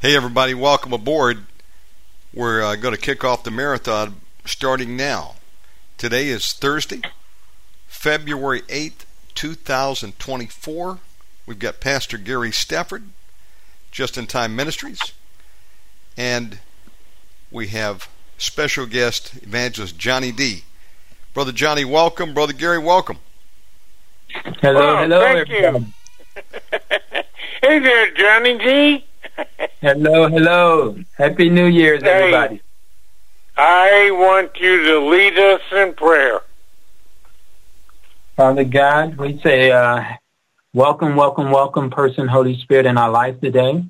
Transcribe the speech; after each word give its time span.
Hey, 0.00 0.14
everybody, 0.14 0.54
welcome 0.54 0.92
aboard. 0.92 1.46
We're 2.32 2.62
uh, 2.62 2.76
going 2.76 2.94
to 2.94 3.00
kick 3.00 3.24
off 3.24 3.42
the 3.42 3.50
marathon 3.50 4.20
starting 4.44 4.96
now. 4.96 5.34
Today 5.96 6.28
is 6.28 6.52
Thursday, 6.52 7.02
February 7.88 8.60
8th, 8.62 9.06
2024. 9.34 11.00
We've 11.46 11.58
got 11.58 11.80
Pastor 11.80 12.16
Gary 12.16 12.52
Stafford, 12.52 13.08
Just 13.90 14.16
in 14.16 14.28
Time 14.28 14.54
Ministries, 14.54 15.00
and 16.16 16.60
we 17.50 17.66
have 17.66 18.08
special 18.36 18.86
guest 18.86 19.34
evangelist 19.42 19.98
Johnny 19.98 20.30
D. 20.30 20.62
Brother 21.34 21.50
Johnny, 21.50 21.84
welcome. 21.84 22.34
Brother 22.34 22.52
Gary, 22.52 22.78
welcome. 22.78 23.18
Hello, 24.62 24.94
oh, 24.94 24.96
hello, 24.98 25.20
thank 25.22 25.50
everybody. 25.50 25.86
you. 25.86 25.92
hey 27.62 27.80
there, 27.80 28.12
Johnny 28.12 28.58
D. 28.58 29.07
Hello, 29.80 30.28
hello. 30.28 30.96
Happy 31.16 31.48
New 31.48 31.66
Year's, 31.66 32.02
Hey. 32.02 32.10
everybody. 32.10 32.62
I 33.56 34.10
want 34.12 34.58
you 34.60 34.84
to 34.84 35.00
lead 35.00 35.38
us 35.38 35.60
in 35.72 35.94
prayer. 35.94 36.40
Father 38.36 38.64
God, 38.64 39.16
we 39.16 39.40
say, 39.40 39.70
uh, 39.70 40.02
welcome, 40.72 41.16
welcome, 41.16 41.50
welcome, 41.50 41.90
person, 41.90 42.28
Holy 42.28 42.56
Spirit, 42.60 42.86
in 42.86 42.96
our 42.98 43.10
life 43.10 43.40
today. 43.40 43.84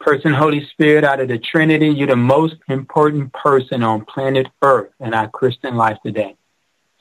Person, 0.00 0.32
Holy 0.32 0.64
Spirit, 0.66 1.04
out 1.04 1.20
of 1.20 1.28
the 1.28 1.38
Trinity, 1.38 1.88
you're 1.88 2.08
the 2.08 2.16
most 2.16 2.56
important 2.68 3.32
person 3.32 3.82
on 3.82 4.04
planet 4.06 4.46
Earth 4.62 4.90
in 5.00 5.14
our 5.14 5.28
Christian 5.28 5.76
life 5.76 5.98
today. 6.04 6.36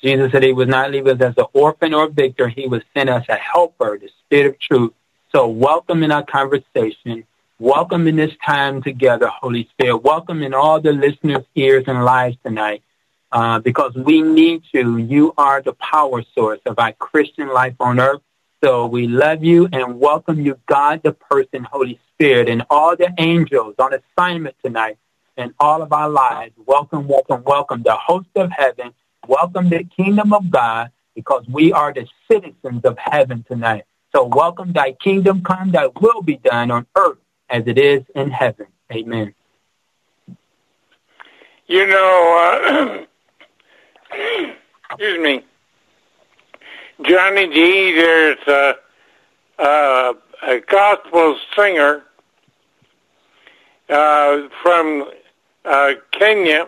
Jesus 0.01 0.31
said 0.31 0.44
he 0.44 0.53
would 0.53 0.69
not 0.69 0.91
leave 0.91 1.07
us 1.07 1.19
as 1.22 1.34
an 1.38 1.46
orphan 1.53 1.94
or 1.94 2.06
a 2.06 2.09
victor. 2.09 2.47
He 2.47 2.68
would 2.68 2.84
send 2.94 3.09
us 3.09 3.25
a 3.30 3.36
helper, 3.36 3.97
the 3.97 4.09
Spirit 4.25 4.47
of 4.47 4.59
truth. 4.59 4.94
So 5.31 5.47
welcome 5.47 6.03
in 6.03 6.12
our 6.12 6.24
conversation. 6.24 7.25
Welcome 7.62 8.08
in 8.08 8.16
this 8.16 8.31
time 8.46 8.81
together, 8.81 9.28
Holy 9.28 9.68
Spirit. 9.72 9.97
Welcome 9.97 10.44
in 10.44 10.53
all 10.53 10.80
the 10.80 10.94
listeners' 10.94 11.44
ears 11.56 11.84
and 11.88 12.06
lives 12.06 12.38
tonight. 12.42 12.81
Uh, 13.34 13.59
because 13.59 13.94
we 13.96 14.22
need 14.22 14.64
you. 14.72 14.96
You 14.96 15.34
are 15.38 15.62
the 15.62 15.74
power 15.74 16.24
source 16.34 16.62
of 16.66 16.80
our 16.80 16.94
Christian 16.94 17.50
life 17.50 17.75
on 17.81 18.00
earth. 18.00 18.22
So 18.64 18.86
we 18.86 19.08
love 19.08 19.44
you 19.44 19.68
and 19.74 20.00
welcome 20.00 20.40
you, 20.40 20.58
God, 20.68 21.02
the 21.03 21.12
person, 21.12 21.66
Holy 21.66 22.00
Spirit, 22.14 22.48
and 22.48 22.64
all 22.69 22.96
the 22.96 23.14
angels 23.18 23.75
on 23.78 23.92
assignment 23.94 24.56
tonight 24.64 24.98
and 25.36 25.53
all 25.59 25.81
of 25.81 25.92
our 25.92 26.09
lives. 26.09 26.53
Welcome, 26.66 27.09
welcome, 27.09 27.44
welcome, 27.44 27.84
the 27.84 27.98
host 27.98 28.30
of 28.38 28.52
heaven. 28.52 28.94
Welcome 29.28 29.68
the 29.68 29.84
kingdom 29.84 30.31
of 30.31 30.50
God 30.50 30.92
because 31.14 31.46
we 31.50 31.74
are 31.74 31.92
the 31.92 32.08
citizens 32.31 32.86
of 32.86 32.98
heaven 32.98 33.44
tonight. 33.50 33.84
So 34.16 34.24
welcome 34.24 34.72
thy 34.72 34.94
kingdom 34.94 35.44
come, 35.44 35.72
thy 35.72 35.88
will 36.00 36.22
be 36.22 36.38
done 36.38 36.72
on 36.72 36.88
earth 36.98 37.18
as 37.50 37.64
it 37.68 37.78
is 37.78 38.04
in 38.16 38.30
heaven. 38.30 38.68
Amen. 38.92 39.34
You 41.68 41.86
know, 41.86 43.06
uh, 44.12 44.16
excuse 44.90 45.20
me, 45.20 45.44
Johnny 47.04 47.48
D. 47.48 47.94
There's 47.94 48.48
a, 48.48 48.76
a, 49.60 50.14
a 50.44 50.60
gospel 50.62 51.38
singer 51.56 52.04
uh, 53.90 54.48
from 54.62 55.06
uh, 55.66 55.94
Kenya, 56.12 56.68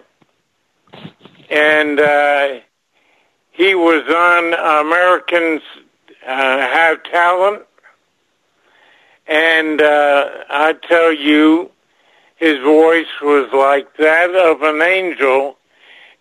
and 1.49 1.99
uh, 1.99 2.59
he 3.51 3.75
was 3.75 4.03
on 4.07 4.85
Americans 4.85 5.61
uh, 6.25 6.57
Have 6.59 7.03
Talent, 7.03 7.63
and 9.27 9.81
uh, 9.81 10.29
I 10.49 10.73
tell 10.73 11.13
you, 11.13 11.71
his 12.37 12.59
voice 12.59 13.21
was 13.21 13.49
like 13.53 13.95
that 13.97 14.35
of 14.35 14.61
an 14.63 14.81
angel, 14.81 15.57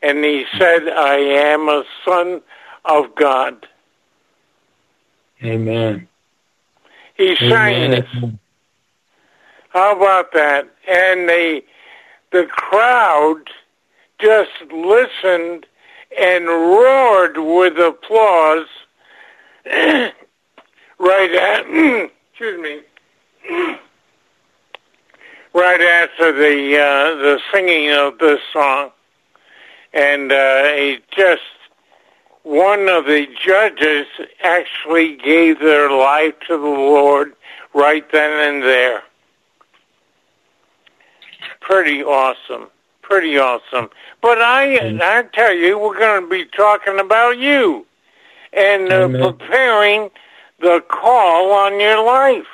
and 0.03 0.25
he 0.25 0.45
said, 0.59 0.89
I 0.89 1.17
am 1.17 1.69
a 1.69 1.85
son 2.05 2.43
of 2.85 3.15
God. 3.15 3.67
Amen. 5.43 6.09
He 7.17 7.37
sang 7.37 7.93
it. 7.93 8.07
How 9.71 9.97
about 9.97 10.33
that? 10.33 10.69
And 10.89 11.29
the 11.29 11.63
the 12.33 12.47
crowd 12.47 13.51
just 14.19 14.51
listened 14.73 15.67
and 16.19 16.47
roared 16.47 17.39
with 17.39 17.79
applause 17.79 18.67
right 19.67 20.13
at 20.99 21.67
excuse 22.33 22.61
me 22.61 22.81
right 25.55 25.81
after 25.81 26.33
the 26.33 26.79
uh, 26.79 27.15
the 27.17 27.41
singing 27.53 27.91
of 27.91 28.19
this 28.19 28.41
song, 28.53 28.91
and 29.93 30.33
uh, 30.33 30.63
it 30.65 31.03
just 31.11 31.43
one 32.43 32.89
of 32.89 33.05
the 33.05 33.27
judges 33.45 34.07
actually 34.43 35.17
gave 35.17 35.61
their 35.61 35.91
life 35.91 36.35
to 36.47 36.57
the 36.57 36.63
Lord 36.63 37.35
right 37.75 38.11
then 38.13 38.55
and 38.55 38.63
there. 38.63 39.03
Pretty 41.61 42.03
awesome. 42.03 42.69
Pretty 43.03 43.39
awesome. 43.39 43.91
But 44.21 44.41
I 44.41 44.99
I 45.03 45.23
tell 45.33 45.53
you, 45.53 45.79
we're 45.79 45.99
going 45.99 46.23
to 46.23 46.29
be 46.29 46.45
talking 46.45 46.99
about 46.99 47.39
you 47.39 47.87
and 48.53 48.91
uh, 48.93 49.09
preparing 49.09 50.11
the 50.61 50.83
call 50.89 51.53
on 51.53 51.81
your 51.81 52.05
life. 52.05 52.47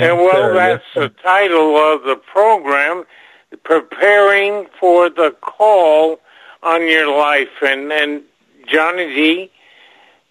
And 0.00 0.18
well, 0.18 0.54
that's 0.54 0.84
the 0.94 1.08
title 1.08 1.76
of 1.76 2.04
the 2.04 2.16
program, 2.16 3.04
Preparing 3.64 4.66
for 4.78 5.10
the 5.10 5.34
Call 5.40 6.20
on 6.62 6.86
Your 6.86 7.16
Life. 7.16 7.48
And, 7.62 7.90
and 7.92 8.22
Johnny 8.66 9.06
D, 9.06 9.50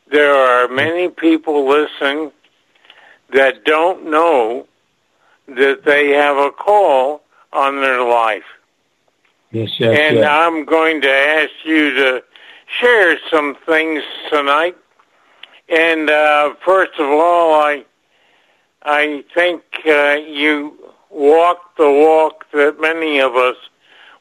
there 0.10 0.34
are 0.34 0.68
many 0.68 1.10
people 1.10 1.68
listening 1.68 2.32
that 3.34 3.66
don't 3.66 4.10
know 4.10 4.68
that 5.48 5.84
they 5.84 6.10
have 6.10 6.38
a 6.38 6.52
call 6.52 7.24
on 7.52 7.82
their 7.82 8.04
life. 8.04 8.44
Yes, 9.52 9.80
yes, 9.80 9.98
and 10.00 10.18
yes. 10.18 10.28
I'm 10.30 10.66
going 10.66 11.02
to 11.02 11.12
ask 11.12 11.52
you 11.66 11.94
to 11.94 12.24
share 12.68 13.18
some 13.30 13.56
things 13.66 14.04
tonight. 14.30 14.78
And 15.70 16.10
uh, 16.10 16.54
first 16.64 16.94
of 17.00 17.10
all, 17.10 17.56
I 17.56 17.86
I 18.90 19.26
think 19.34 19.64
uh, 19.86 20.14
you 20.14 20.94
walk 21.10 21.76
the 21.76 21.92
walk 21.92 22.46
that 22.54 22.80
many 22.80 23.20
of 23.20 23.36
us 23.36 23.58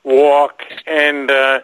walk, 0.03 0.65
and 0.89 1.31
uh, 1.31 1.61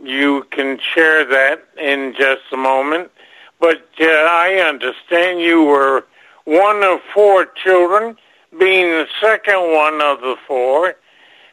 you 0.00 0.46
can 0.52 0.78
share 0.78 1.24
that 1.24 1.64
in 1.76 2.14
just 2.16 2.42
a 2.52 2.56
moment. 2.56 3.10
But 3.58 3.88
uh, 4.00 4.04
I 4.04 4.64
understand 4.64 5.40
you 5.40 5.64
were 5.64 6.06
one 6.44 6.84
of 6.84 7.00
four 7.12 7.46
children, 7.46 8.16
being 8.56 8.90
the 8.90 9.08
second 9.20 9.72
one 9.72 10.00
of 10.00 10.20
the 10.20 10.36
four, 10.46 10.94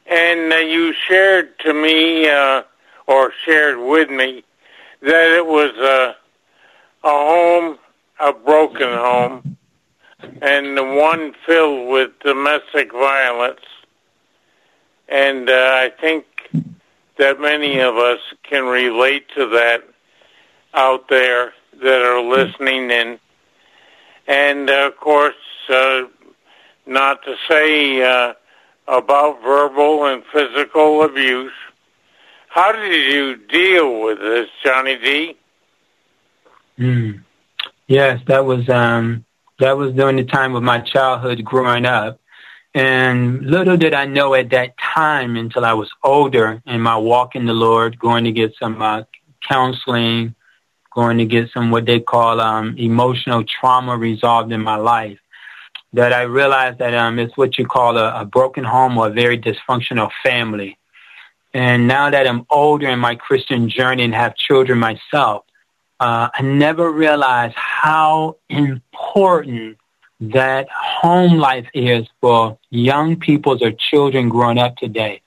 and 0.06 0.54
uh, 0.54 0.57
you 0.57 0.94
shared 0.94 1.57
to 1.62 1.74
me, 1.74 2.30
uh, 2.30 2.62
or 3.07 3.33
shared 3.44 3.80
with 3.80 4.12
me, 4.12 4.44
that 5.01 5.31
it 5.31 5.48
was 5.48 5.71
a, 5.77 6.16
a 7.04 7.10
home, 7.10 7.80
a 8.19 8.33
broken 8.33 8.89
home, 8.89 9.57
and 10.42 10.75
one 10.95 11.33
filled 11.45 11.89
with 11.89 12.12
domestic 12.19 12.92
violence. 12.92 13.62
And 15.07 15.50
uh, 15.50 15.54
I 15.54 15.92
think 16.00 16.25
that 17.18 17.39
many 17.39 17.80
of 17.80 17.98
us 17.98 18.19
can 18.44 18.66
relate 18.66 19.27
to 19.36 19.48
that 19.50 19.83
out 20.74 21.10
there 21.10 21.54
that 21.81 22.01
are 22.01 22.21
listening 22.21 22.92
in. 22.92 23.19
And 24.27 24.69
uh, 24.69 24.88
of 24.88 24.98
course, 24.98 25.36
uh, 25.69 26.04
not 26.86 27.24
to 27.24 27.36
say 27.50 28.01
uh, 28.01 28.33
about 28.88 29.42
verbal 29.42 30.06
and 30.06 30.24
physical 30.31 31.04
abuse. 31.04 31.54
How 32.48 32.71
did 32.71 33.13
you 33.13 33.36
deal 33.36 34.01
with 34.01 34.19
this, 34.19 34.50
Johnny 34.63 34.98
D? 34.98 35.38
Mm. 36.80 37.24
Yes, 37.88 38.21
that 38.27 38.45
was 38.45 38.68
um, 38.69 39.25
that 39.59 39.77
was 39.77 39.94
during 39.94 40.15
the 40.15 40.23
time 40.23 40.56
of 40.56 40.63
my 40.63 40.79
childhood 40.79 41.44
growing 41.44 41.85
up. 41.85 42.19
And 42.73 43.41
little 43.45 43.77
did 43.77 43.94
I 43.94 44.06
know 44.06 44.33
at 44.35 44.51
that 44.51 44.75
time 44.77 45.35
until 45.35 45.65
I 45.65 45.73
was 45.73 45.89
older 46.03 46.61
in 46.65 46.81
my 46.81 46.97
walk 46.97 47.35
in 47.35 47.45
the 47.45 47.53
Lord, 47.53 47.97
going 48.00 48.23
to 48.25 48.31
get 48.31 48.53
some 48.59 48.81
uh, 48.81 49.03
counseling, 49.47 50.35
going 50.94 51.17
to 51.17 51.25
get 51.25 51.50
some 51.51 51.71
what 51.71 51.85
they 51.85 52.00
call 52.00 52.39
um, 52.39 52.75
emotional 52.77 53.44
trauma 53.44 53.97
resolved 53.97 54.51
in 54.51 54.61
my 54.61 54.75
life 54.75 55.19
that 55.94 56.13
I 56.13 56.21
realized 56.21 56.79
that 56.79 56.94
um, 56.94 57.17
it's 57.17 57.35
what 57.35 57.57
you 57.57 57.65
call 57.65 57.97
a, 57.97 58.21
a 58.21 58.25
broken 58.25 58.63
home 58.63 58.97
or 58.97 59.07
a 59.07 59.11
very 59.11 59.39
dysfunctional 59.39 60.11
family. 60.23 60.77
And 61.53 61.88
now 61.88 62.11
that 62.11 62.27
I'm 62.27 62.45
older 62.50 62.88
in 62.88 63.00
my 63.00 63.15
Christian 63.15 63.69
journey 63.69 64.03
and 64.03 64.13
have 64.13 64.35
children 64.35 64.77
myself, 64.77 65.45
uh, 66.00 66.30
I 66.34 66.42
never 66.42 66.92
realized 66.92 67.56
how 67.56 68.38
important 68.50 69.78
that 70.22 70.68
home 70.69 71.38
life 71.38 71.68
is 71.74 72.07
for 72.22 72.57
young 72.69 73.18
people 73.18 73.62
or 73.63 73.72
children 73.72 74.30
growing 74.30 74.57
up 74.57 74.75
today. 74.78 75.22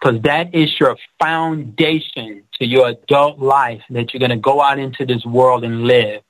Because 0.00 0.22
that 0.22 0.54
is 0.54 0.78
your 0.80 0.96
foundation 1.18 2.42
to 2.54 2.66
your 2.66 2.88
adult 2.88 3.38
life 3.38 3.82
that 3.90 4.12
you're 4.12 4.20
going 4.20 4.30
to 4.30 4.36
go 4.36 4.62
out 4.62 4.78
into 4.78 5.04
this 5.04 5.24
world 5.26 5.62
and 5.64 5.84
live 5.84 6.22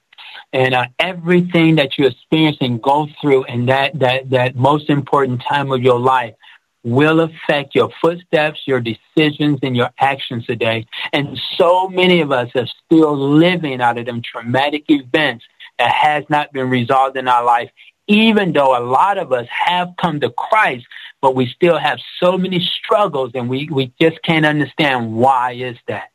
and 0.53 0.75
uh, 0.75 0.87
everything 0.99 1.77
that 1.77 1.97
you 1.97 2.07
experience 2.07 2.57
and 2.61 2.83
go 2.83 3.07
through 3.21 3.45
in 3.45 3.67
that, 3.67 3.99
that, 3.99 4.31
that 4.31 4.57
most 4.57 4.91
important 4.91 5.43
time 5.49 5.71
of 5.71 5.83
your 5.83 5.99
life 5.99 6.35
will 6.83 7.21
affect 7.21 7.75
your 7.75 7.91
footsteps, 8.01 8.61
your 8.67 8.81
decisions, 8.81 9.59
and 9.63 9.77
your 9.77 9.91
actions 9.99 10.47
today. 10.47 10.87
And 11.13 11.39
so 11.57 11.89
many 11.89 12.21
of 12.21 12.33
us 12.33 12.51
are 12.55 12.67
still 12.87 13.17
living 13.17 13.81
out 13.81 13.99
of 13.99 14.07
them 14.07 14.23
traumatic 14.23 14.85
events 14.89 15.45
that 15.79 15.93
has 15.93 16.25
not 16.29 16.53
been 16.53 16.71
resolved 16.71 17.17
in 17.17 17.29
our 17.29 17.45
life, 17.45 17.71
even 18.07 18.53
though 18.53 18.77
a 18.77 18.85
lot 18.85 19.19
of 19.19 19.33
us 19.33 19.47
have 19.51 19.91
come 20.01 20.21
to 20.21 20.31
Christ, 20.31 20.87
but 21.21 21.35
we 21.35 21.47
still 21.47 21.79
have 21.79 21.99
so 22.19 22.39
many 22.39 22.61
struggles 22.61 23.33
and 23.35 23.49
we, 23.49 23.69
we 23.71 23.93
just 24.01 24.23
can't 24.23 24.47
understand 24.47 25.15
why 25.15 25.53
is 25.53 25.77
that. 25.87 26.11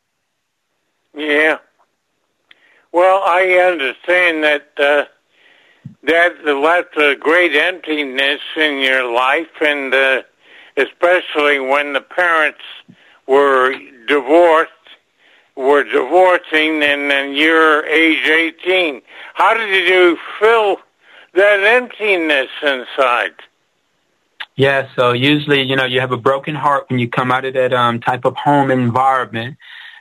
Yeah, 1.16 1.58
well, 2.96 3.22
I 3.26 3.42
understand 3.72 4.42
that 4.44 4.68
uh, 4.78 5.04
that 6.04 6.44
left 6.46 6.96
a 6.96 7.14
great 7.14 7.54
emptiness 7.54 8.40
in 8.56 8.78
your 8.78 9.12
life, 9.12 9.60
and 9.60 9.92
uh, 9.92 10.22
especially 10.76 11.58
when 11.58 11.92
the 11.92 12.00
parents 12.00 12.60
were 13.26 13.74
divorced, 14.06 14.72
were 15.56 15.84
divorcing, 15.84 16.82
and 16.82 17.10
then 17.10 17.34
you're 17.34 17.84
age 17.86 18.28
18. 18.64 19.02
How 19.34 19.54
did 19.54 19.88
you 19.88 20.18
fill 20.38 20.78
that 21.34 21.60
emptiness 21.60 22.50
inside? 22.62 23.34
Yeah, 24.56 24.88
so 24.96 25.12
usually, 25.12 25.62
you 25.62 25.76
know, 25.76 25.84
you 25.84 26.00
have 26.00 26.12
a 26.12 26.16
broken 26.16 26.54
heart 26.54 26.86
when 26.88 26.98
you 26.98 27.08
come 27.08 27.30
out 27.30 27.44
of 27.44 27.54
that 27.54 27.74
um, 27.74 28.00
type 28.00 28.24
of 28.24 28.36
home 28.36 28.70
environment 28.70 29.58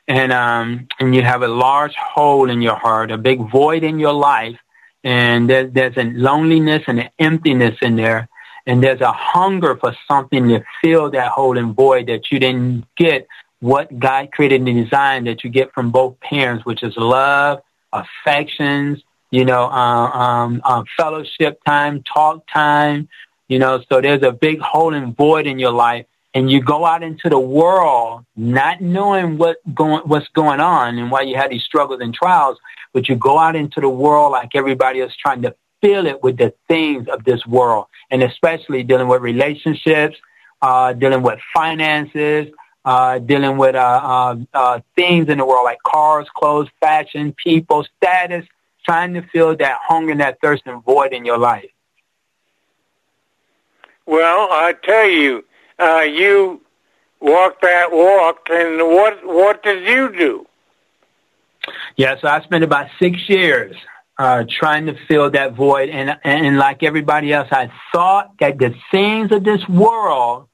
and 0.07 0.31
um, 0.31 0.87
and 0.99 1.15
you 1.15 1.21
have 1.23 1.41
a 1.41 1.47
large 1.47 1.95
hole 1.95 2.49
in 2.49 2.61
your 2.61 2.75
heart, 2.75 3.11
a 3.11 3.17
big 3.17 3.49
void 3.49 3.83
in 3.83 3.99
your 3.99 4.13
life, 4.13 4.57
and 5.03 5.49
there's 5.49 5.73
there's 5.73 5.97
a 5.97 6.03
loneliness 6.03 6.83
and 6.87 6.99
an 6.99 7.09
emptiness 7.19 7.77
in 7.81 7.95
there, 7.95 8.29
and 8.65 8.83
there's 8.83 9.01
a 9.01 9.11
hunger 9.11 9.75
for 9.75 9.95
something 10.07 10.47
to 10.49 10.63
fill 10.81 11.11
that 11.11 11.29
hole 11.29 11.57
and 11.57 11.75
void 11.75 12.07
that 12.07 12.31
you 12.31 12.39
didn't 12.39 12.85
get 12.95 13.27
what 13.59 13.97
God 13.99 14.31
created 14.31 14.61
and 14.61 14.83
designed 14.83 15.27
that 15.27 15.43
you 15.43 15.49
get 15.49 15.73
from 15.73 15.91
both 15.91 16.19
parents, 16.19 16.65
which 16.65 16.83
is 16.83 16.95
love, 16.97 17.61
affections, 17.93 19.03
you 19.31 19.45
know, 19.45 19.65
uh, 19.65 20.09
um, 20.09 20.61
uh, 20.63 20.83
fellowship 20.97 21.59
time, 21.65 22.03
talk 22.03 22.43
time, 22.51 23.07
you 23.47 23.59
know. 23.59 23.83
So 23.89 24.01
there's 24.01 24.23
a 24.23 24.31
big 24.31 24.59
hole 24.59 24.93
and 24.93 25.15
void 25.15 25.47
in 25.47 25.59
your 25.59 25.71
life 25.71 26.05
and 26.35 26.51
you 26.51 26.61
go 26.61 26.85
out 26.85 27.01
into 27.01 27.29
the 27.29 27.39
world 27.39 28.25
not 28.35 28.81
knowing 28.81 29.37
what 29.37 29.57
going, 29.73 30.01
what's 30.03 30.27
going 30.29 30.59
on 30.59 30.97
and 30.97 31.09
why 31.09 31.21
you 31.21 31.37
have 31.37 31.49
these 31.49 31.63
struggles 31.63 32.01
and 32.01 32.13
trials, 32.13 32.59
but 32.93 33.07
you 33.07 33.15
go 33.15 33.39
out 33.39 33.55
into 33.55 33.79
the 33.79 33.89
world 33.89 34.33
like 34.33 34.49
everybody 34.53 34.99
else 34.99 35.15
trying 35.15 35.41
to 35.43 35.55
fill 35.81 36.05
it 36.05 36.21
with 36.21 36.37
the 36.37 36.53
things 36.67 37.07
of 37.07 37.23
this 37.23 37.45
world, 37.47 37.87
and 38.11 38.23
especially 38.23 38.83
dealing 38.83 39.07
with 39.07 39.21
relationships, 39.21 40.17
uh, 40.61 40.93
dealing 40.93 41.21
with 41.21 41.39
finances, 41.53 42.47
uh, 42.85 43.19
dealing 43.19 43.57
with 43.57 43.75
uh, 43.75 43.79
uh, 43.79 44.35
uh, 44.53 44.79
things 44.95 45.27
in 45.27 45.39
the 45.39 45.45
world 45.45 45.63
like 45.63 45.81
cars, 45.83 46.27
clothes, 46.35 46.69
fashion, 46.79 47.33
people, 47.33 47.85
status, 47.97 48.45
trying 48.85 49.13
to 49.15 49.21
fill 49.33 49.55
that 49.55 49.79
hunger 49.81 50.11
and 50.11 50.21
that 50.21 50.39
thirst 50.41 50.63
and 50.65 50.83
void 50.83 51.11
in 51.11 51.25
your 51.25 51.37
life. 51.37 51.69
Well, 54.05 54.47
I 54.51 54.73
tell 54.83 55.09
you, 55.09 55.43
uh, 55.79 56.01
you 56.01 56.61
walked 57.19 57.63
that 57.63 57.91
walk, 57.91 58.47
and 58.51 58.77
what 58.77 59.25
what 59.25 59.63
did 59.63 59.83
you 59.87 60.15
do? 60.15 60.47
Yeah, 61.95 62.19
so 62.21 62.27
I 62.27 62.41
spent 62.41 62.63
about 62.63 62.89
six 62.99 63.27
years 63.27 63.75
uh, 64.17 64.45
trying 64.49 64.85
to 64.85 64.95
fill 65.07 65.31
that 65.31 65.53
void, 65.53 65.89
and 65.89 66.17
and 66.23 66.57
like 66.57 66.83
everybody 66.83 67.33
else, 67.33 67.49
I 67.51 67.71
thought 67.91 68.31
that 68.39 68.57
the 68.57 68.73
things 68.91 69.31
of 69.31 69.43
this 69.43 69.67
world 69.67 70.47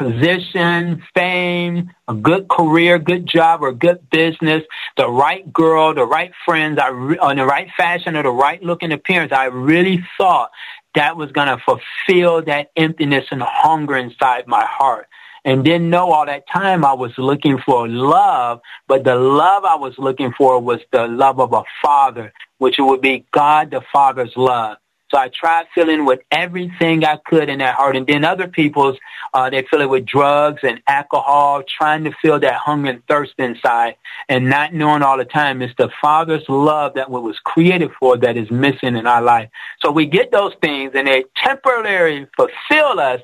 position, 0.00 1.02
fame, 1.14 1.90
a 2.08 2.14
good 2.14 2.48
career, 2.48 2.98
good 2.98 3.26
job, 3.26 3.62
or 3.62 3.72
good 3.72 4.08
business, 4.10 4.62
the 4.96 5.08
right 5.08 5.52
girl, 5.52 5.92
the 5.92 6.06
right 6.06 6.32
friends, 6.46 6.78
I 6.78 6.88
re- 6.88 7.18
on 7.18 7.36
the 7.36 7.44
right 7.44 7.68
fashion 7.76 8.16
or 8.16 8.22
the 8.22 8.30
right 8.30 8.62
looking 8.62 8.92
appearance. 8.92 9.30
I 9.30 9.46
really 9.46 10.02
thought 10.16 10.50
that 10.94 11.16
was 11.16 11.32
going 11.32 11.48
to 11.48 11.62
fulfill 11.62 12.42
that 12.42 12.70
emptiness 12.76 13.26
and 13.30 13.42
hunger 13.42 13.96
inside 13.96 14.46
my 14.46 14.64
heart. 14.64 15.06
And 15.44 15.64
didn't 15.64 15.90
know 15.90 16.12
all 16.12 16.26
that 16.26 16.44
time 16.52 16.84
I 16.84 16.92
was 16.92 17.12
looking 17.18 17.58
for 17.58 17.88
love, 17.88 18.60
but 18.86 19.04
the 19.04 19.16
love 19.16 19.64
I 19.64 19.76
was 19.76 19.94
looking 19.98 20.32
for 20.36 20.60
was 20.60 20.80
the 20.92 21.06
love 21.06 21.40
of 21.40 21.52
a 21.52 21.62
father, 21.82 22.32
which 22.58 22.76
would 22.78 23.00
be 23.00 23.24
God 23.32 23.70
the 23.70 23.82
Father's 23.92 24.36
love. 24.36 24.78
So 25.10 25.18
I 25.18 25.28
tried 25.28 25.66
filling 25.74 26.04
with 26.04 26.20
everything 26.30 27.04
I 27.04 27.16
could 27.16 27.48
in 27.48 27.58
that 27.58 27.74
heart. 27.74 27.96
And 27.96 28.06
then 28.06 28.24
other 28.24 28.46
people's, 28.46 28.96
uh, 29.34 29.50
they 29.50 29.66
fill 29.68 29.80
it 29.80 29.90
with 29.90 30.06
drugs 30.06 30.60
and 30.62 30.80
alcohol, 30.86 31.64
trying 31.66 32.04
to 32.04 32.12
fill 32.22 32.38
that 32.40 32.54
hunger 32.54 32.90
and 32.90 33.06
thirst 33.08 33.34
inside 33.38 33.96
and 34.28 34.48
not 34.48 34.72
knowing 34.72 35.02
all 35.02 35.18
the 35.18 35.24
time 35.24 35.62
it's 35.62 35.74
the 35.78 35.90
Father's 36.00 36.48
love 36.48 36.94
that 36.94 37.10
was 37.10 37.38
created 37.44 37.90
for 37.98 38.16
that 38.18 38.36
is 38.36 38.50
missing 38.52 38.96
in 38.96 39.06
our 39.06 39.22
life. 39.22 39.48
So 39.82 39.90
we 39.90 40.06
get 40.06 40.30
those 40.30 40.54
things 40.62 40.92
and 40.94 41.08
they 41.08 41.24
temporarily 41.36 42.28
fulfill 42.36 43.00
us. 43.00 43.20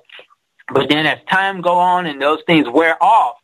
But 0.72 0.88
then 0.88 1.06
as 1.06 1.18
time 1.30 1.60
go 1.60 1.78
on 1.78 2.06
and 2.06 2.20
those 2.20 2.40
things 2.46 2.68
wear 2.68 3.02
off, 3.02 3.36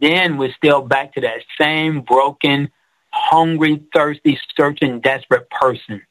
then 0.00 0.36
we're 0.36 0.52
still 0.52 0.82
back 0.82 1.14
to 1.14 1.20
that 1.20 1.42
same 1.58 2.00
broken, 2.00 2.70
hungry, 3.10 3.82
thirsty, 3.94 4.38
searching, 4.56 5.00
desperate 5.00 5.48
person. 5.50 6.02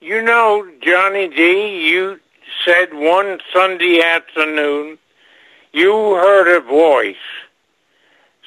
You 0.00 0.22
know, 0.22 0.68
Johnny 0.82 1.28
D, 1.28 1.88
you 1.88 2.20
said 2.64 2.92
one 2.92 3.38
Sunday 3.52 4.02
afternoon 4.02 4.98
you 5.72 5.92
heard 6.14 6.56
a 6.56 6.60
voice 6.60 7.16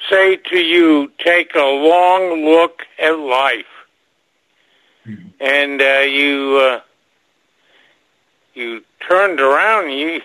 say 0.08 0.36
to 0.36 0.58
you, 0.58 1.12
take 1.18 1.54
a 1.54 1.58
long 1.58 2.44
look 2.44 2.82
at 2.98 3.18
life. 3.18 3.64
Mm-hmm. 5.06 5.28
And 5.40 5.80
uh, 5.80 6.00
you 6.00 6.58
uh, 6.60 6.80
you 8.54 8.82
turned 9.08 9.40
around. 9.40 9.90
You 9.90 10.20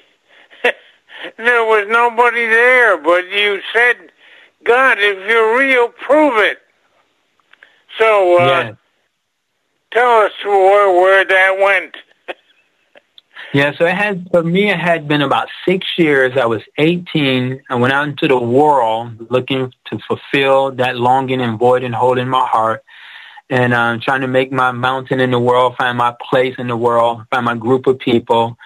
there 1.38 1.65
was 1.65 1.88
nobody 1.89 2.46
there, 2.46 2.98
but 2.98 3.29
you 3.29 3.62
said, 3.74 4.12
"God, 4.63 4.98
if 5.00 5.29
you're 5.29 5.58
real, 5.58 5.89
prove 5.89 6.38
it." 6.38 6.60
So 7.98 8.39
uh, 8.39 8.46
yeah. 8.46 8.74
tell 9.91 10.22
us 10.22 10.32
where 10.44 10.91
where 10.91 11.25
that 11.25 11.58
went. 11.60 11.96
Yeah, 13.53 13.72
so 13.77 13.86
it 13.86 13.96
had 13.96 14.27
for 14.32 14.44
me. 14.44 14.70
It 14.70 14.79
had 14.79 15.08
been 15.08 15.22
about 15.22 15.48
six 15.65 15.88
years. 15.98 16.34
I 16.36 16.46
was 16.46 16.62
18. 16.77 17.62
I 17.70 17.75
went 17.75 17.94
out 17.94 18.05
into 18.05 18.27
the 18.27 18.38
world 18.38 19.32
looking 19.32 19.72
to 19.86 20.00
fulfill 20.00 20.72
that 20.72 20.98
longing 20.98 21.39
and 21.39 21.58
void 21.58 21.84
and 21.84 21.96
hole 21.96 22.17
in 22.17 22.27
my 22.27 22.46
heart, 22.46 22.84
and 23.50 23.74
um, 23.74 24.00
trying 24.00 24.22
to 24.22 24.28
make 24.28 24.52
my 24.52 24.72
mountain 24.72 25.20
in 25.20 25.32
the 25.32 25.40
world, 25.40 25.75
find 25.78 25.98
my 25.98 26.16
place 26.30 26.56
in 26.58 26.68
the 26.68 26.78
world, 26.78 27.22
find 27.30 27.46
my 27.46 27.56
group 27.56 27.88
of 27.88 28.00
people. 28.00 28.58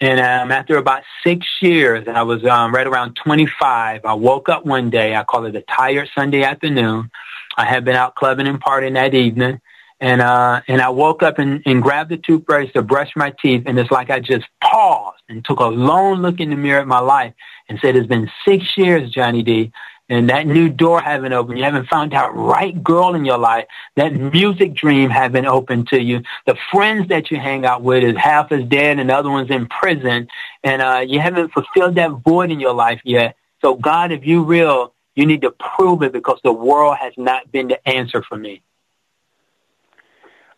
And 0.00 0.20
um, 0.20 0.52
after 0.52 0.76
about 0.76 1.02
six 1.24 1.46
years, 1.60 2.06
I 2.06 2.22
was 2.22 2.44
um, 2.44 2.72
right 2.72 2.86
around 2.86 3.14
25. 3.16 4.04
I 4.04 4.14
woke 4.14 4.48
up 4.48 4.64
one 4.64 4.90
day. 4.90 5.16
I 5.16 5.24
call 5.24 5.46
it 5.46 5.56
a 5.56 5.62
tired 5.62 6.08
Sunday 6.14 6.44
afternoon. 6.44 7.10
I 7.56 7.64
had 7.64 7.84
been 7.84 7.96
out 7.96 8.14
clubbing 8.14 8.46
and 8.46 8.62
partying 8.62 8.94
that 8.94 9.14
evening. 9.14 9.60
And, 10.00 10.20
uh, 10.20 10.60
and 10.68 10.80
I 10.80 10.90
woke 10.90 11.24
up 11.24 11.40
and, 11.40 11.60
and 11.66 11.82
grabbed 11.82 12.10
the 12.10 12.18
toothbrush 12.18 12.72
to 12.74 12.82
brush 12.82 13.10
my 13.16 13.34
teeth. 13.42 13.64
And 13.66 13.76
it's 13.78 13.90
like 13.90 14.10
I 14.10 14.20
just 14.20 14.46
paused 14.62 15.22
and 15.28 15.44
took 15.44 15.58
a 15.58 15.66
long 15.66 16.22
look 16.22 16.38
in 16.38 16.50
the 16.50 16.56
mirror 16.56 16.80
at 16.80 16.86
my 16.86 17.00
life 17.00 17.34
and 17.68 17.80
said, 17.80 17.96
it's 17.96 18.06
been 18.06 18.30
six 18.44 18.76
years, 18.76 19.10
Johnny 19.10 19.42
D. 19.42 19.72
And 20.10 20.30
that 20.30 20.46
new 20.46 20.70
door 20.70 21.00
haven't 21.00 21.32
opened. 21.34 21.58
You 21.58 21.64
haven't 21.64 21.88
found 21.88 22.12
that 22.12 22.32
right 22.34 22.82
girl 22.82 23.14
in 23.14 23.26
your 23.26 23.36
life. 23.36 23.66
That 23.96 24.14
music 24.14 24.72
dream 24.74 25.10
haven't 25.10 25.46
opened 25.46 25.88
to 25.88 26.00
you. 26.00 26.22
The 26.46 26.56
friends 26.72 27.08
that 27.08 27.30
you 27.30 27.38
hang 27.38 27.66
out 27.66 27.82
with 27.82 28.02
is 28.02 28.16
half 28.16 28.50
is 28.50 28.64
dead 28.64 28.98
and 28.98 29.10
the 29.10 29.14
other 29.14 29.30
one's 29.30 29.50
in 29.50 29.66
prison. 29.66 30.28
And, 30.64 30.80
uh, 30.80 31.04
you 31.06 31.20
haven't 31.20 31.52
fulfilled 31.52 31.96
that 31.96 32.10
void 32.10 32.50
in 32.50 32.58
your 32.58 32.72
life 32.72 33.02
yet. 33.04 33.36
So 33.60 33.74
God, 33.74 34.10
if 34.12 34.26
you 34.26 34.44
real, 34.44 34.94
you 35.14 35.26
need 35.26 35.42
to 35.42 35.50
prove 35.50 36.02
it 36.02 36.12
because 36.12 36.38
the 36.42 36.52
world 36.52 36.96
has 36.96 37.12
not 37.16 37.52
been 37.52 37.68
the 37.68 37.88
answer 37.88 38.22
for 38.22 38.38
me. 38.38 38.62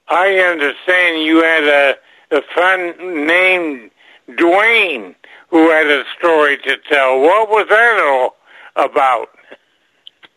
I 0.06 0.38
understand 0.38 1.24
you 1.24 1.42
had 1.42 1.64
a, 1.64 1.94
a 2.36 2.42
friend 2.54 3.26
named 3.26 3.90
Dwayne 4.28 5.14
who 5.48 5.70
had 5.70 5.86
a 5.86 6.04
story 6.18 6.58
to 6.58 6.76
tell. 6.88 7.20
What 7.20 7.48
was 7.48 7.66
that 7.68 8.00
all 8.00 8.36
about? 8.76 9.28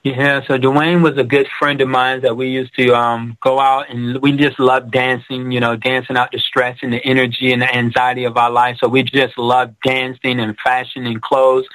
Yeah, 0.04 0.42
so 0.48 0.58
Dwayne 0.58 1.02
was 1.02 1.18
a 1.18 1.24
good 1.24 1.48
friend 1.60 1.80
of 1.80 1.88
mine 1.88 2.22
that 2.22 2.36
we 2.36 2.50
used 2.50 2.76
to 2.76 2.94
um 2.94 3.38
go 3.42 3.60
out 3.60 3.90
and 3.90 4.22
we 4.22 4.34
just 4.34 4.60
loved 4.60 4.92
dancing, 4.92 5.52
you 5.52 5.62
know, 5.62 5.78
dancing 5.78 6.18
out 6.18 6.32
the 6.34 6.40
stress 6.40 6.78
and 6.82 6.92
the 6.92 7.04
energy 7.06 7.54
and 7.54 7.62
the 7.62 7.74
anxiety 7.74 8.26
of 8.26 8.36
our 8.36 8.52
life. 8.52 8.78
So 8.82 8.90
we 8.90 9.04
just 9.04 9.38
loved 9.38 9.76
dancing 9.82 10.42
and 10.42 10.58
fashion 10.60 11.06
and 11.06 11.22
clothes. 11.22 11.66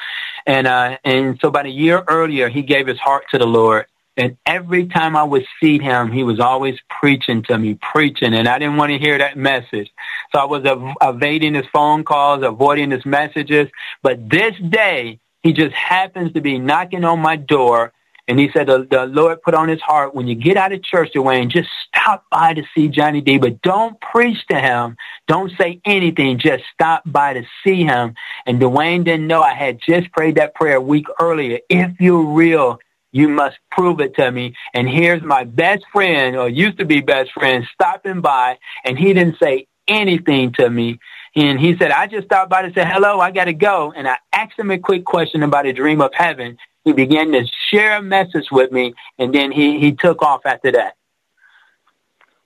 And 0.47 0.67
uh 0.67 0.99
and 1.05 1.39
so 1.41 1.49
about 1.49 1.67
a 1.67 1.71
year 1.71 2.05
earlier 2.07 2.51
he 2.51 2.63
gave 2.63 2.87
his 2.87 2.99
heart 2.99 3.25
to 3.31 3.39
the 3.39 3.47
Lord 3.47 3.87
and 4.19 4.37
every 4.45 4.87
time 4.89 5.17
I 5.17 5.23
would 5.23 5.47
see 5.61 5.79
him, 5.79 6.11
he 6.13 6.25
was 6.25 6.41
always 6.41 6.77
preaching 6.91 7.43
to 7.45 7.57
me, 7.57 7.79
preaching, 7.81 8.35
and 8.35 8.49
I 8.49 8.59
didn't 8.59 8.77
want 8.77 8.91
to 8.91 8.99
hear 8.99 9.17
that 9.17 9.37
message. 9.37 9.91
So 10.35 10.41
I 10.41 10.45
was 10.45 10.65
ev- 10.67 10.97
evading 11.01 11.55
his 11.55 11.67
phone 11.73 12.03
calls, 12.03 12.43
avoiding 12.43 12.91
his 12.91 13.07
messages. 13.07 13.69
But 14.03 14.29
this 14.29 14.55
day, 14.71 15.21
he 15.45 15.53
just 15.53 15.73
happens 15.73 16.33
to 16.33 16.41
be 16.41 16.59
knocking 16.59 17.05
on 17.05 17.21
my 17.21 17.37
door, 17.37 17.93
and 18.29 18.39
he 18.39 18.51
said 18.53 18.67
the, 18.67 18.87
the 18.89 19.07
Lord 19.07 19.41
put 19.43 19.55
on 19.55 19.69
his 19.69 19.81
heart, 19.81 20.15
when 20.15 20.29
you 20.29 20.35
get 20.35 20.59
out 20.59 20.73
of 20.73 20.83
church, 20.83 21.13
Dwayne, 21.15 21.49
just 21.49 21.71
stop 21.89 22.25
by 22.31 22.53
to 22.53 22.63
see 22.75 22.89
Johnny 22.89 23.23
D, 23.23 23.39
but 23.39 23.63
don't 23.63 23.99
preach 24.01 24.47
to 24.49 24.61
him. 24.61 24.97
Don't 25.27 25.51
say 25.59 25.81
anything. 25.87 26.39
Just 26.39 26.65
stop 26.73 27.03
by 27.07 27.33
to 27.33 27.43
see 27.65 27.85
him. 27.85 28.15
And 28.47 28.61
Dwayne 28.61 29.05
didn't 29.05 29.27
know 29.27 29.43
I 29.43 29.55
had 29.55 29.81
just 29.81 30.13
prayed 30.13 30.37
that 30.37 30.55
prayer 30.55 30.77
a 30.77 30.81
week 30.81 31.07
earlier. 31.19 31.59
If 31.71 31.99
you're 31.99 32.23
real, 32.23 32.79
you 33.13 33.29
must 33.29 33.57
prove 33.71 34.01
it 34.01 34.15
to 34.17 34.31
me. 34.31 34.55
And 34.75 34.89
here's 34.89 35.23
my 35.23 35.45
best 35.45 35.85
friend, 35.91 36.37
or 36.37 36.51
used 36.51 36.79
to 36.79 36.85
be 36.85 37.01
best 37.01 37.33
friend, 37.33 37.67
stopping 37.73 38.21
by, 38.21 38.59
and 38.85 38.99
he 38.99 39.15
didn't 39.15 39.39
say 39.43 39.67
anything 39.89 40.53
to 40.53 40.69
me. 40.69 40.99
And 41.35 41.59
he 41.59 41.77
said, 41.79 41.93
I 41.93 42.07
just 42.07 42.27
stopped 42.27 42.51
by 42.51 42.63
to 42.63 42.73
say 42.75 42.85
hello, 42.85 43.21
I 43.21 43.31
got 43.31 43.45
to 43.45 43.55
go. 43.55 43.93
And 43.97 44.07
I 44.07 44.19
asked 44.33 44.59
him 44.59 44.71
a 44.71 44.79
quick 44.79 45.05
question 45.05 45.43
about 45.43 45.67
a 45.67 45.73
dream 45.73 46.03
of 46.03 46.13
heaven. 46.13 46.59
He 46.89 46.95
began 46.95 47.33
to 47.33 47.47
share 47.69 47.99
a 47.99 48.03
message 48.03 48.51
with 48.51 48.73
me, 48.73 48.95
and 49.19 49.35
then 49.35 49.53
he, 49.53 49.79
he 49.79 49.93
took 49.93 50.23
off 50.23 50.47
after 50.47 50.73
that. 50.73 50.97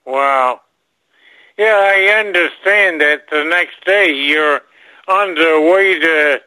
Wow. 0.04 0.62
Yeah, 1.56 1.80
I 1.80 2.18
understand 2.18 3.00
that 3.02 3.30
the 3.30 3.44
next 3.44 3.84
day 3.86 4.12
you're 4.12 4.62
on 5.06 5.36
the 5.36 5.70
way 5.72 5.96
to 6.00 6.40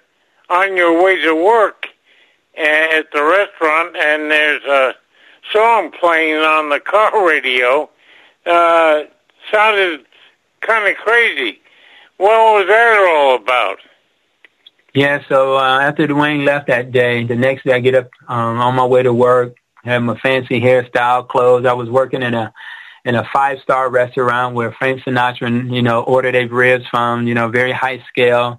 on 0.49 0.75
your 0.75 1.01
way 1.01 1.21
to 1.21 1.33
work 1.33 1.87
at 2.57 3.13
the 3.13 3.23
restaurant, 3.23 3.95
and 3.95 4.29
there's 4.29 4.65
a 4.65 4.93
song 5.53 5.89
playing 5.97 6.41
on 6.41 6.67
the 6.67 6.81
car 6.81 7.25
radio. 7.25 7.89
Uh, 8.45 9.03
sounded 9.53 10.05
kind 10.59 10.85
of 10.85 10.97
crazy. 10.97 11.61
What 12.17 12.55
was 12.55 12.67
that 12.67 13.07
all 13.09 13.35
about? 13.35 13.77
Yeah, 14.95 15.19
so 15.27 15.57
uh, 15.57 15.79
after 15.81 16.07
Dwayne 16.07 16.45
left 16.45 16.67
that 16.67 16.93
day, 16.93 17.25
the 17.25 17.35
next 17.35 17.65
day 17.65 17.73
I 17.73 17.81
get 17.81 17.95
up 17.95 18.09
um, 18.29 18.59
on 18.59 18.75
my 18.75 18.85
way 18.85 19.03
to 19.03 19.13
work, 19.13 19.57
have 19.83 20.01
my 20.01 20.17
fancy 20.19 20.61
hairstyle, 20.61 21.27
clothes. 21.27 21.65
I 21.65 21.73
was 21.73 21.89
working 21.89 22.23
in 22.23 22.33
a 22.33 22.53
in 23.03 23.15
a 23.15 23.27
five 23.33 23.59
star 23.61 23.89
restaurant 23.89 24.55
where 24.55 24.71
Frank 24.71 25.01
Sinatra, 25.01 25.69
you 25.69 25.81
know, 25.81 26.01
ordered 26.01 26.33
a 26.33 26.45
ribs 26.45 26.85
from, 26.89 27.27
you 27.27 27.33
know, 27.33 27.49
very 27.49 27.73
high 27.73 28.03
scale. 28.07 28.57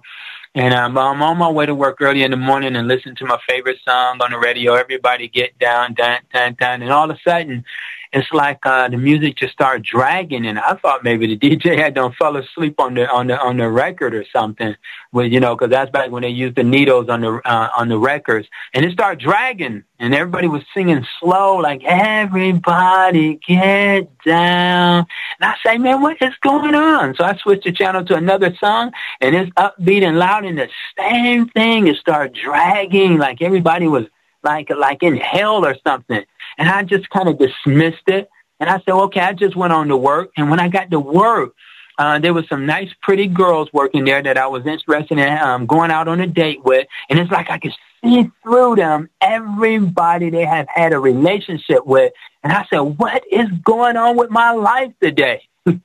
And 0.53 0.75
um, 0.75 0.95
I'm 0.95 1.21
on 1.23 1.37
my 1.37 1.49
way 1.49 1.65
to 1.65 1.73
work 1.73 1.97
early 2.01 2.21
in 2.21 2.29
the 2.31 2.37
morning 2.37 2.75
and 2.75 2.87
listen 2.87 3.15
to 3.15 3.25
my 3.25 3.39
favorite 3.49 3.79
song 3.83 4.19
on 4.21 4.31
the 4.31 4.37
radio. 4.37 4.75
Everybody 4.75 5.27
get 5.27 5.57
down, 5.57 5.95
down, 5.95 6.19
down, 6.31 6.53
down. 6.53 6.81
And 6.83 6.91
all 6.91 7.09
of 7.09 7.17
a 7.17 7.19
sudden, 7.27 7.65
it's 8.13 8.31
like 8.31 8.65
uh, 8.65 8.87
the 8.89 8.97
music 8.97 9.35
just 9.35 9.53
started 9.53 9.83
dragging, 9.83 10.45
and 10.45 10.59
I 10.59 10.75
thought 10.75 11.03
maybe 11.03 11.27
the 11.27 11.37
DJ 11.49 11.77
had 11.77 11.93
done 11.93 12.13
fell 12.13 12.37
asleep 12.37 12.79
on 12.79 12.93
the 12.93 13.09
on 13.09 13.27
the 13.27 13.39
on 13.39 13.57
the 13.57 13.69
record 13.69 14.13
or 14.13 14.25
something. 14.31 14.75
With 15.11 15.31
you 15.31 15.39
know, 15.39 15.55
because 15.55 15.69
that's 15.69 15.91
back 15.91 16.11
when 16.11 16.23
they 16.23 16.29
used 16.29 16.55
the 16.55 16.63
needles 16.63 17.09
on 17.09 17.21
the 17.21 17.41
uh, 17.45 17.69
on 17.77 17.89
the 17.89 17.97
records, 17.97 18.47
and 18.73 18.85
it 18.85 18.91
started 18.93 19.19
dragging, 19.19 19.83
and 19.99 20.15
everybody 20.15 20.47
was 20.47 20.63
singing 20.73 21.05
slow, 21.19 21.57
like 21.57 21.83
everybody 21.83 23.39
get 23.47 24.09
down. 24.23 25.05
And 25.39 25.51
I 25.51 25.55
say, 25.65 25.77
man, 25.77 26.01
what 26.01 26.21
is 26.21 26.33
going 26.41 26.75
on? 26.75 27.15
So 27.15 27.23
I 27.23 27.37
switched 27.37 27.65
the 27.65 27.71
channel 27.71 28.05
to 28.05 28.15
another 28.15 28.55
song, 28.55 28.91
and 29.21 29.35
it's 29.35 29.51
upbeat 29.51 30.03
and 30.03 30.17
loud, 30.17 30.45
and 30.45 30.57
the 30.57 30.69
same 30.97 31.49
thing. 31.49 31.87
It 31.87 31.97
started 31.97 32.33
dragging, 32.33 33.17
like 33.17 33.41
everybody 33.41 33.87
was 33.87 34.05
like 34.43 34.69
like 34.69 35.03
in 35.03 35.17
hell 35.17 35.65
or 35.65 35.75
something. 35.85 36.23
And 36.57 36.69
I 36.69 36.83
just 36.83 37.09
kind 37.09 37.29
of 37.29 37.37
dismissed 37.37 38.07
it. 38.07 38.29
And 38.59 38.69
I 38.69 38.77
said, 38.79 38.93
okay, 38.93 39.21
I 39.21 39.33
just 39.33 39.55
went 39.55 39.73
on 39.73 39.87
to 39.89 39.97
work. 39.97 40.31
And 40.37 40.49
when 40.49 40.59
I 40.59 40.67
got 40.67 40.89
to 40.91 40.99
work, 40.99 41.53
uh, 41.99 42.19
there 42.19 42.33
was 42.33 42.47
some 42.47 42.65
nice, 42.65 42.89
pretty 43.01 43.27
girls 43.27 43.69
working 43.73 44.05
there 44.05 44.21
that 44.21 44.37
I 44.37 44.47
was 44.47 44.65
interested 44.65 45.17
in 45.17 45.37
um, 45.39 45.65
going 45.65 45.91
out 45.91 46.07
on 46.07 46.19
a 46.21 46.27
date 46.27 46.63
with. 46.63 46.87
And 47.09 47.19
it's 47.19 47.31
like 47.31 47.49
I 47.49 47.57
could 47.57 47.73
see 48.03 48.29
through 48.43 48.75
them 48.75 49.09
everybody 49.21 50.29
they 50.29 50.45
have 50.45 50.67
had 50.69 50.93
a 50.93 50.99
relationship 50.99 51.85
with. 51.85 52.13
And 52.43 52.53
I 52.53 52.65
said, 52.69 52.79
what 52.79 53.23
is 53.31 53.47
going 53.63 53.97
on 53.97 54.15
with 54.15 54.29
my 54.29 54.51
life 54.51 54.91
today? 55.01 55.47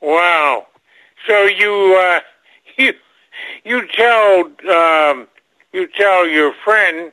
wow. 0.00 0.66
So 1.26 1.44
you, 1.44 1.98
uh, 2.00 2.20
you, 2.78 2.94
you 3.64 3.86
tell, 3.88 4.44
um, 4.72 5.28
you 5.72 5.88
tell 5.96 6.26
your 6.26 6.54
friend 6.64 7.12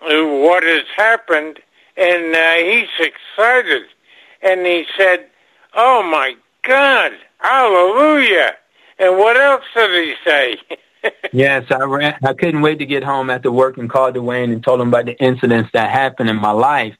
what 0.00 0.62
has 0.62 0.84
happened, 0.96 1.58
and 1.96 2.34
uh, 2.34 2.52
he's 2.54 2.88
excited. 2.98 3.82
And 4.42 4.66
he 4.66 4.84
said, 4.96 5.26
Oh 5.74 6.02
my 6.02 6.34
God! 6.62 7.12
Hallelujah! 7.38 8.56
And 8.98 9.18
what 9.18 9.36
else 9.36 9.64
did 9.74 10.04
he 10.04 10.14
say? 10.24 10.58
yes, 11.32 11.64
I 11.70 11.82
ran. 11.84 12.18
I 12.24 12.32
couldn't 12.32 12.62
wait 12.62 12.78
to 12.78 12.86
get 12.86 13.04
home 13.04 13.30
after 13.30 13.52
work 13.52 13.78
and 13.78 13.90
called 13.90 14.14
Dwayne 14.14 14.52
and 14.52 14.62
told 14.62 14.80
him 14.80 14.88
about 14.88 15.06
the 15.06 15.16
incidents 15.22 15.70
that 15.72 15.90
happened 15.90 16.30
in 16.30 16.36
my 16.36 16.52
life. 16.52 16.94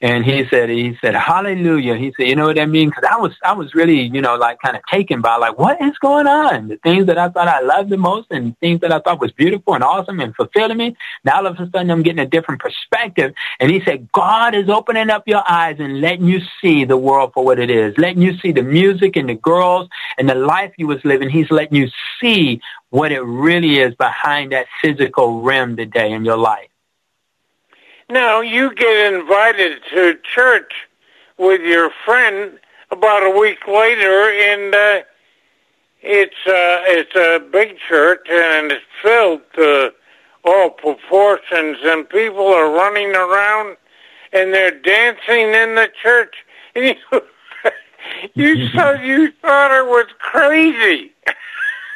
And 0.00 0.24
he 0.24 0.46
said, 0.48 0.68
he 0.68 0.96
said, 1.00 1.14
hallelujah. 1.14 1.96
He 1.96 2.12
said, 2.16 2.28
you 2.28 2.36
know 2.36 2.46
what 2.46 2.56
that 2.56 2.68
means? 2.68 2.92
Cause 2.92 3.04
I 3.10 3.16
was, 3.16 3.32
I 3.42 3.52
was 3.52 3.74
really, 3.74 4.02
you 4.02 4.20
know, 4.20 4.36
like 4.36 4.60
kind 4.60 4.76
of 4.76 4.82
taken 4.90 5.22
by 5.22 5.36
like, 5.36 5.58
what 5.58 5.80
is 5.80 5.96
going 5.98 6.26
on? 6.26 6.68
The 6.68 6.76
things 6.78 7.06
that 7.06 7.16
I 7.16 7.30
thought 7.30 7.48
I 7.48 7.60
loved 7.60 7.88
the 7.88 7.96
most 7.96 8.28
and 8.30 8.58
things 8.58 8.80
that 8.82 8.92
I 8.92 9.00
thought 9.00 9.20
was 9.20 9.32
beautiful 9.32 9.74
and 9.74 9.82
awesome 9.82 10.20
and 10.20 10.34
fulfilling 10.36 10.76
me. 10.76 10.96
Now 11.24 11.38
all 11.38 11.46
of 11.46 11.58
a 11.58 11.70
sudden 11.70 11.90
I'm 11.90 12.02
getting 12.02 12.18
a 12.18 12.26
different 12.26 12.60
perspective. 12.60 13.32
And 13.58 13.70
he 13.70 13.82
said, 13.84 14.10
God 14.12 14.54
is 14.54 14.68
opening 14.68 15.08
up 15.08 15.22
your 15.26 15.42
eyes 15.50 15.76
and 15.78 16.00
letting 16.02 16.26
you 16.26 16.40
see 16.60 16.84
the 16.84 16.98
world 16.98 17.32
for 17.32 17.44
what 17.44 17.58
it 17.58 17.70
is, 17.70 17.96
letting 17.96 18.22
you 18.22 18.36
see 18.38 18.52
the 18.52 18.62
music 18.62 19.16
and 19.16 19.28
the 19.28 19.34
girls 19.34 19.88
and 20.18 20.28
the 20.28 20.34
life 20.34 20.72
you 20.76 20.86
was 20.86 21.02
living. 21.04 21.30
He's 21.30 21.50
letting 21.50 21.76
you 21.76 21.88
see 22.20 22.60
what 22.90 23.12
it 23.12 23.20
really 23.20 23.78
is 23.78 23.94
behind 23.94 24.52
that 24.52 24.66
physical 24.82 25.40
rim 25.40 25.76
today 25.76 26.12
in 26.12 26.24
your 26.24 26.36
life. 26.36 26.68
Now 28.08 28.40
you 28.40 28.72
get 28.74 29.12
invited 29.12 29.82
to 29.90 30.16
church 30.22 30.72
with 31.38 31.60
your 31.60 31.90
friend 32.04 32.58
about 32.90 33.24
a 33.24 33.36
week 33.36 33.66
later, 33.66 34.30
and 34.30 34.74
uh, 34.74 35.02
it's 36.02 36.46
uh, 36.46 36.82
it's 36.86 37.16
a 37.16 37.40
big 37.50 37.78
church 37.88 38.26
and 38.30 38.70
it's 38.70 38.84
filled 39.02 39.40
to 39.54 39.92
all 40.44 40.70
proportions, 40.70 41.78
and 41.82 42.08
people 42.08 42.46
are 42.46 42.70
running 42.70 43.12
around 43.14 43.76
and 44.32 44.52
they're 44.52 44.70
dancing 44.70 45.54
in 45.54 45.74
the 45.74 45.90
church. 46.00 46.36
And 46.74 46.96
you, 47.12 47.24
you 48.34 48.68
thought 48.70 49.04
you 49.04 49.32
thought 49.42 49.72
it 49.72 49.86
was 49.86 50.06
crazy. 50.18 51.12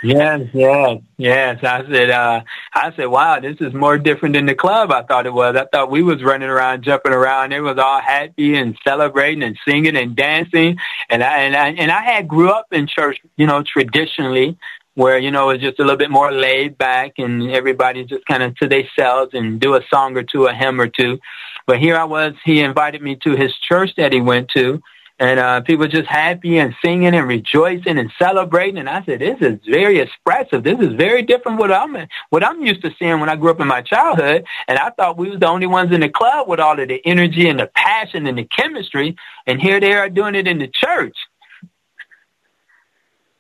Yes, 0.03 0.49
yes, 0.55 0.99
yes. 1.19 1.59
I 1.63 1.85
said, 1.91 2.11
uh, 2.11 2.43
I 2.73 2.95
said, 2.97 3.07
wow, 3.07 3.39
this 3.39 3.57
is 3.61 3.75
more 3.75 3.99
different 3.99 4.35
than 4.35 4.47
the 4.47 4.55
club 4.55 4.91
I 4.91 5.03
thought 5.03 5.27
it 5.27 5.33
was. 5.33 5.57
I 5.57 5.67
thought 5.67 5.91
we 5.91 6.03
was 6.03 6.23
running 6.23 6.49
around, 6.49 6.85
jumping 6.85 7.13
around. 7.13 7.53
It 7.53 7.61
was 7.61 7.77
all 7.77 8.01
happy 8.01 8.57
and 8.57 8.79
celebrating 8.83 9.43
and 9.43 9.59
singing 9.69 9.97
and 9.97 10.17
dancing. 10.17 10.79
And 11.11 11.23
I, 11.23 11.39
and 11.41 11.55
I, 11.55 11.69
and 11.73 11.91
I 11.91 12.03
had 12.03 12.29
grew 12.29 12.51
up 12.51 12.69
in 12.73 12.87
church, 12.87 13.21
you 13.37 13.47
know, 13.47 13.63
traditionally 13.63 14.57
where, 14.95 15.19
you 15.19 15.31
know, 15.31 15.51
it 15.51 15.55
was 15.55 15.63
just 15.63 15.81
a 15.81 15.83
little 15.83 15.99
bit 15.99 16.11
more 16.11 16.33
laid 16.33 16.79
back 16.79 17.13
and 17.19 17.51
everybody 17.51 18.05
just 18.05 18.25
kind 18.25 18.43
of 18.43 18.57
to 18.57 18.69
themselves 18.69 19.35
and 19.35 19.61
do 19.61 19.75
a 19.75 19.83
song 19.91 20.17
or 20.17 20.23
two, 20.23 20.47
a 20.47 20.55
hymn 20.55 20.81
or 20.81 20.89
two. 20.89 21.19
But 21.67 21.79
here 21.79 21.97
I 21.97 22.05
was, 22.05 22.33
he 22.45 22.61
invited 22.61 23.03
me 23.03 23.17
to 23.17 23.37
his 23.37 23.55
church 23.57 23.91
that 23.97 24.15
he 24.15 24.21
went 24.23 24.49
to 24.57 24.81
and 25.21 25.39
uh, 25.39 25.61
people 25.61 25.87
just 25.87 26.09
happy 26.09 26.59
and 26.59 26.75
singing 26.83 27.15
and 27.15 27.29
rejoicing 27.29 27.99
and 27.99 28.11
celebrating. 28.19 28.79
And 28.79 28.89
I 28.89 29.05
said, 29.05 29.21
this 29.21 29.37
is 29.43 29.61
very 29.67 30.01
expressive. 30.01 30.65
This 30.65 30.81
is 30.81 30.95
very 30.95 31.23
different 31.23 31.59
what 31.59 31.71
I'm 31.71 31.95
what 32.31 32.43
I'm 32.43 32.63
used 32.63 32.81
to 32.83 32.91
seeing 32.99 33.21
when 33.21 33.29
I 33.29 33.37
grew 33.37 33.51
up 33.51 33.61
in 33.61 33.69
my 33.69 33.83
childhood. 33.83 34.47
And 34.67 34.79
I 34.79 34.89
thought 34.91 35.19
we 35.19 35.29
was 35.29 35.39
the 35.39 35.47
only 35.47 35.67
ones 35.67 35.93
in 35.93 36.01
the 36.01 36.09
club 36.09 36.49
with 36.49 36.59
all 36.59 36.81
of 36.81 36.89
the 36.89 37.07
energy 37.07 37.51
and 37.51 37.61
the 37.61 37.71
passion 37.75 38.27
and 38.27 38.39
the 38.39 38.45
chemistry. 38.45 39.15
And 39.47 39.61
here 39.61 39.79
they 39.79 39.93
are 39.93 40.09
doing 40.09 40.35
it 40.35 40.49
in 40.49 40.59
the 40.59 40.69
church. 40.69 41.17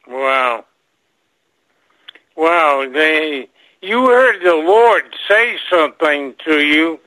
Wow. 0.06 0.66
Wow. 2.36 2.90
They, 2.92 3.48
you 3.80 4.04
heard 4.06 4.42
the 4.44 4.54
Lord 4.54 5.04
say 5.28 5.56
something 5.70 6.34
to 6.44 6.58
you 6.58 7.00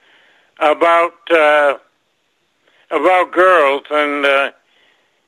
about 0.59 1.13
uh, 1.31 1.77
about 2.89 3.31
girls, 3.31 3.83
and 3.89 4.25
uh, 4.25 4.51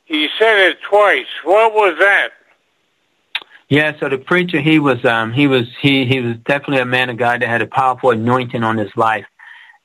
he 0.06 0.30
said 0.40 0.58
it 0.70 0.82
twice. 0.82 1.28
What 1.44 1.74
was 1.74 1.98
that? 2.00 2.30
Yeah, 3.68 4.00
so 4.00 4.10
the 4.10 4.20
preacher, 4.20 4.62
he 4.62 4.78
was, 4.78 5.04
um, 5.06 5.34
he 5.34 5.48
was, 5.48 5.66
he, 5.82 6.06
he 6.06 6.22
was 6.22 6.38
definitely 6.46 6.80
a 6.80 6.86
man 6.86 7.10
of 7.10 7.18
God 7.18 7.42
that 7.42 7.50
had 7.50 7.64
a 7.64 7.68
powerful 7.68 8.12
anointing 8.12 8.64
on 8.64 8.78
his 8.78 8.96
life. 8.96 9.26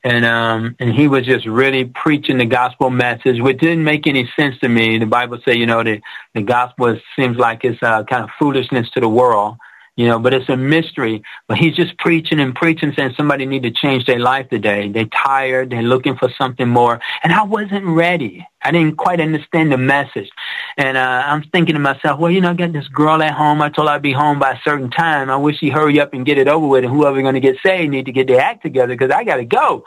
And, 0.03 0.23
um, 0.25 0.75
and 0.79 0.93
he 0.93 1.07
was 1.07 1.25
just 1.25 1.45
really 1.45 1.85
preaching 1.85 2.37
the 2.37 2.45
gospel 2.45 2.89
message, 2.89 3.39
which 3.39 3.59
didn't 3.59 3.83
make 3.83 4.07
any 4.07 4.31
sense 4.35 4.57
to 4.59 4.69
me. 4.69 4.97
The 4.97 5.05
Bible 5.05 5.39
say, 5.45 5.55
you 5.55 5.65
know, 5.65 5.83
the, 5.83 6.01
the 6.33 6.41
gospel 6.41 6.99
seems 7.15 7.37
like 7.37 7.63
it's, 7.63 7.81
uh, 7.83 8.03
kind 8.03 8.23
of 8.23 8.29
foolishness 8.39 8.89
to 8.91 8.99
the 8.99 9.09
world 9.09 9.57
you 9.97 10.07
know, 10.07 10.19
but 10.19 10.33
it's 10.33 10.49
a 10.49 10.55
mystery. 10.55 11.21
But 11.47 11.57
he's 11.57 11.75
just 11.75 11.97
preaching 11.97 12.39
and 12.39 12.55
preaching, 12.55 12.93
saying 12.95 13.13
somebody 13.17 13.45
need 13.45 13.63
to 13.63 13.71
change 13.71 14.05
their 14.05 14.19
life 14.19 14.49
today. 14.49 14.89
They're 14.89 15.05
tired. 15.05 15.69
They're 15.69 15.81
looking 15.81 16.15
for 16.15 16.29
something 16.37 16.67
more. 16.67 16.99
And 17.23 17.33
I 17.33 17.43
wasn't 17.43 17.85
ready. 17.85 18.47
I 18.63 18.71
didn't 18.71 18.95
quite 18.95 19.19
understand 19.19 19.71
the 19.71 19.77
message. 19.77 20.29
And 20.77 20.97
uh, 20.97 21.23
I'm 21.25 21.43
thinking 21.43 21.75
to 21.75 21.79
myself, 21.79 22.19
well, 22.19 22.31
you 22.31 22.39
know, 22.39 22.51
I 22.51 22.53
got 22.53 22.71
this 22.71 22.87
girl 22.87 23.21
at 23.21 23.33
home. 23.33 23.61
I 23.61 23.69
told 23.69 23.89
her 23.89 23.95
I'd 23.95 24.01
be 24.01 24.13
home 24.13 24.39
by 24.39 24.51
a 24.51 24.59
certain 24.63 24.89
time. 24.89 25.29
I 25.29 25.35
wish 25.35 25.59
she'd 25.59 25.73
hurry 25.73 25.99
up 25.99 26.13
and 26.13 26.25
get 26.25 26.37
it 26.37 26.47
over 26.47 26.65
with. 26.65 26.85
And 26.85 26.93
whoever's 26.93 27.23
going 27.23 27.35
to 27.35 27.41
get 27.41 27.57
saved 27.65 27.91
need 27.91 28.05
to 28.05 28.11
get 28.11 28.27
their 28.27 28.39
act 28.39 28.63
together 28.63 28.95
because 28.95 29.11
I 29.11 29.23
got 29.23 29.37
to 29.37 29.45
go. 29.45 29.83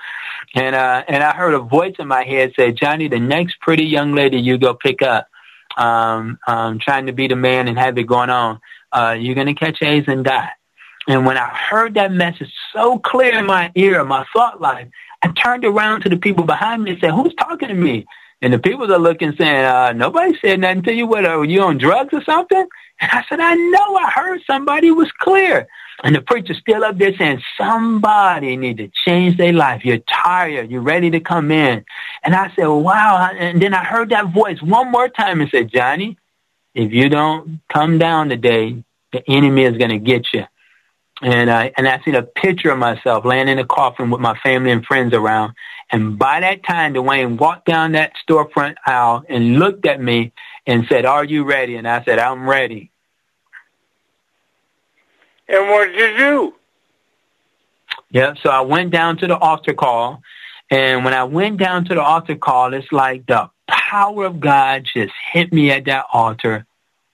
And, 0.55 0.75
uh, 0.75 1.05
and 1.09 1.23
I 1.23 1.35
heard 1.35 1.55
a 1.55 1.61
voice 1.61 1.95
in 1.99 2.09
my 2.09 2.25
head 2.25 2.53
say, 2.57 2.73
Johnny, 2.73 3.09
the 3.09 3.21
next 3.21 3.59
pretty 3.61 3.85
young 3.85 4.15
lady 4.15 4.39
you 4.39 4.59
go 4.59 4.75
pick 4.75 5.01
up, 5.01 5.29
um, 5.79 6.39
um, 6.47 6.79
trying 6.79 7.07
to 7.07 7.13
be 7.13 7.27
the 7.27 7.37
man 7.37 7.69
and 7.69 7.79
have 7.79 7.97
it 7.97 8.05
going 8.05 8.31
on 8.31 8.61
uh, 8.95 9.17
you're 9.19 9.35
going 9.35 9.49
to 9.49 9.55
catch 9.55 9.83
AIDS 9.83 10.09
and 10.09 10.25
die. 10.25 10.51
And 11.07 11.27
when 11.27 11.37
I 11.37 11.49
heard 11.49 11.95
that 11.95 12.13
message 12.13 12.53
so 12.73 12.99
clear 12.99 13.39
in 13.39 13.47
my 13.47 13.71
ear, 13.75 14.03
my 14.05 14.25
thought 14.33 14.61
life, 14.61 14.89
I 15.23 15.29
turned 15.29 15.65
around 15.65 16.03
to 16.03 16.09
the 16.09 16.17
people 16.17 16.45
behind 16.45 16.85
me 16.85 16.93
and 16.93 17.01
said, 17.01 17.11
who's 17.11 17.35
talking 17.35 17.69
to 17.69 17.75
me? 17.75 18.07
And 18.41 18.53
the 18.53 18.59
people 18.59 18.93
are 18.93 18.99
looking 18.99 19.35
saying, 19.37 19.65
uh, 19.65 19.93
nobody 19.93 20.37
said 20.39 20.61
nothing 20.61 20.83
to 20.83 20.93
you. 20.93 21.07
What, 21.07 21.25
are 21.25 21.45
you 21.45 21.63
on 21.63 21.79
drugs 21.79 22.13
or 22.13 22.23
something? 22.25 22.67
And 23.01 23.11
I 23.11 23.25
said, 23.29 23.41
I 23.41 23.55
know. 23.55 23.97
I 23.97 24.11
heard 24.11 24.43
somebody 24.47 24.91
was 24.91 25.11
clear. 25.13 25.67
And 26.03 26.15
the 26.15 26.21
preacher's 26.21 26.59
still 26.59 26.85
up 26.85 26.99
there 26.99 27.17
saying, 27.17 27.43
somebody 27.57 28.57
need 28.57 28.79
to 28.79 28.91
change 29.05 29.37
their 29.37 29.53
life. 29.53 29.85
You're 29.85 29.99
tired. 29.99 30.71
You're 30.71 30.83
ready 30.83 31.11
to 31.11 31.21
come 31.21 31.51
in. 31.51 31.85
And 32.23 32.35
I 32.35 32.53
said, 32.55 32.67
wow. 32.67 33.31
And 33.39 33.63
then 33.63 33.73
I 33.73 33.85
heard 33.85 34.11
that 34.11 34.33
voice 34.33 34.61
one 34.61 34.91
more 34.91 35.09
time 35.09 35.41
and 35.41 35.51
said, 35.51 35.73
Johnny, 35.73 36.19
if 36.75 36.93
you 36.93 37.09
don't 37.09 37.61
come 37.73 37.99
down 37.99 38.29
today, 38.29 38.83
the 39.13 39.29
enemy 39.31 39.65
is 39.65 39.77
going 39.79 39.91
to 39.91 39.99
get 39.99 40.27
you. 40.33 40.45
And 41.23 41.51
I, 41.51 41.73
and 41.77 41.87
I 41.87 42.03
seen 42.05 42.17
a 42.17 42.23
picture 42.23 42.71
of 42.71 42.79
myself 42.79 43.25
laying 43.25 43.49
in 43.49 43.59
a 43.59 43.65
coffin 43.65 44.11
with 44.11 44.21
my 44.21 44.37
family 44.41 44.73
and 44.73 44.85
friends 44.85 45.15
around. 45.15 45.55
And 45.91 46.19
by 46.19 46.41
that 46.41 46.65
time, 46.65 46.95
Dwayne 46.95 47.39
walked 47.39 47.67
down 47.67 47.93
that 47.93 48.13
storefront 48.29 48.75
aisle 48.85 49.25
and 49.29 49.59
looked 49.59 49.87
at 49.87 50.01
me 50.01 50.33
and 50.67 50.87
said, 50.89 51.05
are 51.05 51.25
you 51.25 51.45
ready? 51.45 51.77
And 51.77 51.87
I 51.87 52.03
said, 52.05 52.19
I'm 52.19 52.49
ready. 52.49 52.91
And 55.49 55.69
what 55.69 55.87
did 55.87 55.97
you 55.97 56.17
do? 56.19 56.55
Yeah, 58.11 58.35
so 58.43 58.51
I 58.51 58.63
went 58.63 58.91
down 58.91 59.19
to 59.19 59.27
the 59.27 59.37
altar 59.37 59.75
call. 59.75 60.23
And 60.71 61.05
when 61.05 61.15
I 61.15 61.25
went 61.25 61.59
down 61.59 61.85
to 61.85 61.95
the 61.95 62.03
altar 62.03 62.37
call, 62.37 62.75
it's 62.75 62.91
like 62.91 63.27
the 63.27 63.51
power 63.69 64.25
of 64.25 64.41
God 64.41 64.89
just 64.93 65.13
hit 65.33 65.53
me 65.53 65.71
at 65.71 65.85
that 65.87 66.07
altar. 66.13 66.67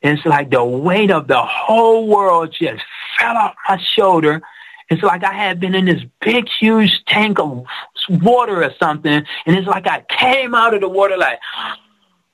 It's 0.03 0.25
like 0.25 0.51
the 0.51 0.65
weight 0.65 1.11
of 1.11 1.29
the 1.29 1.43
whole 1.43 2.07
world 2.09 2.55
just 2.59 2.83
fell 3.19 3.37
off 3.37 3.55
my 3.69 3.79
shoulder. 3.79 4.41
It's 4.89 5.03
like 5.03 5.23
I 5.23 5.33
had 5.33 5.61
been 5.61 5.75
in 5.75 5.85
this 5.85 6.03
big, 6.21 6.49
huge 6.59 7.05
tank 7.07 7.39
of 7.39 7.65
water 8.09 8.65
or 8.65 8.75
something. 8.79 9.13
And 9.47 9.57
it's 9.57 9.67
like 9.67 9.87
I 9.87 10.05
came 10.09 10.55
out 10.55 10.75
of 10.75 10.81
the 10.81 10.89
water 10.89 11.17
like, 11.17 11.39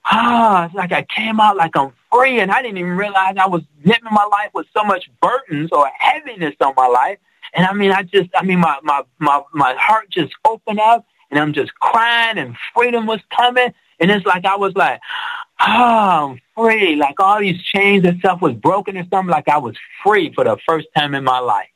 ah, 0.05 0.65
it's 0.65 0.75
like 0.75 0.93
I 0.93 1.03
came 1.03 1.41
out 1.41 1.57
like 1.57 1.77
I'm 1.77 1.93
free. 2.13 2.41
And 2.41 2.51
I 2.51 2.63
didn't 2.63 2.79
even 2.79 2.97
realize 2.97 3.35
I 3.37 3.49
was 3.49 3.63
living 3.85 4.05
my 4.11 4.25
life 4.25 4.51
with 4.55 4.67
so 4.73 4.85
much 4.85 5.11
burdens 5.21 5.71
or 5.73 5.91
heaviness 5.99 6.55
on 6.61 6.73
my 6.77 6.87
life. 6.87 7.19
And 7.53 7.67
I 7.67 7.73
mean, 7.73 7.91
I 7.91 8.05
just, 8.05 8.31
I 8.35 8.45
mean, 8.45 8.61
my, 8.61 8.79
my, 8.83 9.03
my, 9.19 9.43
my 9.53 9.75
heart 9.75 10.09
just 10.11 10.33
opened 10.45 10.81
up 10.81 11.05
and 11.31 11.41
I'm 11.41 11.53
just 11.53 11.75
crying 11.75 12.39
and 12.39 12.57
freedom 12.75 13.07
was 13.07 13.21
coming. 13.37 13.75
And 13.99 14.11
it's 14.11 14.27
like 14.27 14.45
I 14.45 14.57
was 14.57 14.75
like, 14.75 15.01
oh, 15.61 15.67
I'm 15.67 16.41
free. 16.55 16.97
Like 16.97 17.19
all 17.21 17.41
these 17.41 17.63
chains 17.63 18.05
and 18.05 18.19
stuff 18.19 18.41
was 18.41 18.55
broken 18.55 18.97
and 18.97 19.09
something. 19.11 19.31
Like 19.31 19.49
I 19.49 19.59
was 19.59 19.77
free 20.05 20.33
for 20.35 20.45
the 20.45 20.57
first 20.67 20.89
time 20.97 21.15
in 21.15 21.25
my 21.25 21.39
life. 21.39 21.69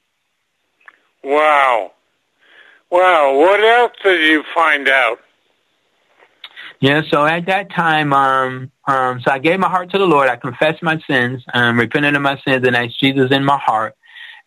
Wow. 1.23 1.93
Wow. 2.91 3.39
What 3.39 3.63
else 3.63 3.93
did 4.03 4.29
you 4.29 4.43
find 4.55 4.89
out? 4.89 5.19
Yeah, 6.81 7.03
so 7.11 7.27
at 7.27 7.45
that 7.47 7.71
time, 7.71 8.15
um, 8.15 8.73
um, 8.87 9.21
so 9.21 9.31
I 9.31 9.39
gave 9.39 9.61
my 9.61 9.69
heart 9.69 9.91
to 9.91 9.99
the 9.99 10.07
Lord. 10.07 10.31
I 10.31 10.37
confessed 10.37 10.83
my 10.83 10.99
sins, 11.07 11.45
um, 11.53 11.79
repented 11.79 12.17
of 12.17 12.23
my 12.23 12.41
sins, 12.41 12.67
and 12.67 12.75
asked 12.75 12.99
Jesus 12.99 13.31
in 13.31 13.45
my 13.45 13.59
heart. 13.59 13.95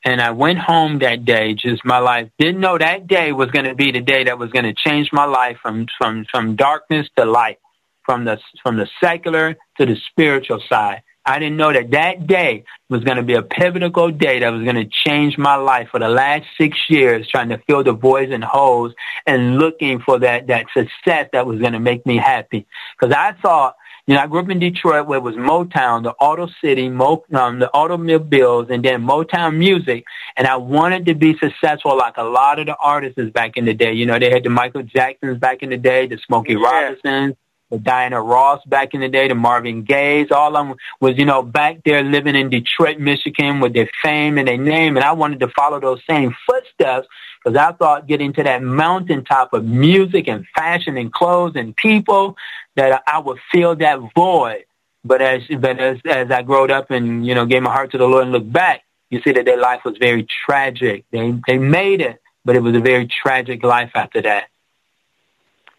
And 0.03 0.19
I 0.19 0.31
went 0.31 0.57
home 0.57 0.97
that 0.99 1.25
day, 1.25 1.53
just 1.53 1.85
my 1.85 1.99
life. 1.99 2.29
Didn't 2.39 2.59
know 2.59 2.77
that 2.77 3.05
day 3.05 3.31
was 3.33 3.51
going 3.51 3.65
to 3.65 3.75
be 3.75 3.91
the 3.91 4.01
day 4.01 4.23
that 4.23 4.39
was 4.39 4.51
going 4.51 4.65
to 4.65 4.73
change 4.73 5.13
my 5.13 5.25
life 5.25 5.57
from, 5.61 5.85
from, 5.97 6.25
from 6.29 6.55
darkness 6.55 7.07
to 7.17 7.23
light 7.23 7.59
from 8.05 8.25
the 8.25 8.39
from 8.61 8.77
the 8.77 8.87
secular 9.01 9.55
to 9.77 9.85
the 9.85 9.95
spiritual 10.09 10.61
side. 10.69 11.01
I 11.25 11.39
didn't 11.39 11.55
know 11.55 11.71
that 11.71 11.91
that 11.91 12.27
day 12.27 12.65
was 12.89 13.05
going 13.05 13.15
to 13.15 13.23
be 13.23 13.35
a 13.35 13.41
pivotal 13.41 14.11
day 14.11 14.39
that 14.39 14.49
was 14.49 14.63
going 14.63 14.75
to 14.75 14.85
change 14.85 15.37
my 15.37 15.55
life 15.55 15.87
for 15.89 15.99
the 15.99 16.09
last 16.09 16.45
six 16.57 16.77
years, 16.89 17.29
trying 17.29 17.47
to 17.47 17.59
fill 17.65 17.81
the 17.81 17.93
voids 17.93 18.33
and 18.33 18.43
holes 18.43 18.93
and 19.25 19.57
looking 19.57 20.01
for 20.01 20.19
that, 20.19 20.47
that 20.47 20.65
success 20.73 21.29
that 21.31 21.47
was 21.47 21.59
going 21.59 21.71
to 21.71 21.79
make 21.79 22.05
me 22.05 22.17
happy. 22.17 22.67
Because 22.99 23.15
I 23.15 23.31
thought 23.41 23.77
You 24.05 24.15
know, 24.15 24.21
I 24.21 24.27
grew 24.27 24.41
up 24.41 24.49
in 24.49 24.59
Detroit 24.59 25.07
where 25.07 25.17
it 25.17 25.23
was 25.23 25.35
Motown, 25.35 26.03
the 26.03 26.11
Auto 26.19 26.49
City, 26.61 26.89
Mo, 26.89 27.23
um, 27.33 27.59
the 27.59 27.71
automobiles, 27.73 28.67
and 28.69 28.83
then 28.83 29.01
Motown 29.01 29.55
music. 29.55 30.03
And 30.35 30.45
I 30.45 30.57
wanted 30.57 31.05
to 31.05 31.15
be 31.15 31.37
successful 31.37 31.95
like 31.97 32.17
a 32.17 32.23
lot 32.23 32.59
of 32.59 32.65
the 32.65 32.75
artists 32.83 33.31
back 33.31 33.55
in 33.55 33.63
the 33.63 33.73
day. 33.73 33.93
You 33.93 34.05
know, 34.05 34.19
they 34.19 34.29
had 34.29 34.43
the 34.43 34.49
Michael 34.49 34.83
Jacksons 34.83 35.37
back 35.37 35.63
in 35.63 35.69
the 35.69 35.77
day, 35.77 36.07
the 36.07 36.17
Smokey 36.17 36.53
yeah. 36.53 36.59
Robinsons, 36.59 37.35
the 37.73 37.79
Diana 37.79 38.21
Ross 38.21 38.63
back 38.65 38.93
in 38.93 39.01
the 39.01 39.09
day, 39.09 39.27
to 39.27 39.33
Marvin 39.35 39.83
Gaye's. 39.83 40.31
All 40.31 40.55
of 40.55 40.67
them 40.67 40.77
was, 40.99 41.17
you 41.17 41.25
know, 41.25 41.41
back 41.41 41.83
there 41.83 42.03
living 42.03 42.35
in 42.35 42.49
Detroit, 42.49 42.99
Michigan 42.99 43.59
with 43.61 43.73
their 43.73 43.89
fame 44.03 44.37
and 44.37 44.47
their 44.47 44.57
name. 44.57 44.95
And 44.95 45.03
I 45.03 45.13
wanted 45.13 45.39
to 45.39 45.47
follow 45.47 45.79
those 45.79 45.99
same 46.07 46.35
footsteps 46.45 47.07
because 47.43 47.57
I 47.57 47.71
thought 47.71 48.07
getting 48.07 48.31
to 48.33 48.43
that 48.43 48.61
mountaintop 48.61 49.53
of 49.53 49.65
music 49.65 50.27
and 50.27 50.45
fashion 50.55 50.97
and 50.97 51.11
clothes 51.11 51.53
and 51.55 51.75
people 51.75 52.37
that 52.75 53.01
I 53.07 53.17
would 53.17 53.39
fill 53.51 53.75
that 53.77 53.99
void. 54.15 54.65
But 55.03 55.21
as 55.21 55.41
but 55.59 55.79
as 55.79 55.97
as 56.05 56.29
I 56.29 56.43
growed 56.43 56.71
up 56.71 56.91
and 56.91 57.25
you 57.25 57.33
know 57.35 57.45
gave 57.45 57.63
my 57.63 57.73
heart 57.73 57.91
to 57.91 57.97
the 57.97 58.07
Lord 58.07 58.23
and 58.23 58.31
looked 58.31 58.53
back, 58.53 58.83
you 59.09 59.19
see 59.21 59.31
that 59.33 59.45
their 59.45 59.59
life 59.59 59.81
was 59.83 59.97
very 59.97 60.27
tragic. 60.45 61.05
They 61.11 61.33
they 61.47 61.57
made 61.57 62.01
it, 62.01 62.21
but 62.45 62.55
it 62.55 62.61
was 62.61 62.75
a 62.75 62.79
very 62.79 63.07
tragic 63.07 63.63
life 63.63 63.91
after 63.95 64.21
that. 64.21 64.45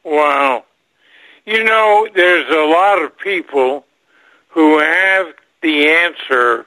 Wow. 0.04 0.64
You 1.46 1.62
know, 1.62 2.08
there's 2.14 2.48
a 2.50 2.66
lot 2.70 3.02
of 3.02 3.16
people 3.18 3.84
who 4.48 4.78
have 4.78 5.34
the 5.62 5.88
answer 5.88 6.66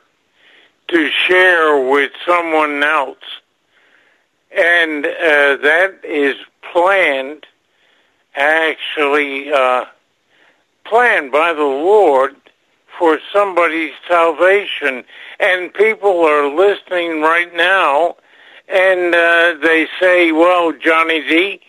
to 0.89 1.09
share 1.09 1.89
with 1.89 2.11
someone 2.25 2.83
else 2.83 3.17
and 4.55 5.05
uh, 5.05 5.57
that 5.57 5.99
is 6.03 6.35
planned, 6.71 7.45
actually 8.35 9.51
uh, 9.51 9.85
planned 10.85 11.31
by 11.31 11.53
the 11.53 11.61
Lord 11.61 12.35
for 12.97 13.19
somebody's 13.33 13.93
salvation. 14.07 15.03
And 15.39 15.73
people 15.73 16.21
are 16.21 16.47
listening 16.47 17.21
right 17.21 17.53
now, 17.55 18.15
and 18.67 19.13
uh, 19.13 19.55
they 19.61 19.87
say, 19.99 20.31
"Well, 20.31 20.71
Johnny 20.71 21.21
D, 21.21 21.61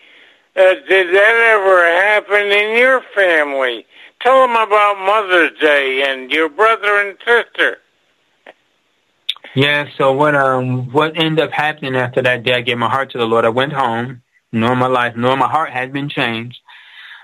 uh, 0.55 0.73
did 0.87 1.13
that 1.15 1.35
ever 1.55 1.85
happen 1.85 2.51
in 2.51 2.77
your 2.77 3.01
family? 3.15 3.85
Tell 4.21 4.41
them 4.41 4.51
about 4.51 4.97
Mother's 4.99 5.57
Day 5.59 6.03
and 6.07 6.31
your 6.31 6.49
brother 6.49 6.99
and 6.99 7.17
sister." 7.25 7.77
Yeah, 9.55 9.87
so 9.97 10.11
what 10.13 10.35
um 10.35 10.91
what 10.91 11.17
ended 11.17 11.43
up 11.43 11.51
happening 11.51 11.95
after 11.95 12.21
that 12.21 12.43
day 12.43 12.53
I 12.53 12.61
gave 12.61 12.77
my 12.77 12.89
heart 12.89 13.11
to 13.11 13.17
the 13.17 13.25
Lord. 13.25 13.45
I 13.45 13.49
went 13.49 13.73
home, 13.73 14.21
knowing 14.51 14.79
my 14.79 14.87
life, 14.87 15.15
knowing 15.15 15.39
my 15.39 15.49
heart 15.49 15.71
had 15.71 15.91
been 15.91 16.09
changed. 16.09 16.59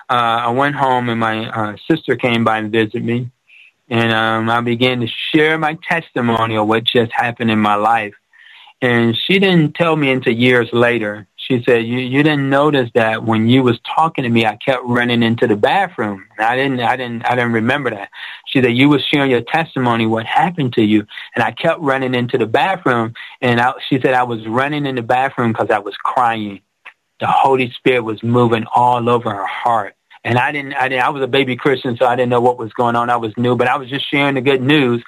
Uh 0.10 0.48
I 0.48 0.50
went 0.50 0.76
home 0.76 1.10
and 1.10 1.20
my 1.20 1.50
uh 1.50 1.78
sister 1.90 2.16
came 2.16 2.44
by 2.44 2.58
and 2.60 2.72
visited 2.72 3.04
me 3.04 3.32
and 3.90 4.12
um 4.12 4.50
I 4.50 4.62
began 4.62 5.02
to 5.02 5.08
share 5.08 5.58
my 5.58 5.78
testimony 5.88 6.58
of 6.58 6.68
what 6.68 6.84
just 6.84 7.12
happened 7.12 7.52
in 7.52 7.60
my 7.60 7.76
life. 7.76 8.16
And 8.82 9.16
she 9.16 9.40
didn't 9.40 9.76
tell 9.76 9.96
me 9.96 10.12
until 10.12 10.34
years 10.34 10.70
later 10.74 11.28
she 11.48 11.64
said, 11.64 11.86
you, 11.86 12.00
you 12.00 12.24
didn't 12.24 12.50
notice 12.50 12.90
that 12.96 13.24
when 13.24 13.48
you 13.48 13.62
was 13.62 13.80
talking 13.96 14.24
to 14.24 14.30
me, 14.30 14.48
I 14.48 14.56
kept 14.56 14.84
running 14.84 15.22
into 15.22 15.46
the 15.46 15.56
bathroom. 15.56 16.26
I 16.40 16.56
didn't, 16.56 16.80
I 16.80 16.98
didn't, 16.98 17.24
I 17.26 17.36
didn't 17.36 17.52
remember 17.52 17.92
that. 17.92 18.10
She 18.48 18.62
said, 18.62 18.76
you 18.76 18.90
was 18.90 19.04
sharing 19.06 19.30
your 19.30 19.42
testimony, 19.42 20.08
what 20.08 20.26
happened 20.26 20.74
to 20.74 20.82
you. 20.82 21.06
And 21.36 21.44
I 21.44 21.52
kept 21.52 21.82
running 21.82 22.16
into 22.16 22.40
the 22.40 22.48
bathroom. 22.48 23.14
And 23.42 23.62
I, 23.62 23.74
she 23.88 24.02
said, 24.02 24.16
I 24.16 24.24
was 24.24 24.48
running 24.48 24.88
in 24.88 24.96
the 24.96 25.04
bathroom 25.04 25.52
because 25.52 25.70
I 25.70 25.78
was 25.80 25.96
crying. 25.98 26.62
The 27.20 27.28
Holy 27.28 27.70
Spirit 27.72 28.02
was 28.02 28.24
moving 28.24 28.66
all 28.74 29.08
over 29.08 29.30
her 29.30 29.46
heart. 29.46 29.96
And 30.24 30.40
I 30.40 30.52
didn't, 30.52 30.74
I 30.74 30.90
didn't, 30.90 31.04
I 31.04 31.10
was 31.10 31.22
a 31.22 31.28
baby 31.28 31.56
Christian, 31.56 31.96
so 31.98 32.08
I 32.08 32.16
didn't 32.16 32.32
know 32.32 32.42
what 32.42 32.58
was 32.58 32.74
going 32.74 32.96
on. 32.96 33.12
I 33.12 33.18
was 33.18 33.32
new, 33.38 33.56
but 33.56 33.68
I 33.68 33.78
was 33.78 33.88
just 33.88 34.10
sharing 34.10 34.34
the 34.34 34.42
good 34.42 34.64
news. 34.64 35.04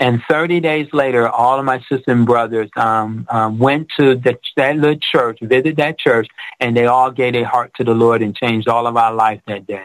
And 0.00 0.22
30 0.28 0.60
days 0.60 0.88
later, 0.92 1.28
all 1.28 1.58
of 1.58 1.64
my 1.64 1.78
sisters 1.80 2.04
and 2.08 2.26
brothers 2.26 2.70
um, 2.74 3.26
um, 3.28 3.58
went 3.58 3.90
to 3.98 4.16
the, 4.16 4.38
that 4.56 4.76
little 4.76 4.96
church, 4.96 5.38
visited 5.42 5.76
that 5.76 5.98
church, 5.98 6.26
and 6.58 6.76
they 6.76 6.86
all 6.86 7.10
gave 7.10 7.34
their 7.34 7.44
heart 7.44 7.72
to 7.76 7.84
the 7.84 7.94
Lord 7.94 8.22
and 8.22 8.34
changed 8.34 8.66
all 8.66 8.86
of 8.86 8.96
our 8.96 9.14
life 9.14 9.42
that 9.46 9.66
day. 9.66 9.84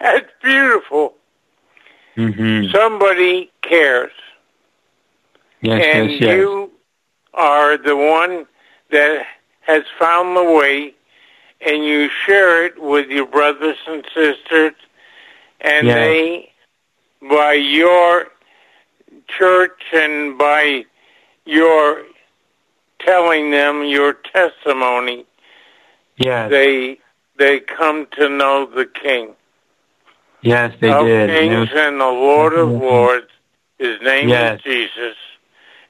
That's 0.00 0.30
beautiful. 0.42 1.14
Mm-hmm. 2.16 2.72
Somebody 2.72 3.52
cares. 3.62 4.12
Yes, 5.60 5.82
and 5.94 6.10
yes, 6.10 6.20
yes. 6.20 6.36
you 6.36 6.72
are 7.32 7.76
the 7.76 7.96
one 7.96 8.46
that 8.90 9.26
has 9.60 9.82
found 9.98 10.36
the 10.36 10.44
way 10.44 10.94
and 11.64 11.84
you 11.84 12.08
share 12.26 12.66
it 12.66 12.80
with 12.80 13.08
your 13.08 13.26
brothers 13.26 13.76
and 13.86 14.04
sisters, 14.14 14.74
and 15.60 15.86
yeah. 15.86 15.94
they, 15.94 16.52
by 17.28 17.54
your 17.54 18.26
church 19.28 19.82
and 19.92 20.38
by 20.38 20.84
your 21.44 22.04
telling 22.98 23.50
them 23.50 23.84
your 23.84 24.14
testimony, 24.14 25.26
yes. 26.16 26.50
they 26.50 26.98
they 27.36 27.60
come 27.60 28.06
to 28.12 28.28
know 28.28 28.66
the 28.66 28.86
King. 28.86 29.34
Yes, 30.42 30.74
they 30.80 30.92
of 30.92 31.06
did. 31.06 31.30
Kings 31.30 31.68
yes. 31.72 31.88
and 31.88 32.00
the 32.00 32.04
Lord 32.04 32.54
of 32.54 32.70
Lords. 32.70 33.28
His 33.78 34.00
name 34.02 34.28
yes. 34.28 34.58
is 34.58 34.64
Jesus, 34.64 35.16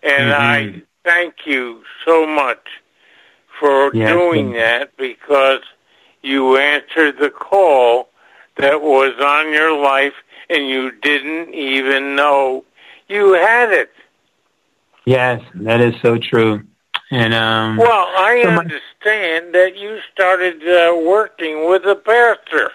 and 0.02 0.32
mm-hmm. 0.32 0.78
I 0.78 0.82
thank 1.04 1.46
you 1.46 1.82
so 2.04 2.26
much 2.26 2.66
for 3.60 3.94
yes, 3.94 4.08
doing 4.08 4.52
that 4.52 4.96
because 4.96 5.60
you 6.22 6.56
answered 6.56 7.18
the 7.18 7.30
call 7.30 8.08
that 8.56 8.80
was 8.80 9.14
on 9.20 9.52
your 9.52 9.78
life 9.80 10.14
and 10.50 10.68
you 10.68 10.90
didn't 10.90 11.54
even 11.54 12.16
know 12.16 12.64
you 13.08 13.32
had 13.34 13.70
it. 13.72 13.90
Yes, 15.04 15.42
that 15.54 15.80
is 15.80 15.94
so 16.02 16.18
true. 16.18 16.62
And 17.10 17.34
um 17.34 17.76
well, 17.76 18.06
I 18.16 18.40
so 18.42 18.50
my- 18.52 18.58
understand 18.58 19.54
that 19.54 19.76
you 19.76 19.98
started 20.12 20.62
uh, 20.66 20.96
working 20.96 21.68
with 21.68 21.84
a 21.84 21.94
pastor. 21.96 22.70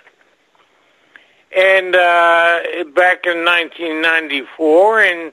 And 1.55 1.95
uh 1.95 2.59
back 2.95 3.25
in 3.25 3.43
1994 3.43 4.99
and 5.01 5.31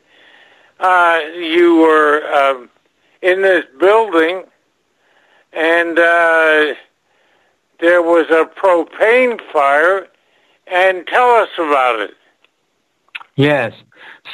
uh 0.81 1.21
you 1.37 1.77
were 1.77 2.23
uh, 2.25 2.67
in 3.23 3.43
this 3.43 3.65
building 3.79 4.45
and 5.57 5.99
uh, 5.99 6.75
there 7.81 8.03
was 8.03 8.27
a 8.31 8.45
propane 8.61 9.41
fire, 9.53 10.07
and 10.67 11.07
tell 11.07 11.31
us 11.31 11.49
about 11.59 12.01
it. 12.01 12.11
Yes. 13.37 13.75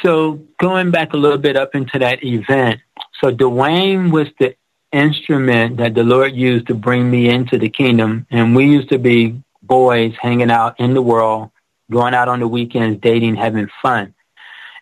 So 0.01 0.39
going 0.59 0.91
back 0.91 1.13
a 1.13 1.17
little 1.17 1.37
bit 1.37 1.57
up 1.57 1.75
into 1.75 1.99
that 1.99 2.23
event, 2.23 2.79
so 3.21 3.31
Dwayne 3.31 4.11
was 4.11 4.27
the 4.39 4.55
instrument 4.91 5.77
that 5.77 5.93
the 5.93 6.03
Lord 6.03 6.33
used 6.33 6.67
to 6.67 6.73
bring 6.73 7.09
me 7.09 7.29
into 7.29 7.57
the 7.57 7.69
kingdom, 7.69 8.25
and 8.31 8.55
we 8.55 8.65
used 8.65 8.89
to 8.89 8.97
be 8.97 9.41
boys 9.61 10.13
hanging 10.21 10.51
out 10.51 10.79
in 10.79 10.93
the 10.93 11.01
world, 11.01 11.51
going 11.91 12.13
out 12.13 12.29
on 12.29 12.39
the 12.39 12.47
weekends, 12.47 12.99
dating, 13.01 13.35
having 13.35 13.67
fun. 13.81 14.13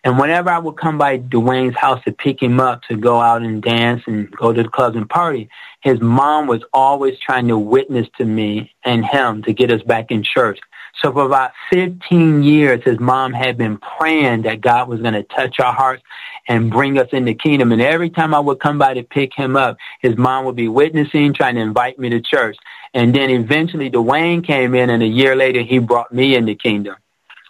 And 0.04 0.18
whenever 0.18 0.50
I 0.50 0.58
would 0.58 0.76
come 0.76 0.98
by 0.98 1.18
Dwayne's 1.18 1.76
house 1.76 2.02
to 2.04 2.12
pick 2.12 2.42
him 2.42 2.58
up 2.58 2.82
to 2.84 2.96
go 2.96 3.20
out 3.20 3.42
and 3.42 3.62
dance 3.62 4.02
and 4.06 4.30
go 4.32 4.52
to 4.52 4.62
the 4.62 4.68
clubs 4.68 4.96
and 4.96 5.08
party, 5.08 5.48
his 5.80 6.00
mom 6.00 6.48
was 6.48 6.62
always 6.72 7.18
trying 7.20 7.46
to 7.48 7.58
witness 7.58 8.08
to 8.18 8.24
me 8.24 8.72
and 8.84 9.04
him 9.04 9.42
to 9.44 9.52
get 9.52 9.70
us 9.70 9.82
back 9.82 10.10
in 10.10 10.24
church. 10.24 10.58
So 11.00 11.12
for 11.12 11.24
about 11.24 11.52
15 11.70 12.42
years, 12.42 12.82
his 12.84 13.00
mom 13.00 13.32
had 13.32 13.56
been 13.56 13.78
praying 13.78 14.42
that 14.42 14.60
God 14.60 14.88
was 14.88 15.00
going 15.00 15.14
to 15.14 15.22
touch 15.22 15.58
our 15.58 15.72
hearts 15.72 16.02
and 16.48 16.70
bring 16.70 16.98
us 16.98 17.08
in 17.12 17.24
the 17.24 17.34
kingdom. 17.34 17.72
And 17.72 17.80
every 17.80 18.10
time 18.10 18.34
I 18.34 18.40
would 18.40 18.60
come 18.60 18.78
by 18.78 18.94
to 18.94 19.02
pick 19.02 19.34
him 19.34 19.56
up, 19.56 19.78
his 20.00 20.16
mom 20.16 20.44
would 20.44 20.56
be 20.56 20.68
witnessing, 20.68 21.32
trying 21.34 21.54
to 21.54 21.60
invite 21.60 21.98
me 21.98 22.10
to 22.10 22.20
church. 22.20 22.56
And 22.94 23.14
then 23.14 23.30
eventually 23.30 23.90
Dwayne 23.90 24.44
came 24.44 24.74
in 24.74 24.90
and 24.90 25.02
a 25.02 25.06
year 25.06 25.34
later 25.34 25.62
he 25.62 25.78
brought 25.78 26.12
me 26.12 26.34
in 26.36 26.44
the 26.44 26.54
kingdom. 26.54 26.96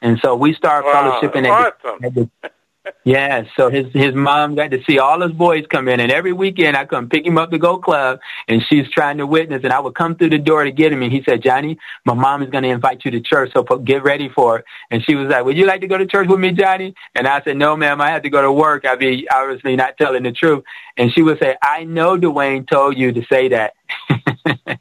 And 0.02 0.18
so 0.20 0.34
we 0.34 0.54
started 0.54 0.86
wow, 0.86 1.20
fellowshipping 1.20 1.48
awesome. 1.50 1.98
the, 2.00 2.06
at 2.06 2.14
the 2.14 2.30
yeah, 3.04 3.44
so 3.56 3.70
his 3.70 3.86
his 3.92 4.14
mom 4.14 4.54
got 4.54 4.72
to 4.72 4.82
see 4.84 4.98
all 4.98 5.20
his 5.20 5.32
boys 5.32 5.64
come 5.68 5.88
in, 5.88 6.00
and 6.00 6.10
every 6.10 6.32
weekend 6.32 6.76
I 6.76 6.84
come 6.84 7.08
pick 7.08 7.24
him 7.24 7.38
up 7.38 7.50
to 7.50 7.58
go 7.58 7.78
club, 7.78 8.18
and 8.48 8.62
she's 8.68 8.90
trying 8.90 9.18
to 9.18 9.26
witness, 9.26 9.62
and 9.62 9.72
I 9.72 9.78
would 9.78 9.94
come 9.94 10.16
through 10.16 10.30
the 10.30 10.38
door 10.38 10.64
to 10.64 10.72
get 10.72 10.92
him, 10.92 11.02
and 11.02 11.12
he 11.12 11.22
said, 11.22 11.42
Johnny, 11.42 11.78
my 12.04 12.14
mom 12.14 12.42
is 12.42 12.50
going 12.50 12.64
to 12.64 12.70
invite 12.70 13.04
you 13.04 13.12
to 13.12 13.20
church, 13.20 13.52
so 13.52 13.62
get 13.62 14.02
ready 14.02 14.28
for 14.28 14.58
it. 14.58 14.64
And 14.90 15.04
she 15.04 15.14
was 15.14 15.28
like, 15.28 15.44
Would 15.44 15.56
you 15.56 15.66
like 15.66 15.80
to 15.82 15.86
go 15.86 15.96
to 15.96 16.06
church 16.06 16.28
with 16.28 16.40
me, 16.40 16.50
Johnny? 16.52 16.94
And 17.14 17.28
I 17.28 17.40
said, 17.42 17.56
No, 17.56 17.76
ma'am, 17.76 18.00
I 18.00 18.10
have 18.10 18.22
to 18.22 18.30
go 18.30 18.42
to 18.42 18.52
work. 18.52 18.84
I'd 18.84 18.98
be 18.98 19.28
obviously 19.28 19.76
not 19.76 19.96
telling 19.96 20.24
the 20.24 20.32
truth. 20.32 20.64
And 20.96 21.12
she 21.12 21.22
would 21.22 21.38
say, 21.38 21.56
I 21.62 21.84
know 21.84 22.16
Dwayne 22.16 22.68
told 22.68 22.96
you 22.96 23.12
to 23.12 23.24
say 23.26 23.48
that. 23.48 23.74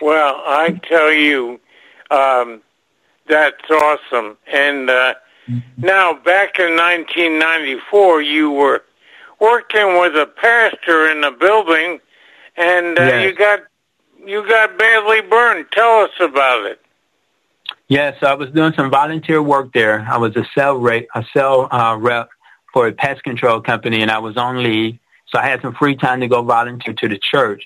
well, 0.00 0.42
I 0.46 0.80
tell 0.88 1.12
you. 1.12 1.60
Um, 2.10 2.62
that's 3.28 3.70
awesome. 3.70 4.36
And 4.52 4.90
uh, 4.90 5.14
now, 5.76 6.14
back 6.14 6.58
in 6.58 6.76
1994, 6.76 8.22
you 8.22 8.50
were 8.50 8.82
working 9.40 9.98
with 9.98 10.14
a 10.14 10.26
pastor 10.26 11.10
in 11.10 11.24
a 11.24 11.32
building, 11.32 12.00
and 12.56 12.98
uh, 12.98 13.02
Yes. 13.02 13.24
you 13.24 13.34
got 13.34 13.60
you 14.24 14.46
got 14.46 14.78
badly 14.78 15.22
burned. 15.22 15.66
Tell 15.72 16.00
us 16.00 16.10
about 16.20 16.66
it. 16.66 16.80
Yes, 17.88 18.22
I 18.22 18.34
was 18.34 18.50
doing 18.50 18.72
some 18.74 18.90
volunteer 18.90 19.42
work 19.42 19.72
there. 19.72 20.06
I 20.08 20.18
was 20.18 20.36
a 20.36 20.46
cell 20.54 20.76
rate, 20.76 21.08
a 21.14 21.24
cell 21.32 21.68
uh, 21.72 21.96
rep 21.98 22.28
for 22.72 22.86
a 22.86 22.92
pest 22.92 23.24
control 23.24 23.60
company, 23.60 24.02
and 24.02 24.10
I 24.10 24.18
was 24.18 24.36
on 24.36 24.62
leave, 24.62 24.98
so 25.26 25.38
I 25.38 25.46
had 25.46 25.60
some 25.62 25.74
free 25.74 25.96
time 25.96 26.20
to 26.20 26.28
go 26.28 26.42
volunteer 26.42 26.94
to 26.94 27.08
the 27.08 27.18
church. 27.18 27.64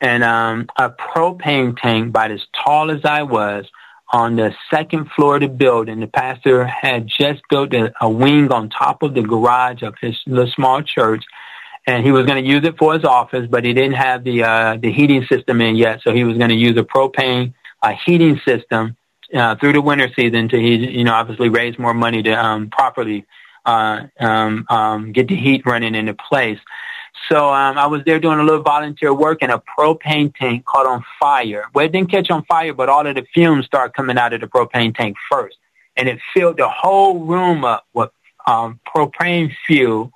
And 0.00 0.24
um, 0.24 0.66
a 0.76 0.90
propane 0.90 1.78
tank, 1.78 2.08
about 2.08 2.30
as 2.30 2.46
tall 2.52 2.90
as 2.90 3.04
I 3.04 3.22
was, 3.22 3.66
on 4.12 4.36
the 4.36 4.54
second 4.70 5.10
floor 5.12 5.36
of 5.36 5.42
the 5.42 5.48
building. 5.48 6.00
The 6.00 6.06
pastor 6.06 6.64
had 6.64 7.06
just 7.06 7.42
built 7.48 7.72
a, 7.74 7.92
a 8.00 8.08
wing 8.08 8.50
on 8.52 8.68
top 8.68 9.02
of 9.02 9.14
the 9.14 9.22
garage 9.22 9.82
of 9.82 9.94
his 10.00 10.18
little 10.26 10.50
small 10.50 10.82
church, 10.82 11.24
and 11.86 12.04
he 12.04 12.12
was 12.12 12.26
going 12.26 12.42
to 12.42 12.48
use 12.48 12.64
it 12.64 12.76
for 12.76 12.94
his 12.94 13.04
office, 13.04 13.46
but 13.48 13.64
he 13.64 13.72
didn't 13.72 13.94
have 13.94 14.24
the 14.24 14.42
uh, 14.42 14.76
the 14.76 14.92
heating 14.92 15.24
system 15.26 15.60
in 15.60 15.76
yet, 15.76 16.00
so 16.02 16.12
he 16.12 16.24
was 16.24 16.36
going 16.36 16.50
to 16.50 16.56
use 16.56 16.76
a 16.76 16.82
propane 16.82 17.54
uh, 17.82 17.94
heating 18.04 18.40
system 18.44 18.96
uh, 19.34 19.54
through 19.56 19.72
the 19.72 19.80
winter 19.80 20.10
season 20.14 20.48
to 20.48 20.58
he 20.58 20.74
you 20.98 21.04
know 21.04 21.14
obviously 21.14 21.48
raise 21.48 21.78
more 21.78 21.94
money 21.94 22.22
to 22.22 22.32
um, 22.32 22.68
properly 22.70 23.24
uh, 23.64 24.02
um, 24.18 24.66
um, 24.68 25.12
get 25.12 25.28
the 25.28 25.36
heat 25.36 25.62
running 25.66 25.94
into 25.94 26.14
place. 26.14 26.58
So 27.28 27.48
um, 27.52 27.78
I 27.78 27.86
was 27.86 28.02
there 28.04 28.18
doing 28.18 28.38
a 28.38 28.42
little 28.42 28.62
volunteer 28.62 29.12
work, 29.14 29.38
and 29.42 29.52
a 29.52 29.62
propane 29.78 30.34
tank 30.34 30.64
caught 30.64 30.86
on 30.86 31.04
fire. 31.20 31.64
Well, 31.74 31.86
it 31.86 31.92
didn't 31.92 32.10
catch 32.10 32.30
on 32.30 32.44
fire, 32.44 32.74
but 32.74 32.88
all 32.88 33.06
of 33.06 33.14
the 33.14 33.26
fumes 33.34 33.66
started 33.66 33.94
coming 33.94 34.18
out 34.18 34.32
of 34.32 34.40
the 34.40 34.46
propane 34.46 34.94
tank 34.94 35.16
first, 35.30 35.56
and 35.96 36.08
it 36.08 36.18
filled 36.34 36.56
the 36.56 36.68
whole 36.68 37.24
room 37.24 37.64
up 37.64 37.86
with 37.92 38.10
um, 38.46 38.80
propane 38.86 39.52
fuel. 39.66 40.12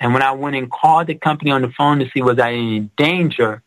And 0.00 0.12
when 0.12 0.22
I 0.22 0.32
went 0.32 0.56
and 0.56 0.70
called 0.70 1.06
the 1.06 1.14
company 1.14 1.50
on 1.50 1.62
the 1.62 1.70
phone 1.76 1.98
to 1.98 2.10
see 2.10 2.22
was 2.22 2.38
I 2.38 2.50
in 2.50 2.90
danger, 2.96 3.62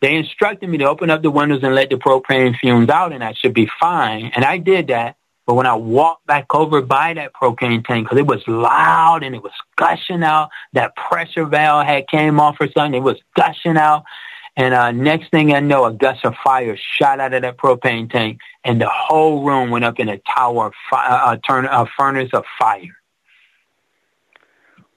they 0.00 0.16
instructed 0.16 0.68
me 0.68 0.78
to 0.78 0.88
open 0.88 1.10
up 1.10 1.22
the 1.22 1.30
windows 1.30 1.60
and 1.62 1.74
let 1.74 1.90
the 1.90 1.96
propane 1.96 2.58
fumes 2.58 2.88
out, 2.88 3.12
and 3.12 3.22
I 3.22 3.34
should 3.34 3.54
be 3.54 3.70
fine. 3.80 4.32
And 4.34 4.44
I 4.44 4.58
did 4.58 4.88
that. 4.88 5.16
But 5.46 5.54
when 5.54 5.66
I 5.66 5.74
walked 5.74 6.26
back 6.26 6.54
over 6.54 6.80
by 6.82 7.14
that 7.14 7.32
propane 7.34 7.84
tank, 7.84 8.06
because 8.06 8.18
it 8.18 8.26
was 8.26 8.46
loud 8.46 9.22
and 9.24 9.34
it 9.34 9.42
was 9.42 9.52
gushing 9.76 10.22
out, 10.22 10.50
that 10.72 10.94
pressure 10.94 11.44
valve 11.46 11.86
had 11.86 12.06
came 12.08 12.38
off 12.38 12.56
or 12.60 12.68
something. 12.70 12.94
It 12.94 13.02
was 13.02 13.18
gushing 13.34 13.76
out. 13.76 14.04
And 14.56 14.74
uh, 14.74 14.92
next 14.92 15.30
thing 15.30 15.54
I 15.54 15.60
know, 15.60 15.86
a 15.86 15.92
gust 15.92 16.24
of 16.24 16.34
fire 16.44 16.76
shot 16.76 17.20
out 17.20 17.32
of 17.32 17.42
that 17.42 17.56
propane 17.56 18.10
tank, 18.10 18.38
and 18.64 18.80
the 18.80 18.88
whole 18.88 19.42
room 19.44 19.70
went 19.70 19.84
up 19.84 19.98
in 19.98 20.08
a 20.08 20.18
tower, 20.18 20.66
of 20.66 20.74
fi- 20.90 21.06
uh, 21.06 21.32
a, 21.32 21.38
turn- 21.38 21.64
a 21.64 21.86
furnace 21.96 22.30
of 22.34 22.44
fire. 22.58 22.96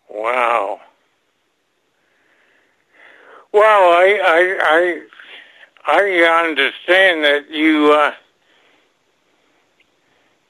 Wow. 0.10 0.82
Well, 3.54 3.64
I 3.64 4.20
I 4.24 5.02
I, 5.88 5.98
I 6.02 6.46
understand 6.50 7.24
that 7.24 7.50
you 7.50 7.94
uh, 7.94 8.12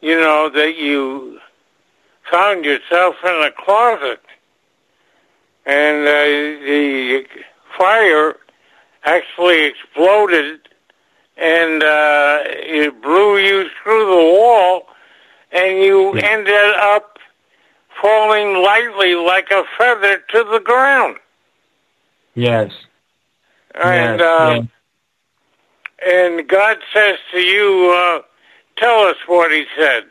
you 0.06 0.20
know 0.20 0.52
that 0.54 0.78
you 0.78 1.40
found 2.32 2.64
yourself 2.64 3.16
in 3.24 3.42
a 3.44 3.52
closet, 3.52 4.22
and 5.66 6.08
uh, 6.08 6.14
the 6.64 7.26
fire 7.76 8.36
actually 9.04 9.66
exploded, 9.66 10.60
and 11.38 11.82
uh, 11.82 12.38
it 12.46 13.02
blew 13.02 13.40
you 13.40 13.68
through 13.82 14.06
the 14.06 14.40
wall, 14.40 14.84
and 15.52 15.80
you 15.80 16.16
yeah. 16.16 16.22
ended 16.24 16.76
up 16.76 17.18
falling 18.00 18.62
lightly 18.62 19.16
like 19.16 19.50
a 19.50 19.64
feather 19.76 20.20
to 20.30 20.44
the 20.52 20.60
ground. 20.60 21.18
Yes. 22.36 22.72
And 23.74 24.20
yes, 24.20 24.22
uh, 24.22 24.62
and 26.06 26.48
God 26.48 26.78
says 26.94 27.18
to 27.32 27.40
you, 27.40 27.92
uh, 27.98 28.22
tell 28.78 29.00
us 29.02 29.18
what 29.28 29.52
He 29.52 29.66
said. 29.78 30.04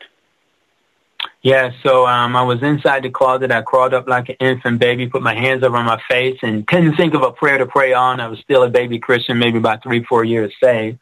Yeah, 1.41 1.71
so 1.83 2.07
um, 2.07 2.35
I 2.35 2.41
was 2.41 2.63
inside 2.63 3.03
the 3.03 3.11
closet. 3.11 3.51
I 3.51 3.61
crawled 3.61 3.93
up 3.93 4.07
like 4.07 4.29
an 4.29 4.35
infant 4.39 4.79
baby, 4.79 5.07
put 5.07 5.21
my 5.21 5.35
hands 5.35 5.63
over 5.63 5.81
my 5.83 6.01
face, 6.09 6.39
and 6.41 6.65
couldn't 6.65 6.95
think 6.95 7.13
of 7.13 7.21
a 7.21 7.31
prayer 7.31 7.59
to 7.59 7.67
pray 7.67 7.93
on. 7.93 8.19
I 8.19 8.27
was 8.27 8.39
still 8.39 8.63
a 8.63 8.69
baby 8.69 8.97
Christian, 8.97 9.37
maybe 9.37 9.59
about 9.59 9.83
three, 9.83 10.03
four 10.03 10.23
years 10.23 10.51
saved. 10.61 10.97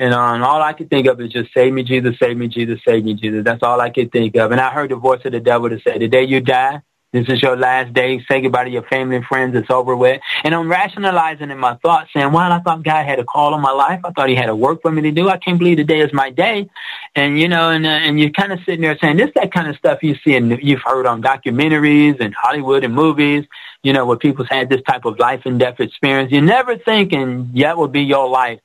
And 0.00 0.14
um, 0.14 0.42
all 0.42 0.62
I 0.62 0.72
could 0.72 0.90
think 0.90 1.06
of 1.06 1.20
is 1.20 1.30
just 1.30 1.52
save 1.52 1.72
me, 1.72 1.82
Jesus, 1.82 2.16
save 2.18 2.36
me, 2.36 2.48
Jesus, 2.48 2.80
save 2.84 3.04
me, 3.04 3.14
Jesus. 3.14 3.44
That's 3.44 3.62
all 3.62 3.80
I 3.80 3.90
could 3.90 4.12
think 4.12 4.36
of. 4.36 4.52
And 4.52 4.60
I 4.60 4.70
heard 4.70 4.90
the 4.90 4.96
voice 4.96 5.20
of 5.24 5.32
the 5.32 5.40
devil 5.40 5.68
to 5.68 5.80
say, 5.80 5.98
the 5.98 6.08
day 6.08 6.24
you 6.24 6.40
die, 6.40 6.82
this 7.12 7.26
is 7.28 7.40
your 7.40 7.56
last 7.56 7.94
day. 7.94 8.22
Say 8.30 8.42
goodbye 8.42 8.64
to 8.64 8.70
your 8.70 8.82
family 8.82 9.16
and 9.16 9.24
friends. 9.24 9.56
It's 9.56 9.70
over 9.70 9.96
with. 9.96 10.20
And 10.44 10.54
I'm 10.54 10.70
rationalizing 10.70 11.50
in 11.50 11.58
my 11.58 11.74
thoughts, 11.76 12.10
saying, 12.12 12.32
well, 12.32 12.52
I 12.52 12.60
thought 12.60 12.82
God 12.82 13.06
had 13.06 13.18
a 13.18 13.24
call 13.24 13.54
on 13.54 13.62
my 13.62 13.70
life. 13.70 14.00
I 14.04 14.10
thought 14.10 14.28
he 14.28 14.34
had 14.34 14.50
a 14.50 14.56
work 14.56 14.82
for 14.82 14.92
me 14.92 15.00
to 15.02 15.10
do. 15.10 15.30
I 15.30 15.38
can't 15.38 15.58
believe 15.58 15.78
today 15.78 16.00
is 16.00 16.12
my 16.12 16.28
day. 16.28 16.68
And, 17.14 17.40
you 17.40 17.48
know, 17.48 17.70
and, 17.70 17.86
uh, 17.86 17.88
and 17.88 18.20
you're 18.20 18.30
kind 18.30 18.52
of 18.52 18.58
sitting 18.60 18.82
there 18.82 18.98
saying, 18.98 19.16
this 19.16 19.30
that 19.36 19.52
kind 19.52 19.68
of 19.68 19.76
stuff 19.76 20.02
you 20.02 20.16
see 20.22 20.36
and 20.36 20.58
you've 20.62 20.82
heard 20.84 21.06
on 21.06 21.22
documentaries 21.22 22.20
and 22.20 22.34
Hollywood 22.34 22.84
and 22.84 22.94
movies, 22.94 23.46
you 23.82 23.94
know, 23.94 24.04
where 24.04 24.18
people's 24.18 24.48
had 24.50 24.68
this 24.68 24.82
type 24.82 25.06
of 25.06 25.18
life 25.18 25.42
and 25.46 25.58
death 25.58 25.80
experience. 25.80 26.30
You're 26.30 26.42
never 26.42 26.76
thinking 26.76 27.50
that 27.54 27.78
would 27.78 27.92
be 27.92 28.02
your 28.02 28.28
life 28.28 28.60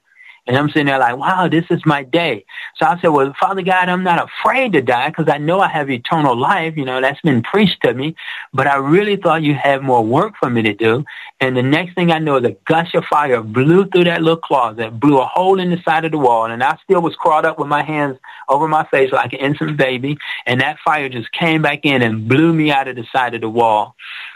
and 0.46 0.58
I'm 0.58 0.68
sitting 0.68 0.88
there 0.88 1.00
like, 1.00 1.16
wow, 1.16 1.48
this 1.48 1.64
is 1.70 1.86
my 1.86 2.04
day. 2.04 2.46
So 2.76 2.86
I 2.86 3.00
said, 3.00 3.08
well, 3.08 3.34
Father 3.40 3.62
God, 3.62 3.88
I'm 3.88 4.04
not 4.04 4.30
afraid 4.30 4.74
to 4.74 4.82
die 4.82 5.08
because 5.08 5.30
I 5.30 5.38
know 5.38 5.62
I 5.62 5.70
have 5.70 5.90
eternal 5.90 6.38
life. 6.38 6.76
You 6.76 6.84
know, 6.84 7.00
that's 7.00 7.22
been 7.22 7.42
preached 7.42 7.82
to 7.84 7.94
me. 7.94 8.16
But 8.54 8.68
I 8.68 8.76
really 8.76 9.16
thought 9.16 9.42
you 9.42 9.54
had 9.54 9.84
more 9.84 10.04
work 10.04 10.34
for 10.38 10.50
me 10.50 10.62
to 10.64 10.74
do. 10.74 11.06
And 11.40 11.56
the 11.56 11.64
next 11.64 11.96
thing 11.96 12.12
I 12.12 12.20
know, 12.20 12.42
the 12.42 12.58
gush 12.66 12.94
of 12.94 13.06
fire 13.06 13.42
blew 13.42 13.86
through 13.88 14.04
that 14.06 14.22
little 14.22 14.36
closet, 14.36 15.00
blew 15.00 15.20
a 15.20 15.26
hole 15.26 15.62
in 15.62 15.70
the 15.70 15.82
side 15.84 16.04
of 16.04 16.12
the 16.12 16.18
wall. 16.18 16.52
And 16.52 16.62
I 16.62 16.78
still 16.84 17.02
was 17.02 17.16
crawled 17.16 17.46
up 17.46 17.58
with 17.58 17.70
my 17.70 17.84
hands 17.84 18.18
over 18.50 18.68
my 18.68 18.84
face 18.88 19.14
like 19.14 19.32
an 19.32 19.40
infant 19.40 19.78
baby. 19.78 20.18
And 20.46 20.60
that 20.60 20.78
fire 20.80 21.08
just 21.08 21.32
came 21.32 21.62
back 21.62 21.86
in 21.86 22.02
and 22.02 22.28
blew 22.28 22.52
me 22.52 22.70
out 22.70 22.90
of 22.90 22.98
the 22.98 23.06
side 23.14 23.34
of 23.34 23.40
the 23.40 23.50
wall. 23.50 23.96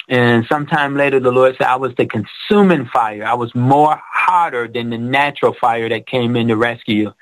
And 0.10 0.46
sometime 0.48 0.96
later, 0.96 1.20
the 1.20 1.32
Lord 1.32 1.56
said 1.58 1.68
I 1.68 1.76
was 1.76 1.94
the 1.96 2.06
consuming 2.06 2.86
fire. 2.86 3.26
I 3.26 3.34
was 3.34 3.54
more 3.54 4.02
hotter 4.06 4.68
than 4.68 4.90
the 4.90 4.98
natural 4.98 5.54
fire 5.54 5.90
that 5.90 6.08
came 6.08 6.36
in 6.36 6.48
to 6.48 6.56
rescue 6.56 6.96
you. 6.96 7.14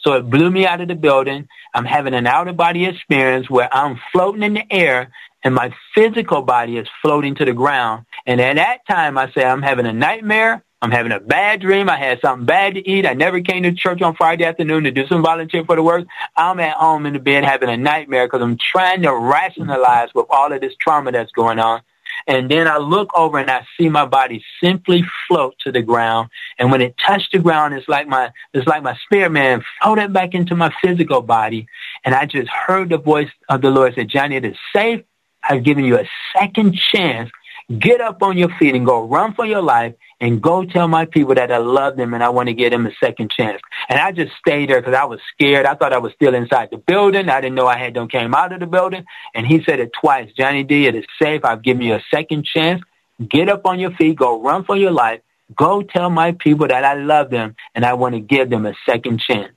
So 0.00 0.14
it 0.14 0.30
blew 0.30 0.50
me 0.50 0.66
out 0.66 0.80
of 0.80 0.88
the 0.88 0.94
building. 0.94 1.48
I'm 1.74 1.84
having 1.84 2.14
an 2.14 2.26
out 2.26 2.48
of 2.48 2.56
body 2.56 2.86
experience 2.86 3.50
where 3.50 3.72
I'm 3.74 4.00
floating 4.12 4.42
in 4.42 4.54
the 4.54 4.72
air 4.72 5.12
and 5.44 5.54
my 5.54 5.74
physical 5.94 6.42
body 6.42 6.78
is 6.78 6.88
floating 7.02 7.34
to 7.36 7.44
the 7.44 7.52
ground. 7.52 8.06
And 8.26 8.40
at 8.40 8.56
that 8.56 8.86
time, 8.86 9.18
I 9.18 9.30
say 9.32 9.44
I'm 9.44 9.62
having 9.62 9.86
a 9.86 9.92
nightmare. 9.92 10.64
I'm 10.82 10.90
having 10.90 11.12
a 11.12 11.20
bad 11.20 11.60
dream. 11.60 11.90
I 11.90 11.96
had 11.96 12.20
something 12.22 12.46
bad 12.46 12.74
to 12.74 12.88
eat. 12.88 13.04
I 13.04 13.12
never 13.12 13.42
came 13.42 13.62
to 13.64 13.72
church 13.72 14.00
on 14.00 14.14
Friday 14.16 14.44
afternoon 14.44 14.84
to 14.84 14.90
do 14.90 15.06
some 15.06 15.22
volunteer 15.22 15.62
for 15.64 15.76
the 15.76 15.82
work. 15.82 16.06
I'm 16.36 16.58
at 16.60 16.76
home 16.76 17.04
in 17.04 17.12
the 17.12 17.18
bed 17.18 17.44
having 17.44 17.68
a 17.68 17.76
nightmare 17.76 18.26
because 18.26 18.40
I'm 18.40 18.56
trying 18.56 19.02
to 19.02 19.14
rationalize 19.14 20.08
with 20.14 20.26
all 20.30 20.52
of 20.52 20.60
this 20.62 20.74
trauma 20.80 21.12
that's 21.12 21.32
going 21.32 21.58
on. 21.58 21.82
And 22.30 22.48
then 22.48 22.68
I 22.68 22.76
look 22.76 23.10
over 23.12 23.38
and 23.38 23.50
I 23.50 23.66
see 23.76 23.88
my 23.88 24.06
body 24.06 24.44
simply 24.62 25.02
float 25.26 25.56
to 25.64 25.72
the 25.72 25.82
ground. 25.82 26.30
And 26.60 26.70
when 26.70 26.80
it 26.80 26.94
touched 26.96 27.32
the 27.32 27.40
ground, 27.40 27.74
it's 27.74 27.88
like 27.88 28.06
my, 28.06 28.30
it's 28.54 28.68
like 28.68 28.84
my 28.84 28.96
spirit 29.04 29.30
man 29.30 29.64
floated 29.82 30.12
back 30.12 30.32
into 30.32 30.54
my 30.54 30.72
physical 30.80 31.22
body. 31.22 31.66
And 32.04 32.14
I 32.14 32.26
just 32.26 32.48
heard 32.48 32.90
the 32.90 32.98
voice 32.98 33.30
of 33.48 33.62
the 33.62 33.70
Lord 33.72 33.96
say, 33.96 34.04
Johnny, 34.04 34.36
it 34.36 34.44
is 34.44 34.56
safe. 34.72 35.02
I've 35.42 35.64
given 35.64 35.84
you 35.84 35.98
a 35.98 36.08
second 36.32 36.76
chance 36.76 37.32
Get 37.78 38.00
up 38.00 38.20
on 38.22 38.36
your 38.36 38.48
feet 38.58 38.74
and 38.74 38.84
go 38.84 39.06
run 39.06 39.32
for 39.34 39.46
your 39.46 39.62
life 39.62 39.94
and 40.20 40.42
go 40.42 40.64
tell 40.64 40.88
my 40.88 41.04
people 41.04 41.36
that 41.36 41.52
I 41.52 41.58
love 41.58 41.96
them 41.96 42.14
and 42.14 42.24
I 42.24 42.28
want 42.28 42.48
to 42.48 42.52
give 42.52 42.72
them 42.72 42.84
a 42.84 42.90
second 42.98 43.30
chance. 43.30 43.60
And 43.88 44.00
I 44.00 44.10
just 44.10 44.32
stayed 44.36 44.70
there 44.70 44.80
because 44.80 44.94
I 44.94 45.04
was 45.04 45.20
scared. 45.32 45.66
I 45.66 45.74
thought 45.74 45.92
I 45.92 45.98
was 45.98 46.12
still 46.14 46.34
inside 46.34 46.70
the 46.72 46.78
building. 46.78 47.28
I 47.28 47.40
didn't 47.40 47.54
know 47.54 47.68
I 47.68 47.78
had 47.78 47.94
done 47.94 48.08
came 48.08 48.34
out 48.34 48.52
of 48.52 48.58
the 48.58 48.66
building. 48.66 49.04
And 49.34 49.46
he 49.46 49.62
said 49.62 49.78
it 49.78 49.92
twice. 49.92 50.32
Johnny 50.36 50.64
D, 50.64 50.86
it 50.86 50.96
is 50.96 51.04
safe. 51.22 51.44
I've 51.44 51.62
given 51.62 51.82
you 51.82 51.94
a 51.94 52.02
second 52.12 52.44
chance. 52.44 52.82
Get 53.28 53.48
up 53.48 53.64
on 53.64 53.78
your 53.78 53.92
feet. 53.92 54.16
Go 54.16 54.42
run 54.42 54.64
for 54.64 54.76
your 54.76 54.90
life. 54.90 55.20
Go 55.54 55.82
tell 55.82 56.10
my 56.10 56.32
people 56.32 56.66
that 56.66 56.84
I 56.84 56.94
love 56.94 57.30
them 57.30 57.54
and 57.76 57.84
I 57.84 57.94
want 57.94 58.14
to 58.16 58.20
give 58.20 58.50
them 58.50 58.66
a 58.66 58.74
second 58.84 59.20
chance. 59.20 59.52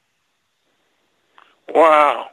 Wow. 1.73 2.27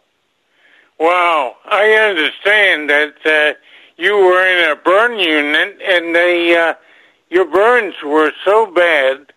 Wow. 0.98 1.56
I 1.64 1.92
understand 1.92 2.90
that 2.90 3.14
uh, 3.24 3.54
you 4.00 4.16
were 4.16 4.46
in 4.46 4.70
a 4.70 4.76
burn 4.76 5.18
unit 5.18 5.78
and 5.86 6.14
they 6.14 6.56
uh, 6.56 6.74
your 7.28 7.44
burns 7.44 7.94
were 8.04 8.32
so 8.44 8.66
bad 8.66 9.32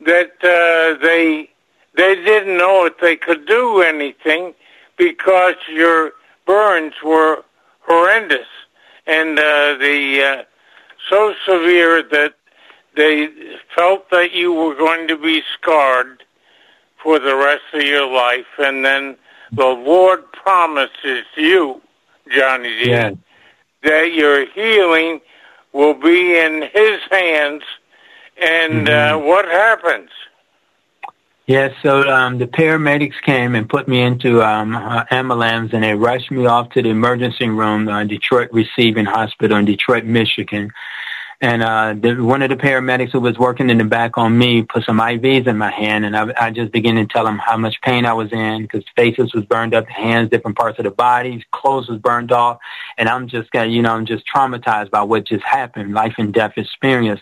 that 0.00 0.32
uh, 0.44 1.02
they 1.02 1.48
they 1.96 2.14
didn't 2.14 2.58
know 2.58 2.84
if 2.84 2.98
they 2.98 3.16
could 3.16 3.46
do 3.46 3.80
anything 3.80 4.54
because 4.98 5.54
your 5.72 6.12
burns 6.46 6.92
were 7.02 7.42
horrendous. 7.80 8.46
And 9.06 9.38
uh, 9.38 9.76
the 9.78 10.22
uh, 10.22 10.42
so 11.08 11.34
severe 11.46 12.02
that 12.02 12.34
they 12.96 13.28
felt 13.74 14.10
that 14.10 14.32
you 14.32 14.52
were 14.52 14.74
going 14.74 15.08
to 15.08 15.16
be 15.16 15.42
scarred 15.54 16.22
for 17.02 17.18
the 17.18 17.34
rest 17.34 17.62
of 17.72 17.82
your 17.82 18.06
life. 18.06 18.46
And 18.58 18.84
then 18.84 19.16
the 19.52 19.66
Lord 19.66 20.30
promises 20.32 21.24
you, 21.36 21.80
Johnny 22.28 22.84
D, 22.84 22.90
yeah 22.90 23.12
that 23.86 24.12
your 24.12 24.46
healing 24.46 25.20
will 25.72 25.94
be 25.94 26.38
in 26.38 26.62
His 26.62 27.00
hands. 27.10 27.62
And 28.36 28.88
uh, 28.88 28.92
mm-hmm. 28.92 29.24
uh, 29.24 29.26
what 29.26 29.46
happens? 29.46 30.10
Yes, 31.46 31.74
so 31.80 32.08
um, 32.10 32.38
the 32.38 32.48
paramedics 32.48 33.22
came 33.22 33.54
and 33.54 33.68
put 33.68 33.86
me 33.86 34.02
into 34.02 34.42
um, 34.42 34.74
uh, 34.74 35.04
ambulance, 35.12 35.72
and 35.72 35.84
they 35.84 35.94
rushed 35.94 36.32
me 36.32 36.44
off 36.44 36.70
to 36.70 36.82
the 36.82 36.88
emergency 36.88 37.48
room, 37.48 37.86
uh, 37.88 38.02
Detroit 38.02 38.48
Receiving 38.52 39.04
Hospital 39.04 39.56
in 39.56 39.64
Detroit, 39.64 40.04
Michigan. 40.04 40.72
And 41.40 41.62
uh, 41.62 41.94
the, 42.00 42.14
one 42.22 42.40
of 42.40 42.48
the 42.48 42.56
paramedics 42.56 43.10
who 43.12 43.20
was 43.20 43.38
working 43.38 43.68
in 43.68 43.76
the 43.76 43.84
back 43.84 44.16
on 44.16 44.38
me 44.38 44.62
put 44.62 44.84
some 44.84 44.98
IVs 44.98 45.46
in 45.46 45.58
my 45.58 45.70
hand, 45.70 46.06
and 46.06 46.16
I, 46.16 46.32
I 46.40 46.50
just 46.50 46.72
began 46.72 46.94
to 46.94 47.06
tell 47.06 47.26
him 47.26 47.38
how 47.38 47.58
much 47.58 47.76
pain 47.82 48.06
I 48.06 48.14
was 48.14 48.32
in 48.32 48.62
because 48.62 48.84
faces 48.96 49.34
was 49.34 49.44
burned 49.44 49.74
up, 49.74 49.86
hands, 49.86 50.30
different 50.30 50.56
parts 50.56 50.78
of 50.78 50.84
the 50.84 50.90
body, 50.90 51.44
clothes 51.52 51.88
was 51.88 51.98
burned 51.98 52.32
off, 52.32 52.58
and 52.96 53.08
I'm 53.08 53.28
just, 53.28 53.50
got, 53.50 53.68
you 53.68 53.82
know, 53.82 53.92
I'm 53.92 54.06
just 54.06 54.24
traumatized 54.26 54.90
by 54.90 55.02
what 55.02 55.26
just 55.26 55.44
happened, 55.44 55.92
life 55.92 56.14
and 56.16 56.32
death 56.32 56.54
experience. 56.56 57.20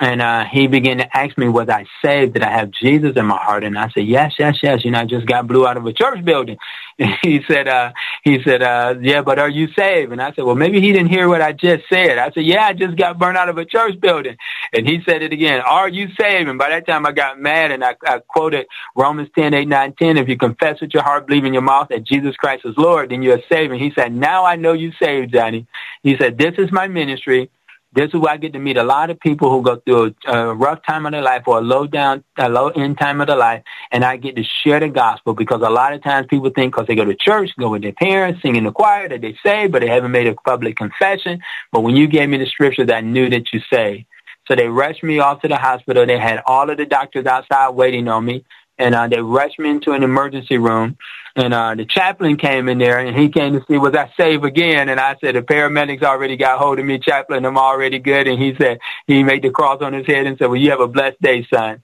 And 0.00 0.20
uh, 0.20 0.44
he 0.44 0.66
began 0.66 0.98
to 0.98 1.16
ask 1.16 1.38
me, 1.38 1.48
was 1.48 1.68
I 1.68 1.86
saved? 2.02 2.32
Did 2.32 2.42
I 2.42 2.50
have 2.50 2.72
Jesus 2.72 3.16
in 3.16 3.26
my 3.26 3.36
heart? 3.36 3.62
And 3.62 3.78
I 3.78 3.88
said, 3.90 4.06
yes, 4.06 4.34
yes, 4.38 4.58
yes. 4.60 4.84
You 4.84 4.90
know, 4.90 5.00
I 5.00 5.04
just 5.04 5.26
got 5.26 5.46
blew 5.46 5.66
out 5.66 5.76
of 5.76 5.86
a 5.86 5.92
church 5.92 6.24
building. 6.24 6.56
He 7.22 7.42
said, 7.48 7.68
uh, 7.68 7.92
he 8.22 8.42
said, 8.42 8.62
uh, 8.62 8.94
yeah, 9.00 9.22
but 9.22 9.38
are 9.38 9.48
you 9.48 9.68
saved? 9.72 10.12
And 10.12 10.20
I 10.20 10.32
said, 10.32 10.44
well, 10.44 10.54
maybe 10.54 10.80
he 10.80 10.92
didn't 10.92 11.08
hear 11.08 11.28
what 11.28 11.40
I 11.40 11.52
just 11.52 11.84
said. 11.88 12.18
I 12.18 12.30
said, 12.30 12.44
yeah, 12.44 12.64
I 12.64 12.72
just 12.72 12.96
got 12.96 13.18
burned 13.18 13.36
out 13.36 13.48
of 13.48 13.58
a 13.58 13.64
church 13.64 14.00
building. 14.00 14.36
And 14.72 14.86
he 14.86 15.02
said 15.06 15.22
it 15.22 15.32
again, 15.32 15.60
are 15.60 15.88
you 15.88 16.08
saved? 16.18 16.48
And 16.48 16.58
by 16.58 16.70
that 16.70 16.86
time 16.86 17.06
I 17.06 17.12
got 17.12 17.40
mad 17.40 17.70
and 17.70 17.84
I, 17.84 17.94
I 18.06 18.18
quoted 18.20 18.66
Romans 18.96 19.28
10, 19.34 19.54
8, 19.54 19.68
9, 19.68 19.94
10. 19.98 20.16
If 20.16 20.28
you 20.28 20.36
confess 20.36 20.80
with 20.80 20.94
your 20.94 21.02
heart, 21.02 21.26
believe 21.26 21.44
in 21.44 21.52
your 21.52 21.62
mouth 21.62 21.88
that 21.88 22.04
Jesus 22.04 22.36
Christ 22.36 22.64
is 22.64 22.76
Lord, 22.76 23.10
then 23.10 23.22
you're 23.22 23.42
saved. 23.48 23.72
And 23.72 23.80
he 23.80 23.92
said, 23.94 24.12
now 24.12 24.44
I 24.44 24.56
know 24.56 24.72
you 24.72 24.92
saved, 25.00 25.32
Johnny. 25.32 25.66
He 26.02 26.16
said, 26.18 26.38
this 26.38 26.54
is 26.58 26.70
my 26.72 26.88
ministry 26.88 27.50
this 27.94 28.08
is 28.08 28.14
where 28.14 28.32
I 28.32 28.36
get 28.38 28.54
to 28.54 28.58
meet 28.58 28.76
a 28.76 28.82
lot 28.82 29.10
of 29.10 29.20
people 29.20 29.50
who 29.50 29.62
go 29.62 29.76
through 29.76 30.14
a, 30.26 30.32
a 30.32 30.54
rough 30.54 30.80
time 30.86 31.04
of 31.04 31.12
their 31.12 31.22
life 31.22 31.42
or 31.46 31.58
a 31.58 31.60
low 31.60 31.86
down, 31.86 32.24
a 32.38 32.48
low 32.48 32.68
end 32.68 32.98
time 32.98 33.20
of 33.20 33.26
their 33.26 33.36
life, 33.36 33.62
and 33.90 34.04
I 34.04 34.16
get 34.16 34.36
to 34.36 34.44
share 34.64 34.80
the 34.80 34.88
gospel 34.88 35.34
because 35.34 35.60
a 35.62 35.70
lot 35.70 35.92
of 35.92 36.02
times 36.02 36.26
people 36.28 36.50
think 36.50 36.74
because 36.74 36.86
they 36.86 36.94
go 36.94 37.04
to 37.04 37.14
church, 37.14 37.50
go 37.58 37.70
with 37.70 37.82
their 37.82 37.92
parents, 37.92 38.40
sing 38.42 38.56
in 38.56 38.64
the 38.64 38.72
choir 38.72 39.08
that 39.08 39.20
they 39.20 39.36
say, 39.44 39.66
but 39.66 39.80
they 39.82 39.88
haven't 39.88 40.10
made 40.10 40.26
a 40.26 40.34
public 40.34 40.76
confession. 40.76 41.40
But 41.70 41.80
when 41.80 41.94
you 41.96 42.06
gave 42.06 42.28
me 42.28 42.38
the 42.38 42.46
scriptures, 42.46 42.88
I 42.90 43.02
knew 43.02 43.28
that 43.28 43.52
you 43.52 43.60
say. 43.70 44.06
So 44.48 44.56
they 44.56 44.68
rushed 44.68 45.02
me 45.02 45.20
off 45.20 45.40
to 45.42 45.48
the 45.48 45.56
hospital. 45.56 46.04
They 46.04 46.18
had 46.18 46.42
all 46.46 46.68
of 46.68 46.76
the 46.76 46.86
doctors 46.86 47.26
outside 47.26 47.70
waiting 47.70 48.08
on 48.08 48.24
me 48.24 48.44
and 48.78 48.94
uh, 48.94 49.08
they 49.08 49.20
rushed 49.20 49.58
me 49.58 49.70
into 49.70 49.92
an 49.92 50.02
emergency 50.02 50.58
room. 50.58 50.96
And 51.34 51.54
uh, 51.54 51.74
the 51.74 51.86
chaplain 51.86 52.36
came 52.36 52.68
in 52.68 52.78
there, 52.78 52.98
and 52.98 53.16
he 53.16 53.30
came 53.30 53.54
to 53.54 53.64
see 53.66 53.78
was 53.78 53.94
I 53.94 54.12
safe 54.18 54.42
again. 54.42 54.90
And 54.90 55.00
I 55.00 55.16
said 55.20 55.34
the 55.34 55.40
paramedics 55.40 56.02
already 56.02 56.36
got 56.36 56.58
hold 56.58 56.78
of 56.78 56.84
me, 56.84 56.98
chaplain. 56.98 57.46
I'm 57.46 57.56
already 57.56 57.98
good. 57.98 58.28
And 58.28 58.40
he 58.40 58.54
said 58.56 58.78
he 59.06 59.22
made 59.22 59.42
the 59.42 59.50
cross 59.50 59.80
on 59.80 59.94
his 59.94 60.06
head 60.06 60.26
and 60.26 60.36
said, 60.36 60.46
"Well, 60.46 60.56
you 60.56 60.70
have 60.70 60.80
a 60.80 60.88
blessed 60.88 61.20
day, 61.22 61.46
son." 61.52 61.82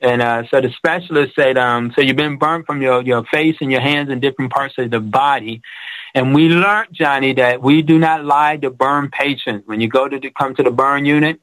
And 0.00 0.22
uh, 0.22 0.44
so 0.50 0.60
the 0.60 0.70
specialist 0.70 1.34
said, 1.34 1.58
um, 1.58 1.92
"So 1.94 2.00
you've 2.00 2.16
been 2.16 2.38
burned 2.38 2.64
from 2.64 2.80
your 2.80 3.02
your 3.02 3.24
face 3.24 3.56
and 3.60 3.70
your 3.70 3.82
hands 3.82 4.08
and 4.08 4.22
different 4.22 4.50
parts 4.50 4.74
of 4.78 4.90
the 4.90 5.00
body." 5.00 5.60
And 6.14 6.34
we 6.34 6.48
learned, 6.48 6.88
Johnny, 6.92 7.34
that 7.34 7.60
we 7.60 7.82
do 7.82 7.98
not 7.98 8.24
lie 8.24 8.56
to 8.58 8.70
burn 8.70 9.10
patients. 9.10 9.66
When 9.66 9.82
you 9.82 9.88
go 9.88 10.08
to 10.08 10.18
the, 10.18 10.30
come 10.30 10.54
to 10.54 10.62
the 10.62 10.70
burn 10.70 11.04
unit, 11.04 11.40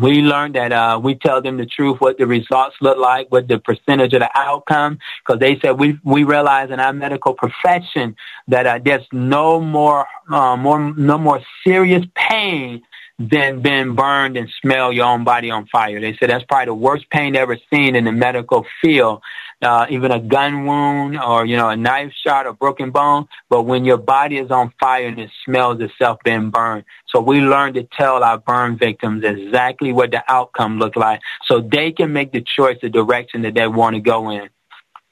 we 0.00 0.20
learned 0.20 0.54
that 0.54 0.72
uh, 0.72 1.00
we 1.02 1.16
tell 1.16 1.42
them 1.42 1.56
the 1.56 1.66
truth, 1.66 2.00
what 2.00 2.16
the 2.16 2.26
results 2.26 2.76
look 2.80 2.96
like, 2.96 3.30
what 3.32 3.48
the 3.48 3.58
percentage 3.58 4.12
of 4.12 4.20
the 4.20 4.30
outcome, 4.34 4.98
because 5.24 5.40
they 5.40 5.58
said 5.58 5.78
we 5.78 5.98
we 6.04 6.22
realize 6.22 6.70
in 6.70 6.78
our 6.78 6.92
medical 6.92 7.34
profession 7.34 8.14
that 8.46 8.66
uh, 8.66 8.78
there's 8.84 9.06
no 9.12 9.60
more 9.60 10.06
uh, 10.30 10.56
more 10.56 10.94
no 10.94 11.18
more 11.18 11.40
serious 11.64 12.04
pain 12.14 12.82
than 13.18 13.60
being 13.60 13.94
burned 13.94 14.36
and 14.36 14.48
smell 14.62 14.92
your 14.92 15.06
own 15.06 15.24
body 15.24 15.50
on 15.50 15.66
fire. 15.66 16.00
They 16.00 16.16
said 16.16 16.30
that's 16.30 16.44
probably 16.44 16.66
the 16.66 16.74
worst 16.74 17.10
pain 17.10 17.36
ever 17.36 17.58
seen 17.72 17.96
in 17.96 18.04
the 18.04 18.12
medical 18.12 18.64
field 18.80 19.22
uh, 19.62 19.86
even 19.90 20.10
a 20.10 20.20
gun 20.20 20.64
wound 20.64 21.18
or, 21.18 21.44
you 21.44 21.56
know, 21.56 21.68
a 21.68 21.76
knife 21.76 22.12
shot 22.24 22.46
or 22.46 22.52
broken 22.52 22.90
bone. 22.90 23.26
But 23.48 23.62
when 23.62 23.84
your 23.84 23.98
body 23.98 24.38
is 24.38 24.50
on 24.50 24.72
fire 24.80 25.06
and 25.06 25.18
it 25.18 25.30
smells 25.44 25.80
itself 25.80 26.18
being 26.24 26.50
burned. 26.50 26.84
So 27.08 27.20
we 27.20 27.40
learn 27.40 27.74
to 27.74 27.82
tell 27.82 28.22
our 28.22 28.38
burn 28.38 28.78
victims 28.78 29.24
exactly 29.24 29.92
what 29.92 30.10
the 30.10 30.22
outcome 30.28 30.78
looked 30.78 30.96
like 30.96 31.20
so 31.44 31.60
they 31.60 31.92
can 31.92 32.12
make 32.12 32.32
the 32.32 32.40
choice, 32.40 32.78
the 32.80 32.88
direction 32.88 33.42
that 33.42 33.54
they 33.54 33.66
want 33.66 33.96
to 33.96 34.00
go 34.00 34.30
in. 34.30 34.48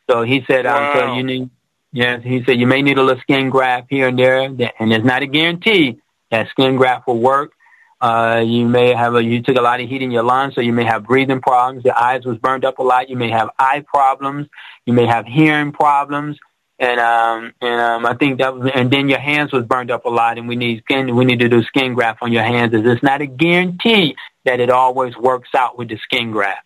So 0.08 0.22
he 0.22 0.44
said, 0.46 0.64
wow. 0.64 0.92
um, 0.92 0.98
so 0.98 1.14
you 1.14 1.22
need, 1.22 1.50
yeah, 1.92 2.18
he 2.18 2.42
said 2.44 2.58
you 2.58 2.66
may 2.66 2.82
need 2.82 2.98
a 2.98 3.02
little 3.02 3.20
skin 3.20 3.50
graft 3.50 3.88
here 3.90 4.08
and 4.08 4.18
there, 4.18 4.42
and 4.42 4.92
it's 4.92 5.04
not 5.04 5.22
a 5.22 5.26
guarantee 5.26 6.00
that 6.30 6.48
skin 6.50 6.76
graft 6.76 7.06
will 7.06 7.18
work. 7.18 7.52
Uh, 8.00 8.44
you 8.46 8.68
may 8.68 8.94
have 8.94 9.14
a, 9.16 9.22
you 9.22 9.42
took 9.42 9.56
a 9.56 9.60
lot 9.60 9.80
of 9.80 9.88
heat 9.88 10.02
in 10.02 10.10
your 10.10 10.22
lungs, 10.22 10.54
so 10.54 10.60
you 10.60 10.72
may 10.72 10.84
have 10.84 11.04
breathing 11.04 11.40
problems. 11.40 11.84
Your 11.84 11.98
eyes 11.98 12.24
was 12.24 12.38
burned 12.38 12.64
up 12.64 12.78
a 12.78 12.82
lot. 12.82 13.08
You 13.08 13.16
may 13.16 13.30
have 13.30 13.50
eye 13.58 13.84
problems. 13.86 14.46
You 14.86 14.92
may 14.92 15.06
have 15.06 15.26
hearing 15.26 15.72
problems. 15.72 16.38
And, 16.78 17.00
um, 17.00 17.52
and, 17.60 17.80
um, 17.80 18.06
I 18.06 18.14
think 18.14 18.38
that 18.38 18.54
was, 18.54 18.70
and 18.72 18.88
then 18.88 19.08
your 19.08 19.18
hands 19.18 19.52
was 19.52 19.64
burned 19.64 19.90
up 19.90 20.04
a 20.04 20.08
lot 20.08 20.38
and 20.38 20.46
we 20.46 20.54
need 20.54 20.80
skin, 20.84 21.16
we 21.16 21.24
need 21.24 21.40
to 21.40 21.48
do 21.48 21.64
skin 21.64 21.94
graft 21.94 22.20
on 22.22 22.30
your 22.32 22.44
hands. 22.44 22.72
Is 22.72 22.82
It's 22.84 23.02
not 23.02 23.20
a 23.20 23.26
guarantee 23.26 24.14
that 24.44 24.60
it 24.60 24.70
always 24.70 25.16
works 25.16 25.48
out 25.56 25.76
with 25.76 25.88
the 25.88 25.98
skin 25.98 26.30
graft. 26.30 26.64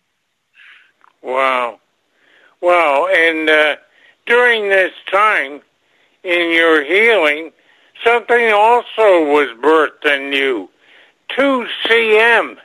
Wow. 1.23 1.79
Wow. 2.61 3.07
And, 3.11 3.49
uh, 3.49 3.75
during 4.27 4.69
this 4.69 4.93
time 5.11 5.61
in 6.23 6.51
your 6.51 6.83
healing, 6.83 7.51
something 8.03 8.51
also 8.53 9.33
was 9.33 9.49
birthed 9.61 10.05
in 10.05 10.31
you 10.31 10.69
2CM. 11.37 12.57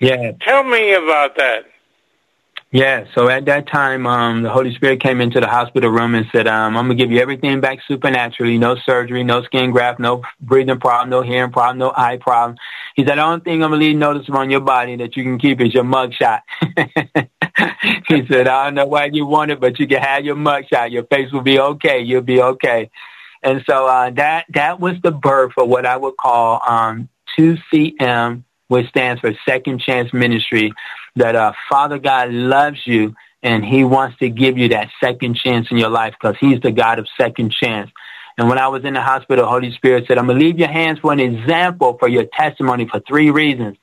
yeah. 0.00 0.32
Tell 0.40 0.64
me 0.64 0.94
about 0.94 1.36
that. 1.36 1.64
Yeah, 2.70 3.06
so 3.14 3.30
at 3.30 3.46
that 3.46 3.66
time, 3.66 4.06
um, 4.06 4.42
the 4.42 4.50
Holy 4.50 4.74
Spirit 4.74 5.00
came 5.00 5.22
into 5.22 5.40
the 5.40 5.46
hospital 5.46 5.88
room 5.90 6.14
and 6.14 6.26
said, 6.30 6.46
um, 6.46 6.76
I'm 6.76 6.86
going 6.86 6.98
to 6.98 7.02
give 7.02 7.10
you 7.10 7.18
everything 7.18 7.62
back 7.62 7.78
supernaturally, 7.88 8.58
no 8.58 8.76
surgery, 8.84 9.24
no 9.24 9.42
skin 9.42 9.70
graft, 9.70 9.98
no 9.98 10.22
breathing 10.38 10.78
problem, 10.78 11.08
no 11.08 11.22
hearing 11.22 11.50
problem, 11.50 11.78
no 11.78 11.94
eye 11.96 12.18
problem. 12.18 12.58
He 12.94 13.06
said, 13.06 13.16
the 13.16 13.22
only 13.22 13.40
thing 13.40 13.64
I'm 13.64 13.70
going 13.70 13.80
to 13.80 13.86
leave 13.86 13.96
noticeable 13.96 14.40
on 14.40 14.50
your 14.50 14.60
body 14.60 14.96
that 14.96 15.16
you 15.16 15.22
can 15.22 15.38
keep 15.38 15.62
is 15.62 15.72
your 15.72 15.84
mugshot. 15.84 16.40
he 18.08 18.26
said, 18.26 18.48
I 18.48 18.64
don't 18.64 18.74
know 18.74 18.86
why 18.86 19.06
you 19.06 19.24
want 19.24 19.50
it, 19.50 19.60
but 19.60 19.78
you 19.78 19.86
can 19.86 20.02
have 20.02 20.26
your 20.26 20.36
mugshot. 20.36 20.90
Your 20.90 21.04
face 21.04 21.32
will 21.32 21.40
be 21.40 21.58
okay. 21.58 22.00
You'll 22.00 22.20
be 22.20 22.42
okay. 22.42 22.90
And 23.42 23.62
so 23.66 23.86
uh, 23.86 24.10
that 24.10 24.44
that 24.50 24.80
was 24.80 24.96
the 25.02 25.12
birth 25.12 25.52
of 25.56 25.68
what 25.68 25.86
I 25.86 25.96
would 25.96 26.16
call 26.16 26.60
um, 26.68 27.08
2CM, 27.38 28.42
which 28.68 28.88
stands 28.88 29.20
for 29.20 29.32
Second 29.46 29.80
Chance 29.80 30.12
Ministry, 30.12 30.72
that 31.16 31.36
uh, 31.36 31.52
Father 31.68 31.98
God 31.98 32.30
loves 32.30 32.86
you 32.86 33.14
and 33.42 33.64
he 33.64 33.84
wants 33.84 34.18
to 34.18 34.28
give 34.28 34.58
you 34.58 34.68
that 34.70 34.88
second 35.02 35.36
chance 35.36 35.70
in 35.70 35.76
your 35.76 35.90
life 35.90 36.14
because 36.20 36.36
he's 36.40 36.60
the 36.60 36.72
God 36.72 36.98
of 36.98 37.06
second 37.16 37.52
chance. 37.52 37.90
And 38.36 38.48
when 38.48 38.58
I 38.58 38.68
was 38.68 38.84
in 38.84 38.94
the 38.94 39.02
hospital, 39.02 39.46
Holy 39.46 39.72
Spirit 39.72 40.04
said, 40.06 40.18
I'm 40.18 40.26
going 40.26 40.38
to 40.38 40.44
leave 40.44 40.58
your 40.58 40.68
hands 40.68 40.98
for 41.00 41.12
an 41.12 41.20
example 41.20 41.96
for 41.98 42.08
your 42.08 42.24
testimony 42.24 42.86
for 42.88 43.00
three 43.00 43.30
reasons. 43.30 43.76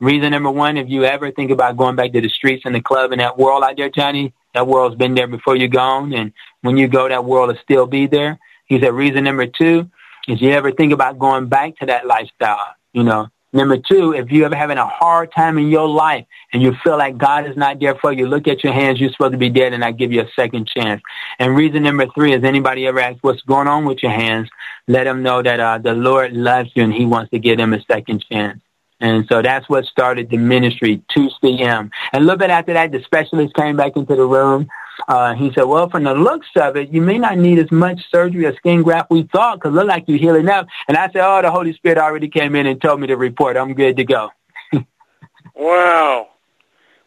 Reason 0.00 0.30
number 0.30 0.50
one, 0.50 0.76
if 0.76 0.88
you 0.88 1.04
ever 1.04 1.30
think 1.30 1.50
about 1.50 1.76
going 1.76 1.96
back 1.96 2.12
to 2.12 2.20
the 2.20 2.28
streets 2.28 2.64
and 2.66 2.74
the 2.74 2.80
club 2.80 3.12
and 3.12 3.20
that 3.20 3.38
world 3.38 3.62
out 3.62 3.76
there, 3.76 3.88
Johnny, 3.88 4.34
that 4.52 4.66
world's 4.66 4.96
been 4.96 5.14
there 5.14 5.26
before 5.26 5.56
you're 5.56 5.68
gone. 5.68 6.12
And 6.12 6.32
when 6.62 6.76
you 6.76 6.88
go, 6.88 7.08
that 7.08 7.24
world 7.24 7.48
will 7.48 7.58
still 7.62 7.86
be 7.86 8.06
there. 8.06 8.38
He 8.66 8.80
said, 8.80 8.92
reason 8.92 9.24
number 9.24 9.46
two 9.46 9.90
is 10.28 10.40
you 10.40 10.50
ever 10.50 10.72
think 10.72 10.92
about 10.92 11.18
going 11.18 11.48
back 11.48 11.76
to 11.78 11.86
that 11.86 12.06
lifestyle. 12.06 12.74
You 12.94 13.02
know, 13.02 13.26
number 13.52 13.76
two, 13.76 14.14
if 14.14 14.30
you're 14.30 14.46
ever 14.46 14.54
having 14.54 14.78
a 14.78 14.86
hard 14.86 15.32
time 15.32 15.58
in 15.58 15.68
your 15.68 15.88
life 15.88 16.26
and 16.52 16.62
you 16.62 16.76
feel 16.84 16.96
like 16.96 17.18
God 17.18 17.44
is 17.44 17.56
not 17.56 17.80
there 17.80 17.96
for 17.96 18.12
you, 18.12 18.28
look 18.28 18.46
at 18.46 18.62
your 18.62 18.72
hands. 18.72 19.00
You're 19.00 19.10
supposed 19.10 19.32
to 19.32 19.38
be 19.38 19.50
dead, 19.50 19.72
and 19.72 19.84
I 19.84 19.90
give 19.90 20.12
you 20.12 20.22
a 20.22 20.28
second 20.36 20.68
chance. 20.68 21.02
And 21.40 21.56
reason 21.56 21.82
number 21.82 22.06
three 22.14 22.34
is 22.34 22.44
anybody 22.44 22.86
ever 22.86 23.00
ask 23.00 23.18
what's 23.22 23.42
going 23.42 23.66
on 23.66 23.84
with 23.84 24.00
your 24.00 24.12
hands? 24.12 24.48
Let 24.86 25.04
them 25.04 25.24
know 25.24 25.42
that 25.42 25.58
uh, 25.58 25.78
the 25.78 25.92
Lord 25.92 26.34
loves 26.34 26.70
you 26.76 26.84
and 26.84 26.94
He 26.94 27.04
wants 27.04 27.32
to 27.32 27.40
give 27.40 27.58
them 27.58 27.74
a 27.74 27.82
second 27.82 28.24
chance. 28.30 28.60
And 29.00 29.26
so 29.28 29.42
that's 29.42 29.68
what 29.68 29.86
started 29.86 30.30
the 30.30 30.36
ministry, 30.36 31.02
2CM. 31.16 31.90
And 31.90 31.90
a 32.12 32.20
little 32.20 32.38
bit 32.38 32.50
after 32.50 32.74
that, 32.74 32.92
the 32.92 33.02
specialist 33.02 33.54
came 33.54 33.76
back 33.76 33.96
into 33.96 34.14
the 34.14 34.24
room 34.24 34.68
uh, 35.08 35.34
he 35.34 35.52
said, 35.52 35.64
well, 35.64 35.88
from 35.88 36.04
the 36.04 36.14
looks 36.14 36.46
of 36.56 36.76
it, 36.76 36.90
you 36.90 37.00
may 37.00 37.18
not 37.18 37.38
need 37.38 37.58
as 37.58 37.70
much 37.70 38.00
surgery 38.10 38.46
or 38.46 38.54
skin 38.56 38.82
graft 38.82 39.10
we 39.10 39.24
thought 39.24 39.58
because 39.58 39.72
look 39.72 39.86
like 39.86 40.04
you're 40.06 40.18
healing 40.18 40.48
up. 40.48 40.66
And 40.88 40.96
I 40.96 41.06
said, 41.08 41.24
oh, 41.24 41.42
the 41.42 41.50
Holy 41.50 41.72
Spirit 41.74 41.98
already 41.98 42.28
came 42.28 42.54
in 42.54 42.66
and 42.66 42.80
told 42.80 43.00
me 43.00 43.06
to 43.08 43.16
report. 43.16 43.56
I'm 43.56 43.74
good 43.74 43.96
to 43.96 44.04
go. 44.04 44.30
wow. 45.54 46.28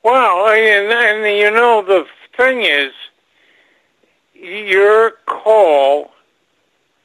Wow. 0.04 0.47
And, 0.50 0.91
and, 0.91 1.38
you 1.38 1.52
know, 1.52 1.84
the 1.86 2.06
thing 2.35 2.62
is, 2.62 2.92
your 4.33 5.12
call 5.25 6.12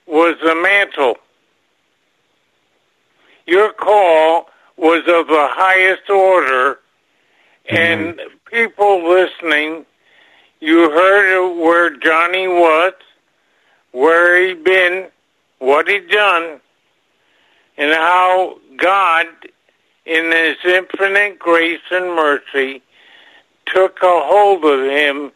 was 0.07 0.37
the 0.45 0.55
mantle. 0.55 1.17
Your 3.47 3.73
call 3.73 4.49
was 4.77 5.01
of 5.01 5.27
the 5.27 5.49
highest 5.51 6.09
order, 6.11 6.79
mm-hmm. 7.69 7.77
and 7.77 8.21
people 8.51 9.09
listening 9.09 9.87
you 10.63 10.89
heard 10.91 11.61
where 11.61 11.91
Johnny 11.97 12.47
was, 12.47 12.93
where 13.91 14.47
he'd 14.47 14.63
been, 14.63 15.09
what 15.59 15.89
he'd 15.89 16.09
done, 16.09 16.61
and 17.77 17.93
how 17.93 18.59
God, 18.77 19.27
in 20.07 20.31
His 20.31 20.57
infinite 20.65 21.41
grace 21.41 21.81
and 21.91 22.15
mercy, 22.15 22.81
took 23.67 23.99
a 24.05 24.21
hold 24.23 24.65
of 24.65 24.87
him, 24.89 25.33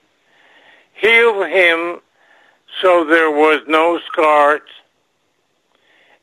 healed 0.95 1.49
him 1.49 1.99
so 2.81 3.05
there 3.05 3.31
was 3.31 3.63
no 3.67 3.99
scars, 4.07 4.61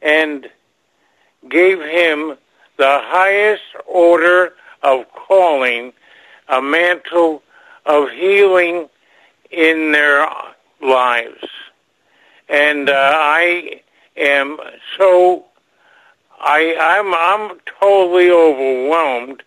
and 0.02 0.50
gave 1.50 1.82
him 1.82 2.38
the 2.78 3.00
highest 3.04 3.64
order 3.86 4.54
of 4.82 5.06
calling, 5.12 5.92
a 6.48 6.62
mantle 6.62 7.44
of 7.86 8.10
healing 8.12 8.88
in 9.54 9.92
their 9.92 10.28
lives. 10.82 11.44
And 12.50 12.90
uh, 12.90 13.12
I 13.16 13.82
am 14.18 14.58
so 14.98 15.46
I 16.40 16.76
I'm 16.80 17.14
I'm 17.14 17.60
totally 17.80 18.30
overwhelmed. 18.30 19.44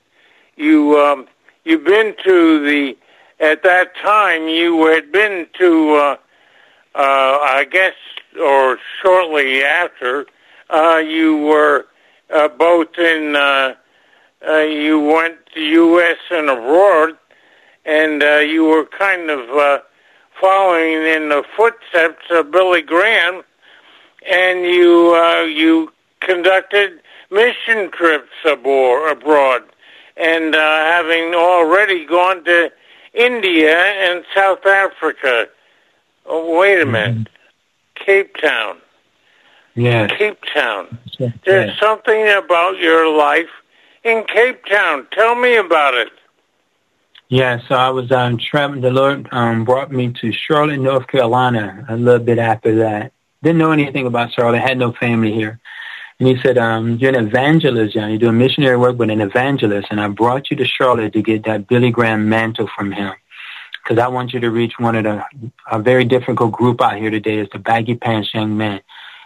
You 0.56 0.98
um, 0.98 1.26
you've 1.64 1.84
been 1.84 2.14
to 2.24 2.64
the 2.64 2.96
at 3.38 3.62
that 3.64 3.94
time 3.96 4.48
you 4.48 4.86
had 4.86 5.12
been 5.12 5.46
to 5.58 5.94
uh, 5.94 6.16
uh, 6.94 7.38
I 7.42 7.66
guess 7.70 7.94
or 8.40 8.78
shortly 9.02 9.62
after 9.62 10.26
uh, 10.70 10.96
you 10.96 11.36
were 11.38 11.86
uh, 12.30 12.48
both 12.48 12.98
in 12.98 13.36
uh, 13.36 13.74
uh, 14.46 14.58
you 14.58 15.00
went 15.00 15.38
to 15.54 15.60
U.S. 15.60 16.18
and 16.30 16.48
abroad, 16.50 17.16
and 17.84 18.22
uh, 18.22 18.36
you 18.36 18.64
were 18.64 18.84
kind 18.86 19.30
of 19.30 19.48
uh, 19.50 19.78
following 20.40 21.02
in 21.06 21.28
the 21.28 21.44
footsteps 21.56 22.24
of 22.30 22.50
Billy 22.50 22.82
Graham, 22.82 23.42
and 24.28 24.64
you 24.64 25.14
uh, 25.14 25.42
you 25.42 25.92
conducted 26.20 27.00
mission 27.30 27.90
trips 27.90 28.32
abroad, 28.44 29.62
and 30.16 30.54
uh, 30.54 30.58
having 30.58 31.34
already 31.34 32.04
gone 32.04 32.44
to 32.44 32.72
India 33.14 33.76
and 33.76 34.24
South 34.34 34.64
Africa. 34.66 35.48
Oh, 36.26 36.58
wait 36.58 36.80
a 36.80 36.82
mm-hmm. 36.82 36.92
minute, 36.92 37.28
Cape 37.94 38.36
Town. 38.36 38.78
Yes. 39.74 40.10
Cape 40.16 40.42
Town. 40.54 40.98
There's 41.18 41.70
yes. 41.70 41.78
something 41.78 42.28
about 42.28 42.78
your 42.78 43.14
life 43.14 43.50
in 44.04 44.24
Cape 44.24 44.64
Town. 44.64 45.06
Tell 45.12 45.34
me 45.34 45.56
about 45.56 45.94
it. 45.94 46.10
Yeah, 47.28 47.60
so 47.68 47.74
I 47.74 47.88
was 47.90 48.12
um, 48.12 48.38
traveling. 48.38 48.82
The 48.82 48.90
Lord 48.90 49.28
um, 49.32 49.64
brought 49.64 49.90
me 49.90 50.12
to 50.20 50.30
Charlotte, 50.30 50.78
North 50.78 51.08
Carolina. 51.08 51.84
A 51.88 51.96
little 51.96 52.24
bit 52.24 52.38
after 52.38 52.76
that, 52.76 53.12
didn't 53.42 53.58
know 53.58 53.72
anything 53.72 54.06
about 54.06 54.32
Charlotte. 54.32 54.60
Had 54.60 54.78
no 54.78 54.92
family 54.92 55.32
here, 55.32 55.58
and 56.20 56.28
He 56.28 56.40
said, 56.40 56.56
um, 56.56 56.98
"You're 56.98 57.18
an 57.18 57.26
evangelist, 57.26 57.94
John. 57.94 58.10
You're 58.10 58.20
doing 58.20 58.38
missionary 58.38 58.76
work 58.76 58.96
but 58.96 59.10
an 59.10 59.20
evangelist, 59.20 59.88
and 59.90 60.00
I 60.00 60.06
brought 60.06 60.52
you 60.52 60.56
to 60.58 60.64
Charlotte 60.64 61.14
to 61.14 61.22
get 61.22 61.44
that 61.46 61.66
Billy 61.66 61.90
Graham 61.90 62.28
mantle 62.28 62.68
from 62.76 62.92
him, 62.92 63.12
because 63.82 63.98
I 63.98 64.06
want 64.06 64.32
you 64.32 64.38
to 64.38 64.50
reach 64.50 64.74
one 64.78 64.94
of 64.94 65.02
the 65.02 65.24
a 65.68 65.80
very 65.80 66.04
difficult 66.04 66.52
group 66.52 66.80
out 66.80 66.96
here 66.96 67.10
today. 67.10 67.38
is 67.38 67.48
the 67.52 67.58
baggy 67.58 67.96
pants 67.96 68.32
young 68.34 68.56
men." 68.56 68.80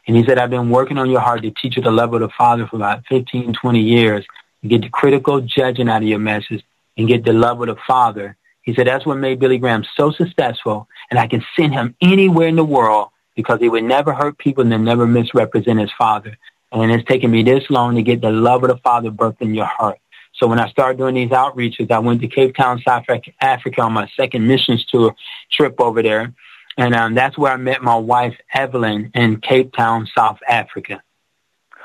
And 0.06 0.16
he 0.16 0.24
said, 0.24 0.38
I've 0.38 0.50
been 0.50 0.70
working 0.70 0.96
on 0.96 1.10
your 1.10 1.20
heart 1.20 1.42
to 1.42 1.50
teach 1.50 1.76
you 1.76 1.82
the 1.82 1.90
love 1.90 2.14
of 2.14 2.20
the 2.20 2.30
Father 2.30 2.66
for 2.66 2.76
about 2.76 3.04
15, 3.06 3.52
20 3.52 3.80
years. 3.80 4.24
To 4.62 4.68
get 4.68 4.80
the 4.80 4.88
critical 4.88 5.40
judging 5.42 5.88
out 5.88 6.02
of 6.02 6.08
your 6.08 6.18
message 6.18 6.64
and 7.00 7.08
get 7.08 7.24
the 7.24 7.32
love 7.32 7.60
of 7.62 7.68
the 7.68 7.76
Father. 7.86 8.36
He 8.60 8.74
said, 8.74 8.86
that's 8.86 9.06
what 9.06 9.16
made 9.16 9.40
Billy 9.40 9.56
Graham 9.56 9.84
so 9.96 10.12
successful. 10.12 10.86
And 11.10 11.18
I 11.18 11.26
can 11.26 11.42
send 11.56 11.72
him 11.72 11.96
anywhere 12.02 12.46
in 12.46 12.56
the 12.56 12.64
world 12.64 13.08
because 13.34 13.58
he 13.58 13.70
would 13.70 13.84
never 13.84 14.12
hurt 14.12 14.36
people 14.36 14.70
and 14.70 14.84
never 14.84 15.06
misrepresent 15.06 15.80
his 15.80 15.90
Father. 15.96 16.36
And 16.70 16.92
it's 16.92 17.08
taken 17.08 17.30
me 17.30 17.42
this 17.42 17.64
long 17.70 17.94
to 17.94 18.02
get 18.02 18.20
the 18.20 18.30
love 18.30 18.62
of 18.62 18.68
the 18.68 18.76
Father 18.76 19.10
birthed 19.10 19.40
in 19.40 19.54
your 19.54 19.64
heart. 19.64 19.98
So 20.34 20.46
when 20.46 20.60
I 20.60 20.68
started 20.68 20.98
doing 20.98 21.14
these 21.14 21.30
outreaches, 21.30 21.90
I 21.90 22.00
went 22.00 22.20
to 22.20 22.28
Cape 22.28 22.54
Town, 22.54 22.82
South 22.86 23.06
Africa 23.40 23.80
on 23.80 23.94
my 23.94 24.08
second 24.14 24.46
missions 24.46 24.84
tour 24.84 25.14
trip 25.50 25.80
over 25.80 26.02
there. 26.02 26.34
And 26.76 26.94
um, 26.94 27.14
that's 27.14 27.38
where 27.38 27.52
I 27.52 27.56
met 27.56 27.82
my 27.82 27.96
wife, 27.96 28.36
Evelyn, 28.52 29.10
in 29.14 29.40
Cape 29.40 29.72
Town, 29.72 30.06
South 30.14 30.38
Africa. 30.46 31.02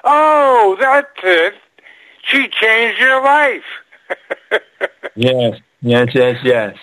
Oh, 0.04 0.76
that's 0.78 1.08
it. 1.24 1.54
She 2.24 2.50
changed 2.50 3.00
your 3.00 3.24
life. 3.24 3.64
yes, 5.16 5.60
yes, 5.82 6.10
yes, 6.14 6.38
yes. 6.44 6.78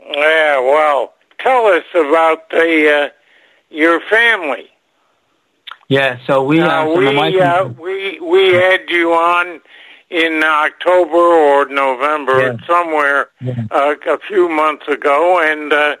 Yeah, 0.00 0.60
well, 0.60 1.14
tell 1.38 1.66
us 1.66 1.84
about 1.94 2.50
the 2.50 2.90
uh, 2.90 3.08
your 3.70 4.00
family. 4.00 4.68
Yeah, 5.88 6.18
so 6.26 6.42
we 6.42 6.60
uh, 6.60 6.86
we 6.86 7.40
uh, 7.40 7.64
we 7.64 8.20
we 8.20 8.52
had 8.54 8.90
you 8.90 9.12
on 9.12 9.60
in 10.10 10.42
October 10.44 11.16
or 11.16 11.66
November 11.66 12.40
yeah. 12.40 12.66
somewhere 12.66 13.30
yeah. 13.40 13.66
Uh, 13.70 13.94
a 14.06 14.18
few 14.18 14.48
months 14.48 14.86
ago, 14.88 15.40
and 15.40 15.72
uh, 15.72 15.96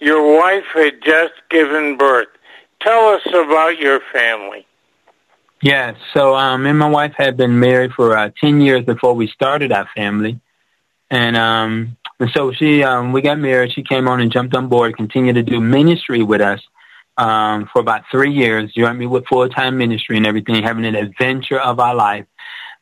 your 0.00 0.38
wife 0.38 0.66
had 0.74 1.02
just 1.02 1.34
given 1.50 1.96
birth. 1.96 2.28
Tell 2.80 3.08
us 3.08 3.22
about 3.28 3.78
your 3.78 4.00
family. 4.12 4.66
Yeah, 5.64 5.94
so 6.12 6.34
um, 6.34 6.64
me 6.64 6.70
and 6.70 6.78
my 6.78 6.88
wife 6.88 7.14
had 7.16 7.36
been 7.36 7.60
married 7.60 7.92
for 7.92 8.18
uh, 8.18 8.30
10 8.40 8.60
years 8.60 8.84
before 8.84 9.14
we 9.14 9.28
started 9.28 9.70
our 9.70 9.88
family. 9.94 10.40
And, 11.08 11.36
um, 11.36 11.96
and 12.18 12.30
so 12.34 12.50
she, 12.52 12.82
um, 12.82 13.12
we 13.12 13.22
got 13.22 13.38
married. 13.38 13.72
She 13.72 13.84
came 13.84 14.08
on 14.08 14.20
and 14.20 14.32
jumped 14.32 14.56
on 14.56 14.66
board, 14.66 14.96
continued 14.96 15.34
to 15.34 15.44
do 15.44 15.60
ministry 15.60 16.24
with 16.24 16.40
us 16.40 16.60
um, 17.16 17.68
for 17.72 17.78
about 17.78 18.02
three 18.10 18.32
years, 18.32 18.72
joined 18.72 18.98
me 18.98 19.06
with 19.06 19.24
full-time 19.28 19.78
ministry 19.78 20.16
and 20.16 20.26
everything, 20.26 20.64
having 20.64 20.84
an 20.84 20.96
adventure 20.96 21.60
of 21.60 21.78
our 21.78 21.94
life. 21.94 22.26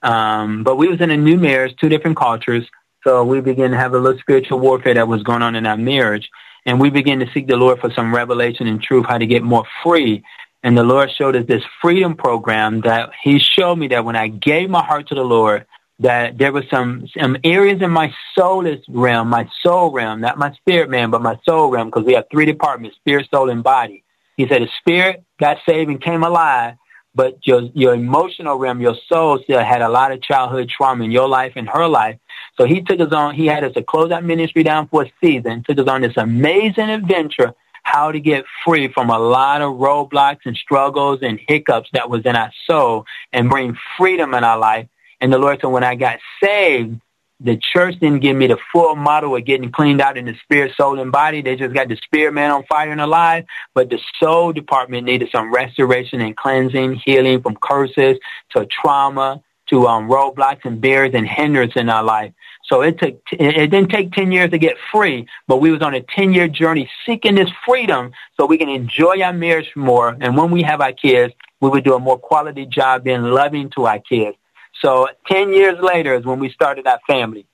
Um, 0.03 0.65
but 0.65 0.77
we 0.77 0.89
was 0.89 1.03
in 1.03 1.11
a 1.11 1.19
new 1.19 1.37
marriage, 1.37 1.77
two 1.79 1.91
different 1.91 2.17
cultures. 2.17 2.67
So 3.05 3.25
we 3.25 3.43
began 3.43 3.73
to 3.73 3.77
have 3.77 3.93
a 3.93 3.99
little 3.99 4.19
spiritual 4.21 4.59
warfare 4.59 4.95
that 4.95 5.07
was 5.07 5.23
going 5.23 5.43
on 5.43 5.55
in 5.55 5.67
our 5.67 5.77
marriage 5.77 6.31
and 6.67 6.81
we 6.81 6.91
began 6.91 7.21
to 7.21 7.31
seek 7.33 7.47
the 7.47 7.57
Lord 7.57 7.81
for 7.81 7.91
some 7.91 8.15
revelation 8.15 8.67
and 8.67 8.83
truth, 8.83 9.07
how 9.09 9.19
to 9.19 9.27
get 9.27 9.43
more 9.43 9.65
free. 9.83 10.23
And 10.63 10.77
the 10.77 10.83
Lord 10.83 11.11
showed 11.17 11.37
us 11.37 11.47
this 11.47 11.63
freedom 11.81 12.17
program 12.17 12.83
that 12.83 13.11
He 13.23 13.39
showed 13.39 13.77
me 13.77 13.89
that 13.89 14.05
when 14.05 14.17
I 14.17 14.29
gave 14.29 14.69
my 14.69 14.85
heart 14.85 15.09
to 15.09 15.15
the 15.15 15.23
Lord, 15.23 15.67
that 16.01 16.39
there 16.39 16.53
were 16.53 16.65
some 16.71 17.07
some 17.19 17.37
areas 17.45 17.81
in 17.83 17.91
my 17.91 18.13
soulless 18.35 18.81
realm, 18.89 19.29
my 19.29 19.49
soul 19.63 19.91
realm, 19.91 20.21
not 20.21 20.39
my 20.39 20.53
spirit 20.53 20.91
man, 20.91 21.11
but 21.11 21.23
my 21.23 21.39
soul 21.47 21.71
realm, 21.71 21.89
because 21.89 22.05
we 22.05 22.15
have 22.15 22.27
three 22.31 22.47
departments: 22.47 22.97
spirit, 22.97 23.29
soul, 23.31 23.51
and 23.51 23.63
body. 23.63 24.03
He 24.37 24.49
said 24.49 24.63
the 24.63 24.69
spirit 24.79 25.25
got 25.39 25.59
saved 25.67 25.91
and 25.91 26.01
came 26.01 26.23
alive, 26.23 26.77
but 27.15 27.47
your 27.47 27.63
your 27.75 27.95
emotional 27.95 28.57
realm, 28.57 28.81
your 28.81 28.97
soul 29.09 29.39
still 29.43 29.63
had 29.63 29.83
a 29.83 29.89
lot 29.89 30.13
of 30.13 30.23
childhood 30.23 30.69
trauma 30.69 31.05
in 31.05 31.11
your 31.11 31.29
life 31.29 31.53
and 31.57 31.69
her 31.69 31.87
life. 31.87 32.19
So 32.57 32.65
he 32.65 32.83
took 32.83 33.01
us 33.01 33.13
on, 33.13 33.35
he 33.35 33.47
had 33.47 33.65
us 33.65 33.75
to 33.75 33.83
close 33.83 34.11
that 34.11 34.25
ministry 34.25 34.63
down 34.63 34.89
for 34.89 35.05
a 35.05 35.13
season, 35.23 35.65
took 35.65 35.79
us 35.79 35.89
on 35.89 36.03
this 36.03 36.17
amazing 36.17 36.91
adventure 36.91 37.55
how 37.83 38.13
to 38.13 38.21
get 38.21 38.45
free 38.65 38.89
from 38.89 39.11
a 39.11 39.19
lot 39.19 39.63
of 39.63 39.75
roadblocks 39.75 40.41
and 40.45 40.57
struggles 40.57 41.21
and 41.23 41.41
hiccups 41.49 41.91
that 41.93 42.11
was 42.11 42.25
in 42.25 42.37
our 42.37 42.53
soul 42.67 43.07
and 43.33 43.51
bring 43.51 43.77
freedom 43.97 44.35
in 44.35 44.45
our 44.45 44.59
life. 44.59 44.87
And 45.21 45.33
the 45.33 45.39
Lord 45.39 45.61
said, 45.61 45.69
when 45.69 45.85
I 45.85 45.95
got 45.95 46.19
saved, 46.43 47.01
the 47.43 47.57
church 47.57 47.99
didn't 48.01 48.21
give 48.21 48.37
me 48.37 48.47
the 48.49 48.59
full 48.71 48.97
model 48.97 49.35
of 49.35 49.45
getting 49.47 49.73
cleaned 49.73 50.01
out 50.01 50.19
in 50.19 50.27
the 50.27 50.35
spirit, 50.43 50.75
soul, 50.77 51.01
and 51.01 51.11
body. 51.11 51.41
They 51.41 51.57
just 51.57 51.75
got 51.75 51.89
the 51.89 51.97
spirit 51.97 52.33
man 52.35 52.51
on 52.51 52.65
fire 52.65 52.91
and 52.91 53.01
alive. 53.01 53.45
But 53.75 53.89
the 53.89 53.99
soul 54.19 54.53
department 54.53 55.07
needed 55.07 55.31
some 55.33 55.53
restoration 55.53 56.21
and 56.21 56.37
cleansing, 56.37 57.01
healing 57.05 57.41
from 57.41 57.57
curses 57.57 58.19
to 58.51 58.67
trauma 58.67 59.43
to 59.71 59.87
um, 59.87 60.09
roadblocks 60.09 60.65
and 60.65 60.81
barriers 60.81 61.15
and 61.15 61.27
hindrance 61.27 61.73
in 61.77 61.89
our 61.89 62.05
life. 62.05 62.33
So 62.65 62.83
it 62.83 62.99
took, 62.99 63.21
it 63.33 63.71
didn't 63.71 63.91
take 63.91 64.13
10 64.13 64.31
years 64.31 64.51
to 64.51 64.59
get 64.59 64.77
free, 64.93 65.27
but 65.49 65.57
we 65.57 65.73
was 65.73 65.83
on 65.83 65.95
a 65.95 66.03
10 66.03 66.33
year 66.33 66.47
journey 66.47 66.91
seeking 67.05 67.35
this 67.35 67.51
freedom 67.67 68.13
so 68.39 68.47
we 68.47 68.59
can 68.59 68.69
enjoy 68.69 69.21
our 69.23 69.33
marriage 69.33 69.73
more. 69.75 70.17
And 70.21 70.37
when 70.37 70.51
we 70.51 70.63
have 70.63 70.81
our 70.81 70.93
kids, 70.93 71.35
we 71.61 71.69
would 71.69 71.85
do 71.85 71.95
a 71.95 71.99
more 71.99 72.19
quality 72.19 72.67
job 72.67 73.05
being 73.05 73.23
loving 73.23 73.71
to 73.71 73.87
our 73.87 73.99
kids. 73.99 74.37
So 74.81 75.09
10 75.27 75.53
years 75.53 75.79
later 75.81 76.15
is 76.15 76.25
when 76.25 76.39
we 76.39 76.51
started 76.51 76.87
our 76.87 77.01
family. 77.07 77.47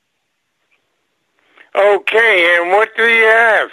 Okay, 1.75 2.57
and 2.59 2.71
what 2.71 2.91
do 2.97 3.03
you 3.05 3.25
have? 3.25 3.71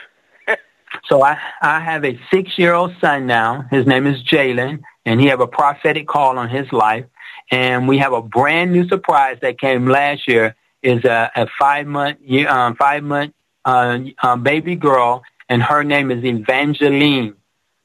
so 1.06 1.24
I, 1.24 1.38
I 1.62 1.80
have 1.80 2.04
a 2.04 2.20
six-year-old 2.32 2.96
son 3.00 3.28
now. 3.28 3.66
His 3.72 3.86
name 3.86 4.08
is 4.08 4.22
Jylen, 4.24 4.82
and 5.06 5.22
he 5.22 5.28
have 5.28 5.39
a 5.39 5.48
prophetic 5.48 6.08
call 6.08 6.38
on 6.38 6.50
his 6.50 6.72
life. 6.74 7.06
And 7.54 7.88
we 7.88 7.99
have 7.99 8.14
a 8.14 8.22
brand 8.22 8.72
new 8.72 8.88
surprise 8.88 9.38
that 9.41 9.60
came 9.60 9.88
last 9.88 10.28
year. 10.28 10.56
Is 10.82 11.06
a, 11.06 11.32
a 11.34 11.47
five-month 11.58 12.18
um, 12.45 12.76
five-month 12.76 13.34
uh, 13.64 13.99
um, 14.22 14.43
baby 14.43 14.76
girl, 14.76 15.24
and 15.47 15.64
her 15.64 15.82
name 15.82 16.12
is 16.12 16.22
Evangeline 16.26 17.36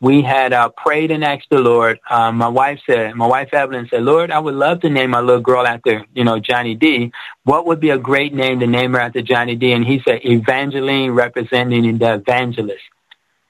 we 0.00 0.22
had 0.22 0.52
uh, 0.52 0.68
prayed 0.68 1.10
and 1.10 1.24
asked 1.24 1.50
the 1.50 1.58
Lord. 1.58 1.98
Um, 2.08 2.36
my 2.36 2.48
wife 2.48 2.80
said, 2.86 3.14
my 3.14 3.26
wife 3.26 3.52
Evelyn 3.52 3.88
said, 3.90 4.02
Lord, 4.04 4.30
I 4.30 4.38
would 4.38 4.54
love 4.54 4.80
to 4.82 4.90
name 4.90 5.10
my 5.10 5.20
little 5.20 5.42
girl 5.42 5.66
after, 5.66 6.04
you 6.14 6.24
know, 6.24 6.38
Johnny 6.38 6.74
D. 6.74 7.12
What 7.44 7.66
would 7.66 7.80
be 7.80 7.90
a 7.90 7.98
great 7.98 8.32
name 8.32 8.60
to 8.60 8.66
name 8.66 8.92
her 8.92 9.00
after 9.00 9.22
Johnny 9.22 9.56
D? 9.56 9.72
And 9.72 9.84
he 9.84 10.00
said, 10.06 10.24
Evangeline 10.24 11.10
representing 11.10 11.98
the 11.98 12.14
evangelist. 12.14 12.84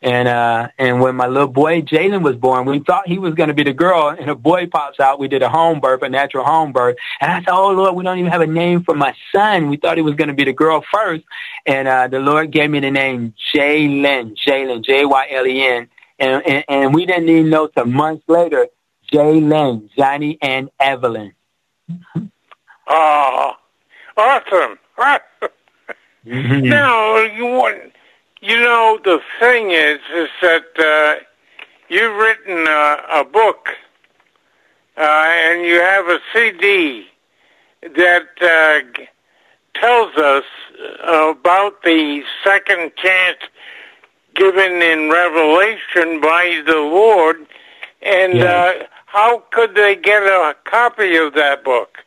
And 0.00 0.28
uh, 0.28 0.68
and 0.78 1.00
when 1.00 1.16
my 1.16 1.26
little 1.26 1.48
boy 1.48 1.82
Jylen 1.82 2.22
was 2.22 2.36
born, 2.36 2.66
we 2.66 2.78
thought 2.78 3.08
he 3.08 3.18
was 3.18 3.34
going 3.34 3.48
to 3.48 3.54
be 3.54 3.64
the 3.64 3.72
girl, 3.72 4.10
and 4.10 4.30
a 4.30 4.34
boy 4.36 4.68
pops 4.68 5.00
out. 5.00 5.18
We 5.18 5.26
did 5.26 5.42
a 5.42 5.48
home 5.48 5.80
birth, 5.80 6.02
a 6.02 6.08
natural 6.08 6.44
home 6.44 6.72
birth, 6.72 6.96
and 7.20 7.32
I 7.32 7.40
said, 7.40 7.48
"Oh 7.48 7.72
Lord, 7.72 7.96
we 7.96 8.04
don't 8.04 8.16
even 8.16 8.30
have 8.30 8.40
a 8.40 8.46
name 8.46 8.84
for 8.84 8.94
my 8.94 9.12
son. 9.34 9.68
We 9.68 9.76
thought 9.76 9.98
it 9.98 10.02
was 10.02 10.14
going 10.14 10.28
to 10.28 10.34
be 10.34 10.44
the 10.44 10.52
girl 10.52 10.84
first, 10.92 11.24
and 11.66 11.88
uh, 11.88 12.06
the 12.06 12.20
Lord 12.20 12.52
gave 12.52 12.70
me 12.70 12.78
the 12.78 12.92
name 12.92 13.34
Jylen, 13.52 14.36
Jylen, 14.36 14.84
J 14.84 15.04
Y 15.04 15.26
L 15.32 15.46
E 15.48 15.66
N, 15.66 15.88
and, 16.20 16.46
and 16.46 16.64
and 16.68 16.94
we 16.94 17.04
didn't 17.04 17.28
even 17.28 17.50
know 17.50 17.66
till 17.66 17.86
months 17.86 18.22
later, 18.28 18.68
Jylen, 19.12 19.90
Johnny 19.96 20.38
and 20.40 20.70
Evelyn. 20.78 21.32
Oh, 22.86 23.52
awesome! 24.16 24.78
mm-hmm. 26.24 26.68
Now 26.68 27.16
you 27.18 27.46
want 27.46 27.92
you 28.40 28.56
know, 28.60 28.98
the 29.02 29.20
thing 29.40 29.70
is, 29.70 29.98
is 30.14 30.28
that 30.42 30.66
uh, 30.78 31.22
you've 31.88 32.16
written 32.16 32.66
a, 32.66 33.20
a 33.20 33.24
book 33.24 33.68
uh, 34.96 35.00
and 35.00 35.62
you 35.62 35.80
have 35.80 36.06
a 36.06 36.18
CD 36.32 37.06
that 37.82 38.28
uh, 38.40 39.80
tells 39.80 40.16
us 40.16 40.44
about 41.02 41.82
the 41.82 42.22
second 42.44 42.92
chance 42.96 43.38
given 44.34 44.82
in 44.82 45.10
Revelation 45.10 46.20
by 46.20 46.62
the 46.66 46.76
Lord, 46.76 47.46
and 48.02 48.34
yeah. 48.34 48.44
uh, 48.44 48.84
how 49.06 49.42
could 49.50 49.74
they 49.74 49.96
get 49.96 50.22
a 50.22 50.54
copy 50.64 51.16
of 51.16 51.34
that 51.34 51.64
book? 51.64 51.98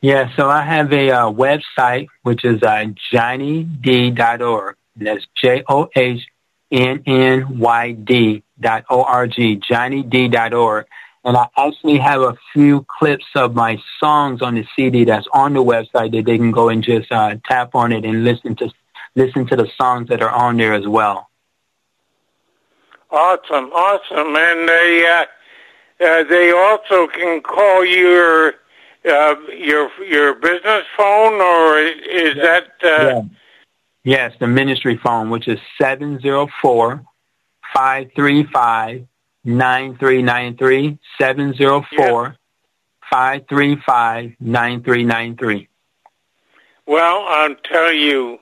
Yeah, 0.00 0.34
so 0.36 0.48
I 0.48 0.62
have 0.62 0.92
a 0.92 1.10
uh, 1.10 1.30
website 1.30 2.06
which 2.22 2.44
is 2.44 2.62
uh, 2.62 2.86
johnnyd.org. 3.12 4.76
That's 4.96 5.26
J 5.36 5.62
O 5.68 5.88
H 5.94 6.26
N 6.70 7.02
N 7.06 7.58
Y 7.58 7.92
D 7.92 8.42
dot 8.58 8.84
O 8.90 9.02
R 9.02 9.26
G, 9.26 9.56
JohnnyD 9.56 10.32
dot 10.32 10.54
org. 10.54 10.86
And 11.24 11.36
I 11.36 11.48
actually 11.56 11.98
have 11.98 12.20
a 12.20 12.36
few 12.52 12.86
clips 12.98 13.26
of 13.34 13.54
my 13.54 13.78
songs 13.98 14.42
on 14.42 14.54
the 14.54 14.64
CD 14.76 15.04
that's 15.04 15.26
on 15.32 15.54
the 15.54 15.62
website 15.62 16.12
that 16.12 16.24
they 16.24 16.38
can 16.38 16.52
go 16.52 16.68
and 16.68 16.84
just 16.84 17.10
uh, 17.10 17.34
tap 17.44 17.74
on 17.74 17.92
it 17.92 18.04
and 18.04 18.22
listen 18.22 18.54
to 18.56 18.70
listen 19.16 19.46
to 19.46 19.56
the 19.56 19.68
songs 19.76 20.08
that 20.08 20.22
are 20.22 20.30
on 20.30 20.56
there 20.56 20.72
as 20.72 20.86
well. 20.86 21.28
Awesome, 23.10 23.70
awesome, 23.72 24.36
and 24.36 24.68
they 24.68 25.06
uh, 25.06 26.04
uh, 26.04 26.24
they 26.24 26.52
also 26.52 27.06
can 27.08 27.40
call 27.40 27.84
your 27.84 28.54
uh, 29.08 29.34
your 29.56 29.90
your 30.04 30.34
business 30.34 30.84
phone, 30.96 31.40
or 31.40 31.78
is 31.78 32.36
yeah. 32.36 32.42
that 32.42 32.64
uh, 32.84 33.08
yeah. 33.08 33.22
Yes, 34.06 34.34
the 34.38 34.46
ministry 34.46 34.96
phone, 35.02 35.30
which 35.30 35.48
is 35.48 35.58
704 35.82 37.04
535 37.74 39.04
9393. 39.42 40.98
704 41.20 42.36
535 43.10 44.32
9393. 44.38 45.68
Well, 46.86 47.24
I'll 47.26 47.56
tell 47.56 47.92
you, 47.92 48.38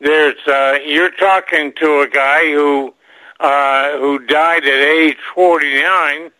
there's 0.00 0.34
uh, 0.48 0.78
you're 0.84 1.12
talking 1.12 1.72
to 1.74 2.00
a 2.00 2.08
guy 2.08 2.46
who 2.46 2.92
uh, 3.38 3.96
who 3.96 4.18
died 4.26 4.64
at 4.64 4.80
age 4.80 5.18
49, 5.36 6.32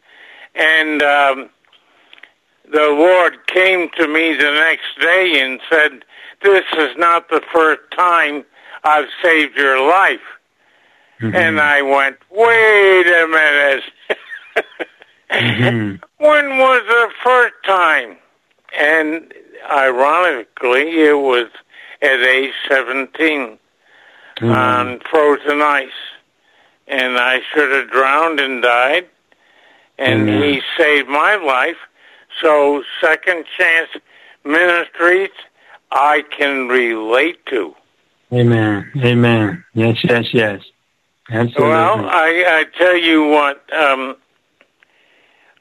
and 0.56 1.02
um, 1.04 1.50
the 2.68 2.88
Lord 2.88 3.46
came 3.46 3.90
to 3.90 4.08
me 4.08 4.34
the 4.34 4.50
next 4.50 5.00
day 5.00 5.40
and 5.40 5.60
said, 5.70 6.04
this 6.42 6.64
is 6.76 6.96
not 6.96 7.28
the 7.28 7.42
first 7.52 7.82
time 7.94 8.44
I've 8.84 9.08
saved 9.22 9.56
your 9.56 9.86
life. 9.86 10.20
Mm-hmm. 11.20 11.36
And 11.36 11.60
I 11.60 11.82
went, 11.82 12.16
wait 12.30 13.06
a 13.06 13.26
minute. 13.28 13.84
mm-hmm. 15.30 15.96
When 16.24 16.58
was 16.58 16.82
the 16.86 17.08
first 17.24 17.54
time? 17.64 18.16
And 18.78 19.32
ironically, 19.70 21.00
it 21.02 21.18
was 21.18 21.48
at 22.02 22.20
age 22.20 22.52
17 22.68 23.08
mm-hmm. 23.16 24.50
on 24.50 25.00
frozen 25.10 25.62
ice. 25.62 25.88
And 26.86 27.16
I 27.18 27.40
should 27.52 27.70
have 27.72 27.90
drowned 27.90 28.40
and 28.40 28.62
died. 28.62 29.08
And 29.98 30.28
mm-hmm. 30.28 30.42
he 30.42 30.62
saved 30.76 31.08
my 31.08 31.36
life. 31.36 31.76
So, 32.40 32.82
Second 33.00 33.44
Chance 33.56 33.90
Ministries 34.44 35.30
I 35.92 36.22
can 36.36 36.68
relate 36.68 37.44
to. 37.46 37.74
Amen. 38.32 38.90
Amen. 38.98 39.64
Yes, 39.74 39.98
yes, 40.04 40.32
yes. 40.32 40.62
Absolutely. 41.30 41.68
Well, 41.68 42.06
I, 42.06 42.44
I 42.46 42.64
tell 42.78 42.96
you 42.96 43.26
what, 43.28 43.62
um, 43.72 44.16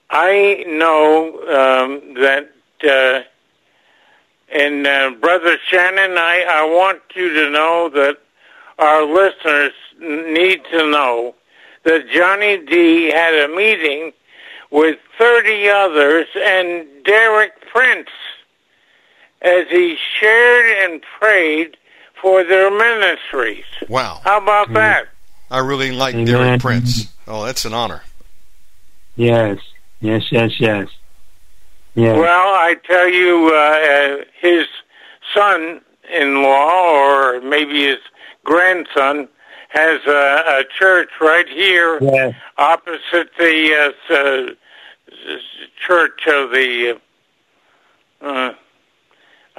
I 0.10 0.64
know 0.68 1.30
um, 1.48 2.14
that, 2.16 2.52
uh, 2.84 3.22
and 4.52 4.88
uh, 4.88 5.12
Brother 5.20 5.58
Shannon, 5.68 6.18
I, 6.18 6.46
I 6.48 6.66
want 6.66 7.02
you 7.16 7.34
to 7.34 7.50
know 7.50 7.90
that 7.94 8.18
our 8.80 9.06
listeners 9.06 9.74
need 10.00 10.62
to 10.72 10.90
know 10.90 11.36
that 11.84 12.10
Johnny 12.10 12.58
D 12.58 13.12
had 13.12 13.34
a 13.36 13.56
meeting 13.56 14.12
with 14.72 14.98
30 15.18 15.70
others 15.70 16.28
and 16.36 16.88
Derek 17.04 17.54
Prince 17.72 18.10
as 19.42 19.68
he 19.70 19.98
shared 20.20 20.92
and 20.92 21.02
prayed 21.20 21.78
for 22.22 22.44
their 22.44 22.70
ministries. 22.72 23.66
Wow. 23.88 24.20
How 24.24 24.42
about 24.42 24.66
mm-hmm. 24.66 24.76
that? 24.76 25.08
I 25.52 25.60
really 25.60 25.92
like 25.92 26.16
Amen. 26.16 26.26
Derek 26.26 26.62
Prince. 26.62 27.14
Oh, 27.28 27.46
that's 27.46 27.66
an 27.66 27.74
honor. 27.74 28.04
Yes, 29.16 29.60
yes, 30.00 30.32
yes, 30.32 30.60
yes. 30.60 30.88
Yeah. 31.96 32.14
Well, 32.14 32.54
I 32.54 32.76
tell 32.86 33.10
you, 33.10 33.52
uh, 33.54 34.24
his 34.40 34.68
son-in-law, 35.34 36.92
or 36.92 37.42
maybe 37.42 37.86
his 37.86 37.98
grandson, 38.44 39.28
has 39.70 40.02
a, 40.08 40.60
a 40.60 40.64
church 40.78 41.10
right 41.22 41.48
here 41.48 42.00
yes. 42.02 42.34
opposite 42.58 43.30
the 43.38 43.94
uh, 44.10 44.14
uh, 44.14 44.54
church 45.86 46.22
of 46.28 46.52
the 46.52 47.00
uh, 48.22 48.54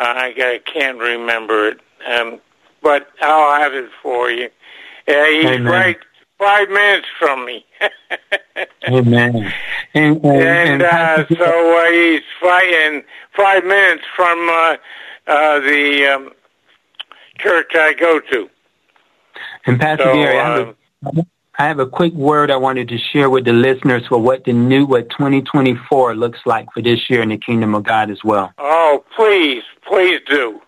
I, 0.02 0.34
I 0.36 0.60
can't 0.64 0.98
remember 0.98 1.68
it, 1.68 1.80
um, 2.06 2.40
but 2.82 3.08
I'll 3.20 3.60
have 3.60 3.74
it 3.74 3.90
for 4.02 4.30
you. 4.30 4.48
Uh, 5.08 5.24
he's 5.24 5.46
Amen. 5.46 5.64
right 5.64 5.98
five 6.40 6.68
minutes 6.70 7.06
from 7.18 7.44
me. 7.44 7.64
Amen. 8.88 9.52
And, 9.94 10.24
and, 10.24 10.24
and 10.24 10.82
uh, 10.82 11.26
so 11.28 11.78
uh, 11.78 11.90
he's 11.90 12.22
five, 12.40 13.04
five 13.36 13.64
minutes 13.64 14.04
from 14.16 14.48
uh, 14.48 14.76
uh, 15.26 15.60
the 15.60 16.06
um, 16.14 16.30
church 17.38 17.72
I 17.74 17.92
go 17.92 18.20
to. 18.20 18.50
And 19.66 19.78
Pastor 19.78 20.04
so, 20.04 20.14
Gary, 20.14 20.38
I 20.38 20.58
have, 20.58 20.68
a, 20.68 21.20
uh, 21.20 21.22
I 21.58 21.66
have 21.66 21.78
a 21.78 21.86
quick 21.86 22.14
word 22.14 22.50
I 22.50 22.56
wanted 22.56 22.88
to 22.88 22.98
share 22.98 23.28
with 23.28 23.44
the 23.44 23.52
listeners 23.52 24.06
for 24.06 24.18
what 24.18 24.44
the 24.44 24.52
new, 24.52 24.86
what 24.86 25.10
2024 25.10 26.14
looks 26.14 26.38
like 26.46 26.72
for 26.72 26.80
this 26.80 27.10
year 27.10 27.22
in 27.22 27.30
the 27.30 27.38
kingdom 27.38 27.74
of 27.74 27.82
God 27.82 28.10
as 28.10 28.22
well. 28.24 28.52
Oh, 28.58 29.04
please, 29.14 29.62
please 29.86 30.20
do. 30.26 30.60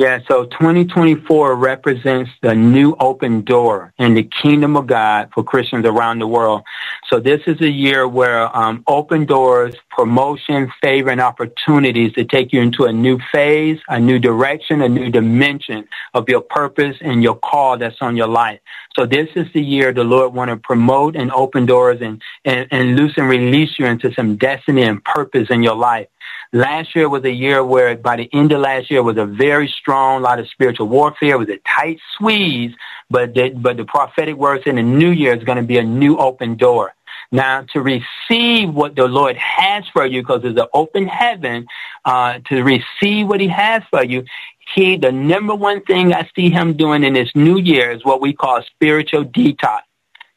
Yeah, 0.00 0.20
so 0.28 0.46
2024 0.46 1.56
represents 1.56 2.30
the 2.40 2.54
new 2.54 2.96
open 2.98 3.42
door 3.42 3.92
in 3.98 4.14
the 4.14 4.22
kingdom 4.22 4.74
of 4.74 4.86
God 4.86 5.28
for 5.34 5.44
Christians 5.44 5.84
around 5.84 6.20
the 6.20 6.26
world. 6.26 6.62
So 7.10 7.20
this 7.20 7.42
is 7.46 7.60
a 7.60 7.68
year 7.68 8.08
where 8.08 8.56
um, 8.56 8.82
open 8.86 9.26
doors, 9.26 9.74
promotion, 9.90 10.72
favor, 10.80 11.10
and 11.10 11.20
opportunities 11.20 12.14
to 12.14 12.24
take 12.24 12.50
you 12.50 12.62
into 12.62 12.84
a 12.84 12.92
new 12.94 13.18
phase, 13.30 13.78
a 13.88 14.00
new 14.00 14.18
direction, 14.18 14.80
a 14.80 14.88
new 14.88 15.10
dimension 15.10 15.86
of 16.14 16.30
your 16.30 16.40
purpose 16.40 16.96
and 17.02 17.22
your 17.22 17.36
call 17.36 17.76
that's 17.76 18.00
on 18.00 18.16
your 18.16 18.28
life. 18.28 18.60
So 18.96 19.04
this 19.04 19.28
is 19.36 19.52
the 19.52 19.60
year 19.60 19.92
the 19.92 20.02
Lord 20.02 20.32
want 20.32 20.48
to 20.48 20.56
promote 20.56 21.14
and 21.14 21.30
open 21.32 21.66
doors 21.66 21.98
and, 22.00 22.22
and, 22.46 22.66
and 22.70 22.96
loose 22.96 23.12
and 23.18 23.28
release 23.28 23.78
you 23.78 23.84
into 23.84 24.14
some 24.14 24.36
destiny 24.36 24.80
and 24.80 25.04
purpose 25.04 25.48
in 25.50 25.62
your 25.62 25.76
life. 25.76 26.08
Last 26.52 26.96
year 26.96 27.08
was 27.08 27.24
a 27.24 27.30
year 27.30 27.62
where 27.64 27.96
by 27.96 28.16
the 28.16 28.28
end 28.32 28.50
of 28.50 28.60
last 28.60 28.90
year 28.90 29.04
was 29.04 29.16
a 29.16 29.24
very 29.24 29.68
strong 29.68 30.22
lot 30.22 30.40
of 30.40 30.48
spiritual 30.48 30.88
warfare. 30.88 31.34
It 31.34 31.38
was 31.38 31.48
a 31.48 31.58
tight 31.58 32.00
squeeze, 32.14 32.74
but 33.08 33.34
the, 33.34 33.50
but 33.50 33.76
the 33.76 33.84
prophetic 33.84 34.34
words 34.34 34.64
in 34.66 34.74
the 34.74 34.82
new 34.82 35.10
year 35.10 35.32
is 35.32 35.44
going 35.44 35.58
to 35.58 35.62
be 35.62 35.78
a 35.78 35.84
new 35.84 36.16
open 36.18 36.56
door. 36.56 36.92
Now, 37.30 37.64
to 37.72 37.80
receive 37.80 38.74
what 38.74 38.96
the 38.96 39.06
Lord 39.06 39.36
has 39.36 39.84
for 39.92 40.04
you, 40.04 40.22
because 40.22 40.42
there's 40.42 40.56
an 40.56 40.66
open 40.74 41.06
heaven, 41.06 41.66
uh, 42.04 42.40
to 42.46 42.64
receive 42.64 43.28
what 43.28 43.40
he 43.40 43.46
has 43.46 43.84
for 43.88 44.02
you, 44.02 44.24
he, 44.74 44.96
the 44.96 45.12
number 45.12 45.54
one 45.54 45.82
thing 45.84 46.12
I 46.12 46.28
see 46.34 46.50
him 46.50 46.72
doing 46.76 47.04
in 47.04 47.12
this 47.12 47.30
new 47.36 47.58
year 47.58 47.92
is 47.92 48.04
what 48.04 48.20
we 48.20 48.32
call 48.32 48.60
spiritual 48.62 49.24
detox. 49.24 49.82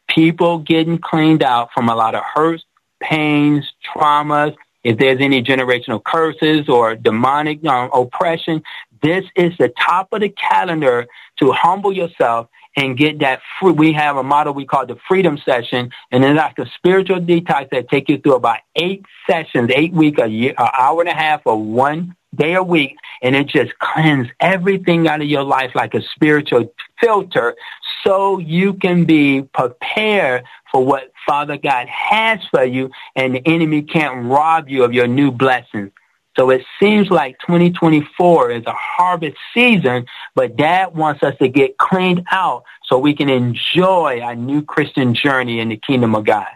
People 0.08 0.60
getting 0.60 1.00
cleaned 1.00 1.42
out 1.42 1.72
from 1.74 1.90
a 1.90 1.96
lot 1.96 2.14
of 2.14 2.22
hurts, 2.24 2.64
pains, 3.00 3.72
traumas, 3.96 4.56
if 4.84 4.98
there's 4.98 5.22
any 5.22 5.42
generational 5.42 6.04
curses 6.04 6.68
or 6.68 6.96
demonic 6.96 7.66
um, 7.66 7.90
oppression, 7.94 8.64
this 9.02 9.26
is 9.36 9.54
the 9.58 9.70
top 9.70 10.10
of 10.12 10.22
the 10.22 10.30
calendar 10.30 11.08
to 11.40 11.52
humble 11.52 11.94
yourself 11.94 12.48
and 12.76 12.98
get 12.98 13.20
that 13.20 13.42
free. 13.60 13.72
We 13.72 13.94
have 13.94 14.18
a 14.18 14.24
model 14.24 14.54
we 14.54 14.66
call 14.66 14.86
the 14.86 14.98
freedom 15.08 15.38
session, 15.38 15.92
and 16.12 16.24
it's 16.24 16.38
like 16.38 16.58
a 16.58 16.70
spiritual 16.76 17.20
detox 17.20 17.70
that 17.70 17.90
take 17.90 18.10
you 18.10 18.18
through 18.18 18.36
about 18.36 18.60
eight 18.76 19.06
sessions, 19.30 19.70
eight 19.74 19.94
week, 19.94 20.20
a 20.20 20.28
year, 20.28 20.54
an 20.58 20.70
hour 20.78 21.02
and 21.02 21.10
a 21.10 21.14
half, 21.14 21.42
or 21.46 21.62
one 21.62 22.16
day 22.36 22.56
a 22.56 22.64
week, 22.64 22.98
and 23.22 23.36
it 23.36 23.48
just 23.48 23.78
cleans 23.80 24.28
everything 24.40 25.08
out 25.08 25.22
of 25.22 25.28
your 25.28 25.44
life 25.44 25.72
like 25.76 25.94
a 25.94 26.02
spiritual 26.02 26.74
filter 27.00 27.56
so 28.04 28.40
you 28.40 28.74
can 28.74 29.06
be 29.06 29.42
prepared 29.54 30.44
for 30.72 30.86
what 30.86 31.12
Father 31.26 31.58
God 31.58 31.88
has 31.88 32.40
for 32.50 32.64
you 32.64 32.90
and 33.16 33.36
the 33.36 33.48
enemy 33.48 33.82
can't 33.82 34.26
rob 34.26 34.68
you 34.70 34.84
of 34.84 34.94
your 34.94 35.08
new 35.08 35.32
blessings. 35.32 35.92
So 36.36 36.50
it 36.50 36.66
seems 36.82 37.12
like 37.12 37.38
2024 37.46 38.52
is 38.52 38.66
a 38.66 38.74
harvest 38.74 39.38
season, 39.54 40.08
but 40.34 40.56
Dad 40.56 40.96
wants 40.96 41.22
us 41.22 41.38
to 41.38 41.48
get 41.48 41.78
cleaned 41.78 42.26
out 42.32 42.64
so 42.86 42.98
we 42.98 43.14
can 43.14 43.30
enjoy 43.30 44.20
our 44.20 44.36
new 44.36 44.64
Christian 44.64 45.14
journey 45.14 45.60
in 45.60 45.70
the 45.70 45.78
kingdom 45.78 46.16
of 46.16 46.26
God. 46.26 46.48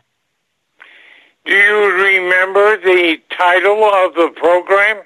Do 1.46 1.54
you 1.54 1.92
remember 1.94 2.78
the 2.78 3.18
title 3.30 3.84
of 3.84 4.16
the 4.16 4.32
program? 4.36 5.04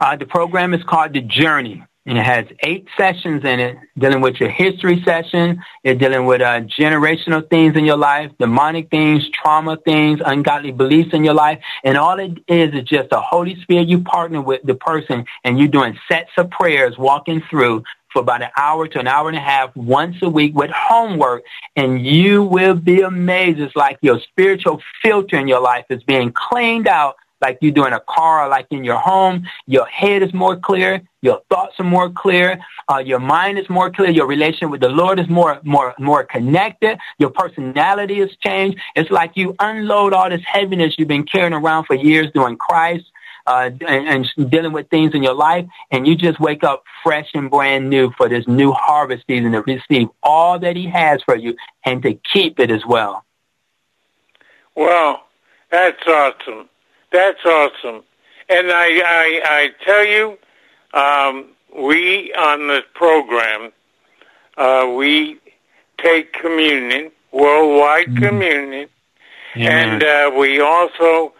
Uh, 0.00 0.16
the 0.16 0.26
program 0.26 0.74
is 0.74 0.82
called 0.84 1.12
The 1.12 1.22
Journey 1.22 1.82
and 2.06 2.16
it 2.16 2.24
has 2.24 2.46
eight 2.64 2.88
sessions 2.96 3.44
in 3.44 3.60
it, 3.60 3.76
dealing 3.98 4.20
with 4.20 4.40
your 4.40 4.48
history 4.48 5.02
session, 5.04 5.62
it's 5.84 6.00
dealing 6.00 6.24
with 6.24 6.40
uh, 6.40 6.62
generational 6.62 7.48
things 7.50 7.76
in 7.76 7.84
your 7.84 7.98
life, 7.98 8.30
demonic 8.38 8.90
things, 8.90 9.28
trauma 9.30 9.76
things, 9.84 10.20
ungodly 10.24 10.72
beliefs 10.72 11.10
in 11.12 11.24
your 11.24 11.34
life, 11.34 11.60
and 11.84 11.98
all 11.98 12.18
it 12.18 12.38
is 12.48 12.74
is 12.74 12.84
just 12.84 13.08
a 13.12 13.20
Holy 13.20 13.60
Spirit 13.60 13.86
you 13.86 14.00
partner 14.02 14.40
with 14.40 14.62
the 14.64 14.74
person, 14.74 15.26
and 15.44 15.58
you're 15.58 15.68
doing 15.68 15.96
sets 16.08 16.30
of 16.38 16.50
prayers, 16.50 16.96
walking 16.96 17.42
through 17.50 17.84
for 18.12 18.22
about 18.22 18.42
an 18.42 18.50
hour 18.56 18.88
to 18.88 18.98
an 18.98 19.06
hour 19.06 19.28
and 19.28 19.36
a 19.36 19.40
half 19.40 19.74
once 19.76 20.16
a 20.22 20.28
week 20.28 20.54
with 20.54 20.70
homework, 20.70 21.44
and 21.76 22.04
you 22.04 22.42
will 22.42 22.74
be 22.74 23.02
amazed. 23.02 23.60
It's 23.60 23.76
like 23.76 23.98
your 24.00 24.20
spiritual 24.20 24.82
filter 25.02 25.36
in 25.36 25.46
your 25.46 25.60
life 25.60 25.84
is 25.90 26.02
being 26.02 26.32
cleaned 26.32 26.88
out 26.88 27.14
like 27.40 27.58
you 27.60 27.70
do 27.72 27.86
in 27.86 27.92
a 27.92 28.00
car 28.00 28.44
or 28.44 28.48
like 28.48 28.66
in 28.70 28.84
your 28.84 28.98
home. 28.98 29.46
Your 29.66 29.86
head 29.86 30.22
is 30.22 30.32
more 30.32 30.56
clear. 30.56 31.02
Your 31.22 31.42
thoughts 31.50 31.78
are 31.78 31.84
more 31.84 32.10
clear. 32.10 32.60
Uh, 32.90 32.98
your 32.98 33.18
mind 33.18 33.58
is 33.58 33.68
more 33.68 33.90
clear. 33.90 34.10
Your 34.10 34.26
relation 34.26 34.70
with 34.70 34.80
the 34.80 34.88
Lord 34.88 35.18
is 35.18 35.28
more, 35.28 35.60
more, 35.64 35.94
more 35.98 36.24
connected. 36.24 36.98
Your 37.18 37.30
personality 37.30 38.20
has 38.20 38.34
changed. 38.36 38.78
It's 38.94 39.10
like 39.10 39.36
you 39.36 39.54
unload 39.58 40.12
all 40.12 40.30
this 40.30 40.42
heaviness 40.44 40.96
you've 40.98 41.08
been 41.08 41.24
carrying 41.24 41.52
around 41.52 41.84
for 41.84 41.94
years 41.94 42.30
doing 42.32 42.56
Christ. 42.56 43.04
Uh, 43.46 43.70
and, 43.88 44.28
and 44.36 44.50
dealing 44.50 44.70
with 44.70 44.88
things 44.90 45.14
in 45.14 45.22
your 45.22 45.34
life, 45.34 45.66
and 45.90 46.06
you 46.06 46.14
just 46.14 46.38
wake 46.38 46.62
up 46.62 46.84
fresh 47.02 47.30
and 47.32 47.50
brand 47.50 47.88
new 47.88 48.12
for 48.12 48.28
this 48.28 48.46
new 48.46 48.70
harvest 48.70 49.24
season 49.26 49.52
to 49.52 49.62
receive 49.62 50.08
all 50.22 50.58
that 50.58 50.76
He 50.76 50.86
has 50.86 51.22
for 51.22 51.34
you 51.34 51.56
and 51.84 52.02
to 52.02 52.14
keep 52.14 52.60
it 52.60 52.70
as 52.70 52.84
well. 52.86 53.24
Well, 54.76 55.24
that's 55.70 56.06
awesome. 56.06 56.69
That's 57.12 57.44
awesome. 57.44 58.02
And 58.48 58.70
I, 58.70 59.00
I, 59.04 59.40
I 59.44 59.70
tell 59.84 60.04
you, 60.04 60.38
um, 60.92 61.50
we 61.76 62.32
on 62.34 62.68
this 62.68 62.84
program, 62.94 63.72
uh, 64.56 64.92
we 64.96 65.38
take 65.98 66.32
communion, 66.32 67.12
worldwide 67.32 68.06
mm-hmm. 68.08 68.24
communion, 68.24 68.88
and 69.54 70.02
uh, 70.02 70.30
we 70.36 70.60
also 70.60 71.32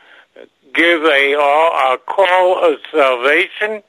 give 0.75 1.03
a, 1.03 1.35
a 1.35 1.99
call 2.07 2.65
of 2.65 2.79
salvation. 2.93 3.83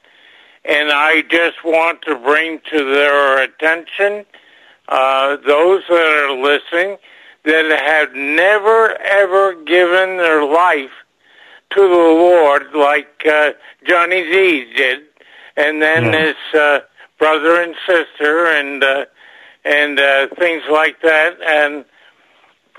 And 0.64 0.90
I 0.92 1.22
just 1.22 1.64
want 1.64 2.02
to 2.02 2.16
bring 2.16 2.60
to 2.70 2.84
their 2.84 3.42
attention 3.42 4.24
uh, 4.88 5.36
those 5.46 5.82
that 5.88 6.28
are 6.28 6.40
listening 6.40 6.98
that 7.44 7.80
have 7.84 8.14
never 8.14 8.96
ever 9.00 9.54
given 9.64 10.16
their 10.18 10.44
life 10.44 10.92
to 11.74 11.80
the 11.80 11.86
Lord 11.88 12.74
like 12.74 13.24
uh, 13.26 13.52
Johnny 13.86 14.22
D 14.22 14.72
did, 14.76 15.00
and 15.56 15.80
then 15.80 16.04
yeah. 16.04 16.26
his 16.26 16.60
uh, 16.60 16.80
brother 17.18 17.62
and 17.62 17.74
sister, 17.86 18.46
and 18.46 18.82
uh, 18.82 19.04
and 19.64 19.98
uh, 19.98 20.28
things 20.38 20.62
like 20.70 21.00
that. 21.02 21.40
And 21.40 21.84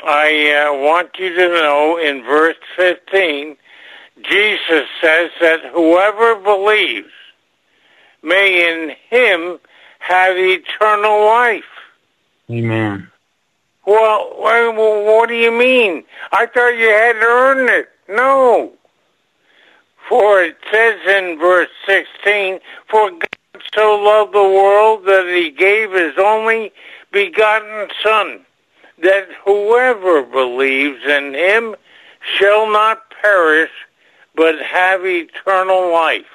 I 0.04 0.68
uh, 0.68 0.74
want 0.74 1.12
you 1.18 1.30
to 1.30 1.48
know 1.50 1.98
in 1.98 2.24
verse 2.24 2.58
15, 2.76 3.56
Jesus 4.22 4.88
says 5.02 5.32
that 5.42 5.60
whoever 5.74 6.36
believes 6.36 7.12
may 8.22 8.72
in 8.72 8.96
him 9.10 9.60
have 10.00 10.36
eternal 10.38 11.26
life. 11.26 11.64
Amen. 12.50 13.10
Well, 13.86 14.36
what 14.38 15.30
do 15.30 15.36
you 15.36 15.52
mean? 15.52 16.04
I 16.32 16.46
thought 16.46 16.70
you 16.70 16.90
had 16.90 17.14
to 17.14 17.26
earn 17.26 17.70
it. 17.70 17.90
No. 18.08 18.74
For 20.10 20.42
it 20.44 20.58
says 20.72 21.00
in 21.08 21.40
verse 21.40 21.70
16, 21.86 22.60
For 22.90 23.12
God 23.12 23.62
so 23.74 23.96
loved 23.96 24.34
the 24.34 24.44
world 24.44 25.06
that 25.06 25.32
he 25.34 25.50
gave 25.50 25.92
his 25.92 26.18
only 26.18 26.72
begotten 27.12 27.88
Son, 28.04 28.42
that 29.02 29.28
whoever 29.46 30.24
believes 30.24 31.04
in 31.06 31.34
him 31.34 31.76
shall 32.38 32.72
not 32.72 33.02
perish, 33.22 33.72
but 34.36 34.60
have 34.60 35.06
eternal 35.06 35.92
life. 35.92 36.26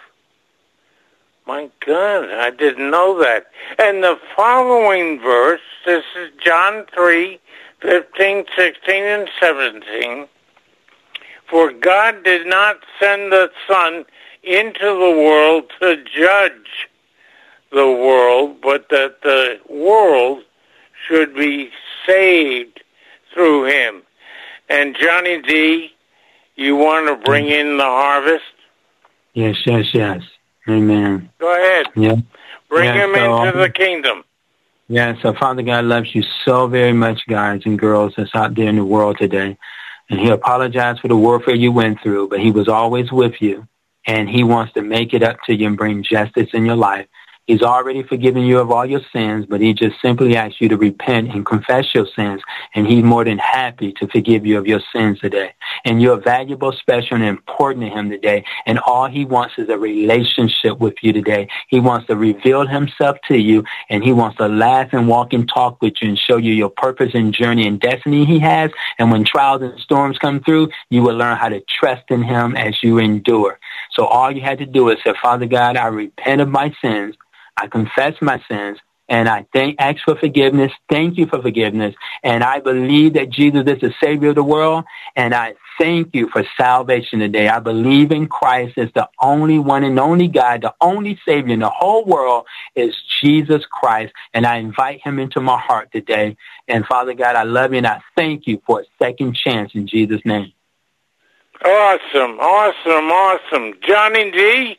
My 1.47 1.71
God, 1.85 2.31
I 2.31 2.51
didn't 2.51 2.91
know 2.91 3.19
that. 3.23 3.47
And 3.79 4.03
the 4.03 4.19
following 4.37 5.19
verse, 5.21 5.61
this 5.87 6.05
is 6.17 6.31
John 6.45 6.85
3, 6.95 7.41
15, 7.81 8.45
16, 8.55 9.03
and 9.03 9.31
17. 9.41 10.29
For 11.51 11.73
God 11.73 12.25
did 12.25 12.47
not 12.47 12.79
send 13.01 13.33
the 13.33 13.51
Son 13.67 14.05
into 14.43 14.85
the 14.85 15.23
world 15.25 15.65
to 15.81 16.05
judge 16.05 16.89
the 17.71 17.87
world, 17.87 18.61
but 18.63 18.89
that 18.91 19.23
the 19.23 19.61
world 19.69 20.43
should 21.07 21.35
be 21.35 21.71
saved 22.07 22.83
through 23.33 23.65
him. 23.67 24.03
And 24.69 24.97
Johnny 24.99 25.41
D, 25.41 25.93
you 26.57 26.77
want 26.77 27.09
to 27.09 27.17
bring 27.25 27.47
mm. 27.47 27.61
in 27.61 27.77
the 27.79 27.85
harvest? 27.85 28.45
Yes, 29.33 29.57
yes, 29.65 29.95
yes. 29.95 30.23
Amen. 30.69 31.31
Go 31.39 31.55
ahead. 31.55 31.87
Yeah. 31.97 32.17
Bring 32.69 32.95
him 32.95 33.15
so, 33.15 33.43
into 33.43 33.59
the 33.59 33.65
um, 33.65 33.73
kingdom. 33.73 34.25
Yeah, 34.89 35.15
so 35.21 35.35
Father 35.35 35.63
God 35.63 35.85
loves 35.85 36.15
you 36.15 36.23
so 36.45 36.67
very 36.67 36.93
much, 36.93 37.21
guys 37.29 37.63
and 37.65 37.79
girls 37.79 38.15
that's 38.17 38.35
out 38.35 38.55
there 38.55 38.69
in 38.69 38.77
the 38.77 38.85
world 38.85 39.19
today. 39.19 39.57
And 40.11 40.21
he 40.21 40.31
apologized 40.31 41.01
for 41.01 41.09
the 41.09 41.17
warfare 41.17 41.55
you 41.55 41.73
went 41.73 42.01
through, 42.03 42.29
but 42.29 42.41
he 42.41 42.51
was 42.51 42.69
always 42.69 43.13
with 43.13 43.41
you. 43.41 43.67
And 44.07 44.29
he 44.29 44.43
wants 44.43 44.73
to 44.75 44.83
make 44.83 45.13
it 45.13 45.23
up 45.23 45.39
to 45.47 45.55
you 45.55 45.67
and 45.67 45.77
bring 45.77 46.03
justice 46.03 46.49
in 46.55 46.65
your 46.65 46.77
life. 46.77 47.07
He's 47.49 47.63
already 47.63 48.03
forgiven 48.03 48.43
you 48.43 48.59
of 48.59 48.71
all 48.71 48.85
your 48.85 49.01
sins, 49.11 49.47
but 49.49 49.63
he 49.63 49.73
just 49.73 49.99
simply 50.03 50.37
asks 50.37 50.61
you 50.61 50.69
to 50.69 50.77
repent 50.77 51.33
and 51.33 51.47
confess 51.47 51.95
your 51.95 52.07
sins. 52.15 52.43
And 52.75 52.87
he's 52.87 53.03
more 53.03 53.25
than 53.25 53.39
happy 53.39 53.95
to 53.95 54.07
forgive 54.07 54.45
you 54.45 54.59
of 54.59 54.67
your 54.67 54.83
sins 54.93 55.19
today. 55.19 55.55
And 55.87 56.03
you're 56.03 56.21
valuable, 56.21 56.73
special, 56.73 57.17
and 57.17 57.25
important 57.25 57.87
to 57.87 57.91
him 57.91 58.11
today. 58.11 58.45
And 58.67 58.79
all 58.81 59.07
he 59.07 59.25
wants 59.25 59.55
is 59.57 59.71
a 59.71 59.79
relationship 59.79 60.79
with 60.79 60.97
you 61.01 61.15
today. 61.15 61.49
He 61.69 61.81
wants 61.81 62.07
to 62.09 62.17
reveal 62.17 62.67
himself 62.67 63.17
to 63.29 63.39
you, 63.39 63.65
and 63.89 64.05
he 64.05 64.13
wants 64.13 64.37
to 64.37 64.47
laugh 64.47 64.91
and 64.93 65.09
walk 65.09 65.33
and 65.33 65.49
talk 65.49 65.81
with 65.81 66.03
you 66.03 66.11
and 66.11 66.19
show 66.19 66.37
you 66.37 66.53
your 66.53 66.69
purpose 66.69 67.13
and 67.15 67.33
journey 67.33 67.67
and 67.67 67.81
destiny 67.81 68.27
he 68.27 68.39
has. 68.41 68.71
And 68.99 69.11
when 69.11 69.25
trials 69.25 69.63
and 69.63 69.81
storms 69.81 70.19
come 70.19 70.41
through, 70.41 70.69
you 70.91 71.03
will 71.03 71.17
learn 71.17 71.39
how 71.39 71.49
to 71.49 71.63
trust 71.63 72.11
in 72.11 72.23
him 72.23 72.57
as 72.57 72.83
you 72.83 72.99
endure. 72.99 73.59
So 73.93 74.05
all 74.05 74.31
you 74.31 74.43
had 74.43 74.59
to 74.59 74.67
do 74.67 74.91
is 74.91 74.99
say, 75.03 75.15
Father 75.23 75.47
God, 75.47 75.79
I 75.79 75.87
repent 75.87 76.43
of 76.43 76.49
my 76.49 76.75
sins. 76.83 77.17
I 77.59 77.67
confess 77.67 78.15
my 78.21 78.43
sins 78.49 78.79
and 79.09 79.29
I 79.29 79.47
thank, 79.53 79.77
ask 79.81 80.05
for 80.05 80.17
forgiveness. 80.17 80.71
Thank 80.91 81.17
you 81.17 81.27
for 81.27 81.41
forgiveness. 81.41 81.95
And 82.23 82.45
I 82.45 82.61
believe 82.61 83.15
that 83.15 83.31
Jesus 83.31 83.65
is 83.67 83.81
the 83.81 83.95
Savior 84.03 84.31
of 84.31 84.35
the 84.35 84.45
world. 84.45 84.85
And 85.17 85.35
I 85.35 85.55
thank 85.79 86.15
you 86.15 86.29
for 86.29 86.45
salvation 86.59 87.21
today. 87.21 87.49
I 87.49 87.59
believe 87.59 88.13
in 88.13 88.27
Christ 88.27 88.77
as 88.77 88.91
the 88.95 89.09
only 89.21 89.59
one 89.59 89.83
and 89.85 89.99
only 89.99 90.29
God, 90.29 90.61
the 90.61 90.75
only 90.81 91.19
Savior 91.27 91.55
in 91.55 91.61
the 91.61 91.71
whole 91.71 92.05
world 92.05 92.47
is 92.75 92.95
Jesus 93.23 93.65
Christ. 93.71 94.13
And 94.35 94.45
I 94.45 94.57
invite 94.57 95.01
him 95.03 95.19
into 95.19 95.41
my 95.41 95.59
heart 95.59 95.91
today. 95.91 96.37
And 96.67 96.85
Father 96.85 97.15
God, 97.15 97.35
I 97.35 97.45
love 97.45 97.73
you 97.73 97.79
and 97.79 97.87
I 97.87 98.03
thank 98.15 98.47
you 98.47 98.61
for 98.67 98.81
a 98.81 98.85
second 99.03 99.37
chance 99.37 99.75
in 99.75 99.87
Jesus' 99.87 100.21
name. 100.27 100.53
Awesome, 101.65 102.39
awesome, 102.39 103.11
awesome. 103.11 103.75
Johnny 103.87 104.31
D, 104.31 104.79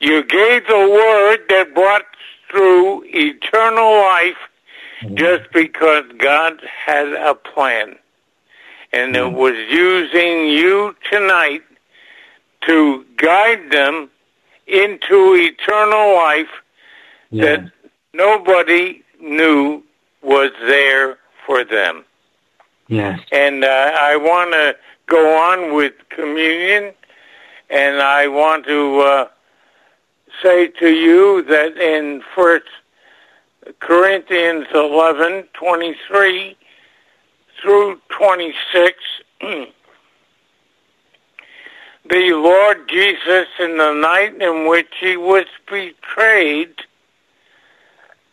you 0.00 0.24
gave 0.24 0.66
the 0.66 0.88
word 0.90 1.38
that 1.50 1.72
brought 1.72 2.02
through 2.50 3.04
eternal 3.06 3.92
life 3.92 4.36
mm-hmm. 5.00 5.16
just 5.16 5.50
because 5.52 6.04
God 6.18 6.60
had 6.86 7.12
a 7.12 7.34
plan. 7.34 7.96
And 8.92 9.14
mm-hmm. 9.14 9.34
it 9.34 9.38
was 9.38 9.56
using 9.70 10.46
you 10.46 10.94
tonight 11.10 11.62
to 12.62 13.04
guide 13.16 13.70
them 13.70 14.10
into 14.66 15.34
eternal 15.36 16.14
life 16.14 16.48
yeah. 17.30 17.44
that 17.44 17.72
nobody 18.12 19.02
knew 19.20 19.82
was 20.22 20.50
there 20.62 21.18
for 21.46 21.64
them. 21.64 22.04
Yes. 22.88 23.20
And 23.32 23.64
uh, 23.64 23.92
I 23.98 24.16
want 24.16 24.52
to 24.52 24.76
go 25.06 25.38
on 25.38 25.74
with 25.74 25.92
communion, 26.08 26.92
and 27.70 28.00
I 28.00 28.28
want 28.28 28.66
to 28.66 29.00
uh, 29.00 29.28
say 30.42 30.68
to 30.68 30.88
you 30.90 31.42
that 31.44 31.76
in 31.76 32.22
First 32.34 32.66
Corinthians 33.80 34.66
eleven 34.74 35.44
twenty 35.54 35.94
three 36.08 36.56
through 37.60 38.00
twenty 38.08 38.54
six. 38.72 38.98
the 39.40 39.66
Lord 42.10 42.88
Jesus, 42.88 43.46
in 43.58 43.76
the 43.78 43.92
night 43.92 44.40
in 44.40 44.66
which 44.68 44.92
he 45.00 45.16
was 45.16 45.46
betrayed, 45.68 46.74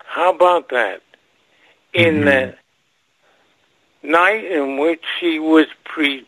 how 0.05 0.29
about 0.33 0.69
that? 0.69 1.01
In 1.93 2.21
Mhm. 2.21 2.25
the 2.25 4.07
night 4.07 4.45
in 4.45 4.77
which 4.77 5.05
he 5.19 5.39
was 5.39 5.67
pre- 5.83 6.25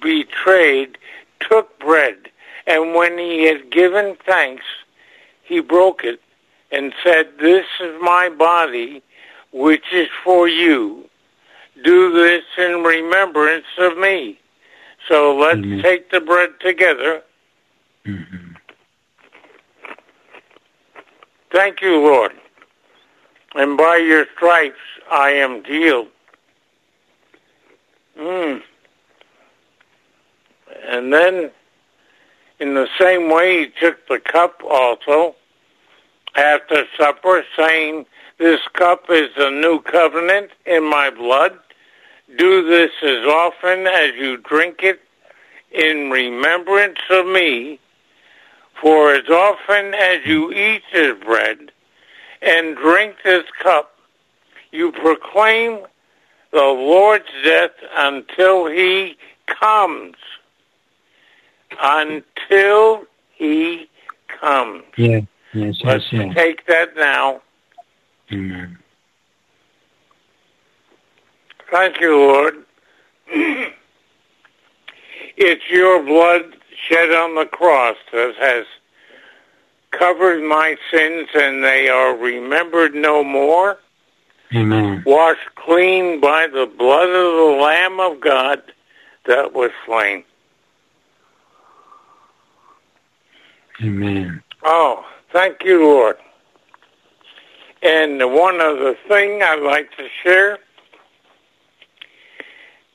betrayed, 0.00 0.98
took 1.40 1.78
bread, 1.78 2.30
and 2.66 2.94
when 2.94 3.18
he 3.18 3.44
had 3.44 3.70
given 3.70 4.16
thanks, 4.26 4.64
he 5.50 5.60
broke 5.60 6.04
it 6.04 6.20
and 6.70 6.94
said, 7.02 7.26
This 7.40 7.66
is 7.80 8.00
my 8.00 8.28
body, 8.28 9.02
which 9.52 9.92
is 9.92 10.08
for 10.22 10.48
you. 10.48 11.10
Do 11.82 12.12
this 12.12 12.44
in 12.56 12.84
remembrance 12.84 13.66
of 13.78 13.98
me. 13.98 14.38
So 15.08 15.36
let's 15.36 15.58
Mhm. 15.58 15.82
take 15.82 16.10
the 16.10 16.20
bread 16.20 16.60
together. 16.60 17.24
Mhm. 18.06 18.56
Thank 21.50 21.82
you, 21.82 21.96
Lord. 21.98 22.32
And 23.56 23.76
by 23.76 23.96
your 23.96 24.26
stripes 24.36 24.78
I 25.10 25.30
am 25.30 25.64
healed. 25.64 26.12
Mm. 28.16 28.62
And 30.84 31.12
then, 31.12 31.50
in 32.60 32.74
the 32.74 32.88
same 32.98 33.28
way, 33.28 33.64
he 33.64 33.66
took 33.80 34.06
the 34.06 34.20
cup 34.20 34.62
also 34.62 35.34
after 36.34 36.84
supper, 36.96 37.44
saying, 37.56 38.06
This 38.38 38.60
cup 38.72 39.10
is 39.10 39.30
the 39.36 39.50
new 39.50 39.80
covenant 39.80 40.50
in 40.66 40.88
my 40.88 41.10
blood. 41.10 41.58
Do 42.36 42.66
this 42.66 42.90
as 43.02 43.24
often 43.26 43.86
as 43.86 44.14
you 44.14 44.36
drink 44.36 44.82
it 44.82 45.00
in 45.72 46.10
remembrance 46.10 47.00
of 47.10 47.26
me. 47.26 47.78
For 48.80 49.12
as 49.12 49.28
often 49.28 49.94
as 49.94 50.24
you 50.24 50.52
eat 50.52 50.82
this 50.92 51.18
bread 51.22 51.70
and 52.40 52.76
drink 52.76 53.16
this 53.24 53.44
cup, 53.62 53.94
you 54.72 54.92
proclaim 54.92 55.80
the 56.52 56.58
Lord's 56.58 57.26
death 57.44 57.72
until 57.96 58.66
he 58.66 59.16
comes. 59.46 60.16
Until 61.80 63.04
he 63.34 63.88
comes. 64.28 64.84
Yeah. 64.96 65.20
Yes. 65.52 65.76
Yes. 65.76 65.84
Let's 65.84 66.12
Yes. 66.12 66.34
take 66.34 66.66
that 66.66 66.96
now. 66.96 67.42
Amen. 68.32 68.78
Thank 71.70 72.00
you, 72.00 72.16
Lord. 72.16 72.64
it's 75.36 75.70
your 75.70 76.02
blood 76.02 76.56
shed 76.88 77.12
on 77.12 77.34
the 77.34 77.46
cross 77.46 77.96
that 78.12 78.34
has 78.38 78.66
covered 79.92 80.42
my 80.42 80.76
sins 80.90 81.28
and 81.34 81.62
they 81.64 81.88
are 81.88 82.16
remembered 82.16 82.94
no 82.94 83.22
more. 83.24 83.78
Amen. 84.52 85.02
washed 85.06 85.54
clean 85.54 86.20
by 86.20 86.48
the 86.48 86.66
blood 86.66 87.08
of 87.08 87.36
the 87.36 87.56
Lamb 87.62 88.00
of 88.00 88.20
God 88.20 88.60
that 89.26 89.52
was 89.52 89.70
slain. 89.86 90.24
Amen. 93.80 94.42
Oh, 94.64 95.04
thank 95.32 95.62
you, 95.64 95.82
Lord. 95.84 96.16
And 97.82 98.18
one 98.32 98.60
other 98.60 98.94
thing 99.08 99.42
I'd 99.42 99.62
like 99.62 99.90
to 99.96 100.06
share. 100.22 100.58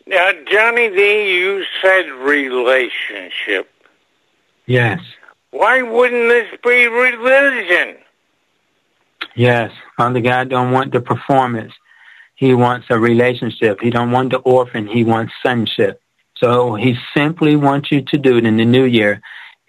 Now, 0.08 0.32
Johnny 0.50 0.90
D, 0.90 1.36
you 1.36 1.64
said 1.82 2.12
relationship. 2.12 3.72
Yes. 4.68 5.00
Why 5.50 5.82
wouldn't 5.82 6.30
this 6.30 6.48
be 6.64 6.88
religion? 6.88 7.98
Yes. 9.36 9.72
Father 9.98 10.22
God 10.22 10.50
don't 10.50 10.72
want 10.72 10.94
the 10.94 11.02
performance. 11.02 11.74
He 12.36 12.54
wants 12.54 12.88
a 12.90 13.00
relationship. 13.00 13.80
He 13.82 13.90
don't 13.90 14.12
want 14.12 14.32
the 14.32 14.38
orphan. 14.40 14.86
He 14.86 15.04
wants 15.04 15.34
sonship. 15.42 16.02
So 16.38 16.76
he 16.76 16.98
simply 17.16 17.56
wants 17.56 17.92
you 17.92 18.02
to 18.02 18.18
do 18.18 18.38
it 18.38 18.46
in 18.46 18.58
the 18.58 18.66
new 18.66 18.84
year 18.84 19.22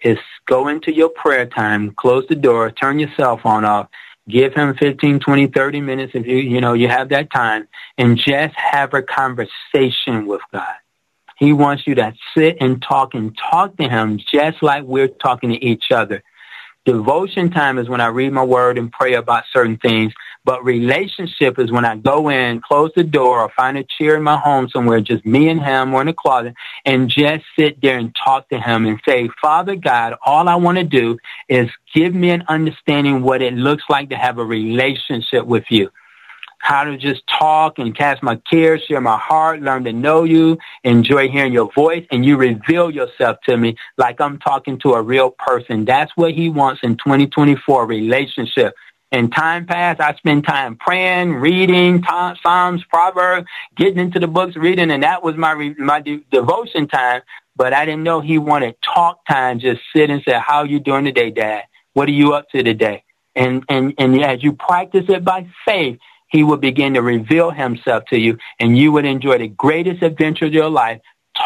is 0.07 0.17
go 0.45 0.67
into 0.67 0.93
your 0.93 1.09
prayer 1.09 1.45
time, 1.45 1.91
close 1.91 2.25
the 2.27 2.35
door, 2.35 2.71
turn 2.71 2.99
your 2.99 3.09
cell 3.17 3.37
phone 3.37 3.65
off, 3.65 3.89
give 4.29 4.53
him 4.53 4.75
15, 4.75 5.19
20, 5.19 5.47
30 5.47 5.81
minutes 5.81 6.11
if 6.15 6.25
you, 6.25 6.37
you 6.37 6.61
know, 6.61 6.73
you 6.73 6.87
have 6.87 7.09
that 7.09 7.31
time 7.31 7.67
and 7.97 8.17
just 8.17 8.55
have 8.55 8.93
a 8.93 9.01
conversation 9.01 10.25
with 10.25 10.41
God. 10.53 10.75
He 11.37 11.53
wants 11.53 11.85
you 11.85 11.95
to 11.95 12.13
sit 12.35 12.57
and 12.61 12.81
talk 12.81 13.13
and 13.13 13.37
talk 13.37 13.77
to 13.77 13.87
him 13.87 14.17
just 14.17 14.63
like 14.63 14.83
we're 14.83 15.07
talking 15.07 15.51
to 15.51 15.63
each 15.63 15.91
other. 15.91 16.23
Devotion 16.85 17.51
time 17.51 17.77
is 17.77 17.89
when 17.89 18.01
I 18.01 18.07
read 18.07 18.31
my 18.31 18.43
word 18.43 18.77
and 18.77 18.91
pray 18.91 19.13
about 19.13 19.43
certain 19.51 19.77
things. 19.77 20.13
But 20.47 20.63
relationship 20.63 21.59
is 21.59 21.73
when 21.73 21.83
I 21.83 21.97
go 21.97 22.29
in, 22.29 22.61
close 22.61 22.91
the 22.95 23.03
door, 23.03 23.41
or 23.41 23.49
find 23.49 23.77
a 23.77 23.83
chair 23.83 24.15
in 24.15 24.23
my 24.23 24.37
home 24.37 24.69
somewhere, 24.69 25.01
just 25.01 25.25
me 25.25 25.49
and 25.49 25.61
him 25.61 25.93
or 25.93 25.99
in 25.99 26.07
the 26.07 26.13
closet, 26.13 26.53
and 26.85 27.09
just 27.09 27.43
sit 27.59 27.81
there 27.81 27.97
and 27.97 28.15
talk 28.15 28.47
to 28.47 28.57
him 28.57 28.85
and 28.85 28.97
say, 29.05 29.29
Father 29.41 29.75
God, 29.75 30.15
all 30.25 30.47
I 30.47 30.55
want 30.55 30.77
to 30.77 30.85
do 30.85 31.17
is 31.49 31.69
give 31.93 32.15
me 32.15 32.29
an 32.29 32.45
understanding 32.47 33.23
what 33.23 33.41
it 33.41 33.55
looks 33.55 33.83
like 33.89 34.09
to 34.11 34.15
have 34.15 34.37
a 34.37 34.45
relationship 34.45 35.45
with 35.45 35.65
you. 35.67 35.89
How 36.59 36.85
to 36.85 36.97
just 36.97 37.23
talk 37.27 37.77
and 37.77 37.93
cast 37.93 38.23
my 38.23 38.37
cares, 38.49 38.81
share 38.85 39.01
my 39.01 39.17
heart, 39.17 39.61
learn 39.61 39.83
to 39.83 39.91
know 39.91 40.23
you, 40.23 40.57
enjoy 40.85 41.27
hearing 41.27 41.51
your 41.51 41.69
voice, 41.73 42.05
and 42.09 42.25
you 42.25 42.37
reveal 42.37 42.89
yourself 42.89 43.37
to 43.49 43.57
me 43.57 43.75
like 43.97 44.21
I'm 44.21 44.39
talking 44.39 44.79
to 44.79 44.93
a 44.93 45.01
real 45.01 45.31
person. 45.31 45.83
That's 45.83 46.13
what 46.15 46.33
he 46.33 46.47
wants 46.49 46.79
in 46.83 46.95
2024, 46.95 47.85
relationship. 47.85 48.75
In 49.11 49.29
time 49.29 49.65
passed. 49.65 50.01
I 50.01 50.13
spend 50.15 50.45
time 50.45 50.75
praying, 50.75 51.35
reading 51.35 52.03
Psalms, 52.03 52.83
Proverbs, 52.89 53.47
getting 53.77 53.99
into 53.99 54.19
the 54.19 54.27
books, 54.27 54.57
reading, 54.57 54.91
and 54.91 55.01
that 55.03 55.23
was 55.23 55.37
my 55.37 55.51
re- 55.51 55.75
my 55.77 56.01
de- 56.01 56.25
devotion 56.29 56.89
time. 56.89 57.21
But 57.55 57.71
I 57.71 57.85
didn't 57.85 58.03
know 58.03 58.19
he 58.19 58.37
wanted 58.37 58.75
talk 58.81 59.25
time. 59.25 59.59
Just 59.59 59.79
sit 59.95 60.09
and 60.09 60.21
say, 60.23 60.37
"How 60.37 60.63
you 60.63 60.81
doing 60.81 61.05
today, 61.05 61.31
Dad? 61.31 61.63
What 61.93 62.09
are 62.09 62.11
you 62.11 62.33
up 62.33 62.49
to 62.49 62.61
today?" 62.61 63.03
And 63.33 63.63
and 63.69 63.93
and 63.97 64.21
as 64.21 64.43
you 64.43 64.51
practice 64.51 65.05
it 65.07 65.23
by 65.23 65.47
faith, 65.63 65.99
he 66.27 66.43
will 66.43 66.57
begin 66.57 66.93
to 66.95 67.01
reveal 67.01 67.49
himself 67.49 68.03
to 68.09 68.19
you, 68.19 68.37
and 68.59 68.77
you 68.77 68.91
would 68.91 69.05
enjoy 69.05 69.37
the 69.37 69.47
greatest 69.47 70.03
adventure 70.03 70.47
of 70.47 70.53
your 70.53 70.69
life, 70.69 70.99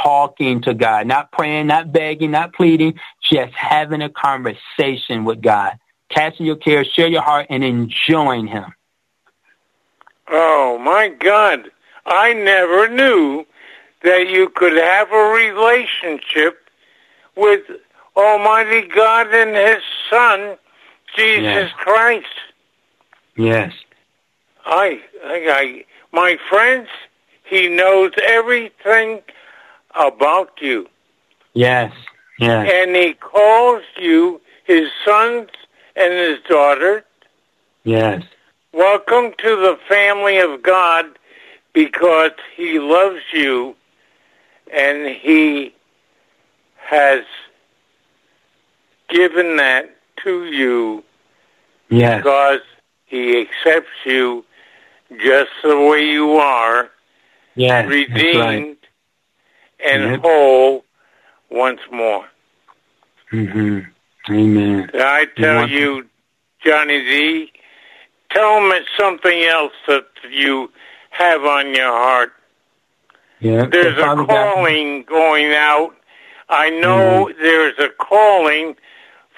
talking 0.03 0.63
to 0.63 0.73
God, 0.73 1.05
not 1.05 1.31
praying, 1.31 1.67
not 1.67 1.91
begging, 1.91 2.31
not 2.31 2.53
pleading, 2.53 2.99
just 3.21 3.53
having 3.53 4.01
a 4.01 4.09
conversation 4.09 5.25
with 5.25 5.41
God 5.41 5.77
casting 6.11 6.45
your 6.45 6.55
cares, 6.55 6.87
share 6.93 7.07
your 7.07 7.21
heart, 7.21 7.47
and 7.49 7.63
enjoying 7.63 8.47
Him. 8.47 8.65
Oh, 10.29 10.77
my 10.77 11.09
God. 11.09 11.71
I 12.05 12.33
never 12.33 12.87
knew 12.89 13.45
that 14.03 14.27
you 14.27 14.49
could 14.49 14.73
have 14.73 15.11
a 15.11 15.33
relationship 15.33 16.57
with 17.35 17.61
Almighty 18.15 18.81
God 18.87 19.33
and 19.33 19.55
His 19.55 19.83
Son, 20.09 20.57
Jesus 21.15 21.43
Yes. 21.43 21.71
Christ. 21.77 22.25
Yes. 23.37 23.73
I, 24.65 25.01
I, 25.23 25.35
I, 25.49 25.85
my 26.11 26.37
friends, 26.49 26.87
He 27.43 27.67
knows 27.67 28.11
everything 28.23 29.21
about 29.95 30.51
you. 30.61 30.87
Yes. 31.53 31.93
Yes. 32.39 32.69
And 32.73 32.95
He 32.95 33.13
calls 33.13 33.83
you 33.97 34.41
His 34.65 34.89
sons 35.05 35.49
and 35.95 36.13
His 36.13 36.39
daughter. 36.47 37.03
Yes. 37.83 38.23
Welcome 38.73 39.33
to 39.39 39.55
the 39.55 39.77
family 39.89 40.37
of 40.39 40.61
God 40.63 41.05
because 41.73 42.31
He 42.55 42.79
loves 42.79 43.21
you 43.33 43.75
and 44.73 45.07
He 45.15 45.73
has 46.77 47.23
given 49.09 49.57
that 49.57 49.89
to 50.23 50.45
you 50.45 51.03
Yes. 51.89 52.17
because 52.17 52.61
He 53.05 53.41
accepts 53.41 53.89
you 54.05 54.45
just 55.17 55.49
the 55.63 55.77
way 55.77 56.05
you 56.05 56.37
are, 56.37 56.89
Yes. 57.55 57.85
Redeemed 57.89 58.37
right. 58.39 58.77
and 59.83 60.03
Yep. 60.03 60.19
whole 60.21 60.85
once 61.49 61.81
more. 61.91 62.25
hmm 63.29 63.79
Amen. 64.29 64.89
I 64.93 65.25
tell 65.37 65.67
you, 65.69 66.07
Johnny 66.63 66.99
D, 66.99 67.51
tell 68.29 68.55
them 68.61 68.71
it's 68.71 68.87
something 68.97 69.43
else 69.43 69.73
that 69.87 70.05
you 70.29 70.71
have 71.09 71.43
on 71.43 71.73
your 71.73 71.91
heart. 71.91 72.31
Yeah. 73.39 73.65
There's 73.65 73.97
a 73.97 74.01
Father 74.01 74.25
God- 74.25 74.27
calling 74.55 75.03
going 75.03 75.53
out. 75.53 75.95
I 76.49 76.69
know 76.69 77.27
Mm-hmm. 77.29 77.41
there's 77.41 77.79
a 77.79 77.89
calling 77.89 78.75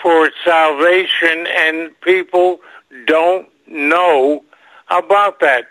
for 0.02 0.30
salvation, 0.44 1.48
and 1.48 1.92
people 2.02 2.60
don't 3.06 3.48
know 3.68 4.44
about 4.90 5.40
that. 5.40 5.66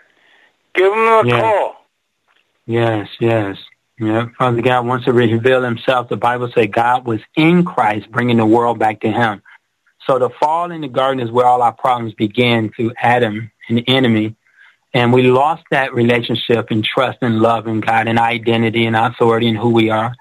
Give 0.73 0.91
them 0.91 0.99
a 1.07 1.23
Yeah. 1.27 1.41
call. 1.41 1.85
Yes, 2.65 3.09
yes. 3.19 3.57
Yeah, 3.99 4.27
Father 4.37 4.61
God 4.61 4.87
wants 4.87 5.05
to 5.05 5.13
reveal 5.13 5.61
himself. 5.61 6.09
The 6.09 6.17
Bible 6.17 6.51
says 6.53 6.67
God 6.71 7.05
was 7.05 7.21
in 7.35 7.63
Christ, 7.63 8.11
bringing 8.11 8.37
the 8.37 8.45
world 8.45 8.79
back 8.79 9.01
to 9.01 9.11
him. 9.11 9.41
So 10.05 10.19
the 10.19 10.29
fall 10.29 10.71
in 10.71 10.81
the 10.81 10.87
garden 10.87 11.25
is 11.25 11.31
where 11.31 11.45
all 11.45 11.61
our 11.61 11.73
problems 11.73 12.13
began 12.13 12.69
through 12.69 12.93
Adam 13.01 13.51
and 13.69 13.77
the 13.77 13.87
enemy. 13.87 14.35
And 14.93 15.13
we 15.13 15.23
lost 15.23 15.63
that 15.71 15.93
relationship 15.93 16.71
and 16.71 16.83
trust 16.83 17.19
and 17.21 17.39
love 17.39 17.67
in 17.67 17.79
God 17.79 18.07
and 18.07 18.19
identity 18.19 18.85
and 18.85 18.95
authority 18.95 19.47
and 19.47 19.57
who 19.57 19.69
we 19.69 19.89
are. 19.89 20.13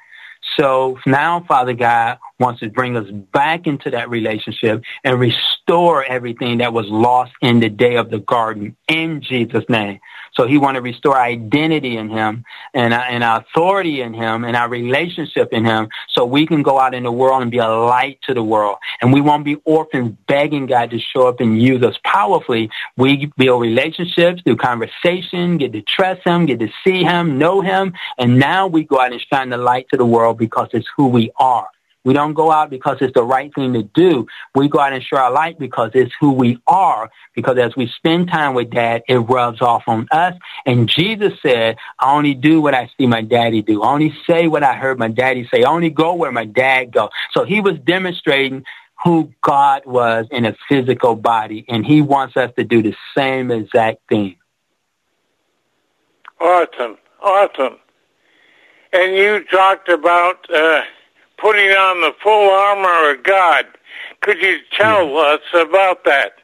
So 0.56 0.98
now 1.06 1.40
Father 1.40 1.72
God 1.72 2.18
wants 2.42 2.60
to 2.60 2.68
bring 2.68 2.96
us 2.96 3.10
back 3.32 3.66
into 3.66 3.90
that 3.90 4.10
relationship 4.10 4.82
and 5.04 5.18
restore 5.18 6.04
everything 6.04 6.58
that 6.58 6.72
was 6.72 6.86
lost 6.88 7.32
in 7.40 7.60
the 7.60 7.70
day 7.70 7.96
of 7.96 8.10
the 8.10 8.18
garden 8.18 8.76
in 8.88 9.22
Jesus' 9.22 9.64
name. 9.68 10.00
So 10.34 10.46
he 10.46 10.58
wants 10.58 10.78
to 10.78 10.82
restore 10.82 11.18
identity 11.18 11.96
in 11.96 12.08
him 12.08 12.44
and, 12.74 12.94
and 12.94 13.22
authority 13.22 14.00
in 14.00 14.14
him 14.14 14.44
and 14.44 14.56
our 14.56 14.68
relationship 14.68 15.52
in 15.52 15.64
him 15.64 15.88
so 16.08 16.24
we 16.24 16.46
can 16.46 16.62
go 16.62 16.80
out 16.80 16.94
in 16.94 17.02
the 17.02 17.12
world 17.12 17.42
and 17.42 17.50
be 17.50 17.58
a 17.58 17.68
light 17.68 18.18
to 18.22 18.34
the 18.34 18.42
world. 18.42 18.78
And 19.00 19.12
we 19.12 19.20
won't 19.20 19.44
be 19.44 19.56
orphans 19.64 20.16
begging 20.26 20.66
God 20.66 20.90
to 20.90 20.98
show 20.98 21.28
up 21.28 21.40
and 21.40 21.60
use 21.60 21.82
us 21.82 21.96
powerfully. 22.04 22.70
We 22.96 23.30
build 23.36 23.60
relationships 23.60 24.42
through 24.42 24.56
conversation, 24.56 25.58
get 25.58 25.72
to 25.72 25.82
trust 25.82 26.22
him, 26.26 26.46
get 26.46 26.60
to 26.60 26.68
see 26.82 27.04
him, 27.04 27.38
know 27.38 27.60
him. 27.60 27.92
And 28.18 28.38
now 28.38 28.66
we 28.66 28.84
go 28.84 29.00
out 29.00 29.12
and 29.12 29.20
shine 29.20 29.50
the 29.50 29.58
light 29.58 29.86
to 29.90 29.98
the 29.98 30.06
world 30.06 30.38
because 30.38 30.68
it's 30.72 30.88
who 30.96 31.08
we 31.08 31.30
are. 31.36 31.68
We 32.04 32.14
don't 32.14 32.34
go 32.34 32.50
out 32.50 32.68
because 32.70 32.98
it's 33.00 33.14
the 33.14 33.22
right 33.22 33.54
thing 33.54 33.72
to 33.74 33.82
do. 33.82 34.26
We 34.54 34.68
go 34.68 34.80
out 34.80 34.92
and 34.92 35.02
share 35.02 35.20
our 35.20 35.30
light 35.30 35.58
because 35.58 35.92
it's 35.94 36.12
who 36.20 36.32
we 36.32 36.60
are. 36.66 37.10
Because 37.34 37.58
as 37.58 37.76
we 37.76 37.86
spend 37.86 38.28
time 38.28 38.54
with 38.54 38.70
dad, 38.70 39.02
it 39.08 39.16
rubs 39.16 39.60
off 39.60 39.84
on 39.86 40.08
us. 40.10 40.34
And 40.66 40.88
Jesus 40.88 41.32
said, 41.40 41.76
I 42.00 42.12
only 42.12 42.34
do 42.34 42.60
what 42.60 42.74
I 42.74 42.90
see 42.98 43.06
my 43.06 43.22
daddy 43.22 43.62
do. 43.62 43.82
I 43.82 43.92
only 43.92 44.14
say 44.26 44.48
what 44.48 44.64
I 44.64 44.74
heard 44.74 44.98
my 44.98 45.08
daddy 45.08 45.48
say. 45.52 45.62
I 45.62 45.70
only 45.70 45.90
go 45.90 46.14
where 46.14 46.32
my 46.32 46.44
dad 46.44 46.92
go. 46.92 47.10
So 47.32 47.44
he 47.44 47.60
was 47.60 47.78
demonstrating 47.84 48.64
who 49.04 49.32
God 49.42 49.82
was 49.86 50.26
in 50.30 50.44
a 50.44 50.56
physical 50.68 51.14
body. 51.14 51.64
And 51.68 51.86
he 51.86 52.02
wants 52.02 52.36
us 52.36 52.50
to 52.56 52.64
do 52.64 52.82
the 52.82 52.94
same 53.16 53.50
exact 53.50 53.98
thing. 54.08 54.36
Awesome, 56.40 56.98
awesome. 57.22 57.76
And 58.92 59.14
you 59.14 59.44
talked 59.44 59.88
about 59.88 60.44
uh, 60.52 60.82
putting 61.42 61.70
on 61.72 62.00
the 62.00 62.14
full 62.22 62.50
armor 62.50 63.10
of 63.10 63.24
God. 63.24 63.66
Could 64.20 64.40
you 64.40 64.58
tell 64.78 65.08
hmm. 65.08 65.16
us 65.16 65.40
about 65.52 66.04
that? 66.04 66.34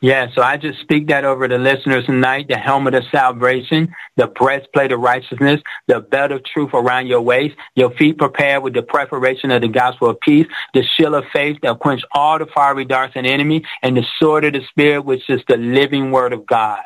Yeah, 0.00 0.28
so 0.32 0.42
I 0.42 0.56
just 0.56 0.80
speak 0.80 1.08
that 1.08 1.24
over 1.24 1.48
the 1.48 1.58
listeners 1.58 2.06
tonight, 2.06 2.46
the 2.48 2.56
helmet 2.56 2.94
of 2.94 3.02
salvation, 3.10 3.92
the 4.16 4.28
breastplate 4.28 4.92
of 4.92 5.00
righteousness, 5.00 5.60
the 5.88 6.00
belt 6.00 6.30
of 6.30 6.44
truth 6.44 6.70
around 6.72 7.08
your 7.08 7.20
waist, 7.20 7.56
your 7.74 7.90
feet 7.90 8.16
prepared 8.16 8.62
with 8.62 8.74
the 8.74 8.82
preparation 8.82 9.50
of 9.50 9.60
the 9.60 9.68
gospel 9.68 10.08
of 10.08 10.20
peace, 10.20 10.46
the 10.72 10.84
shield 10.84 11.14
of 11.14 11.24
faith 11.32 11.58
that 11.62 11.80
quench 11.80 12.02
all 12.12 12.38
the 12.38 12.46
fiery 12.46 12.84
darts 12.84 13.14
and 13.16 13.26
enemy, 13.26 13.64
and 13.82 13.96
the 13.96 14.06
sword 14.20 14.44
of 14.44 14.52
the 14.52 14.62
spirit, 14.70 15.02
which 15.04 15.28
is 15.28 15.42
the 15.48 15.56
living 15.56 16.12
word 16.12 16.32
of 16.32 16.46
God. 16.46 16.80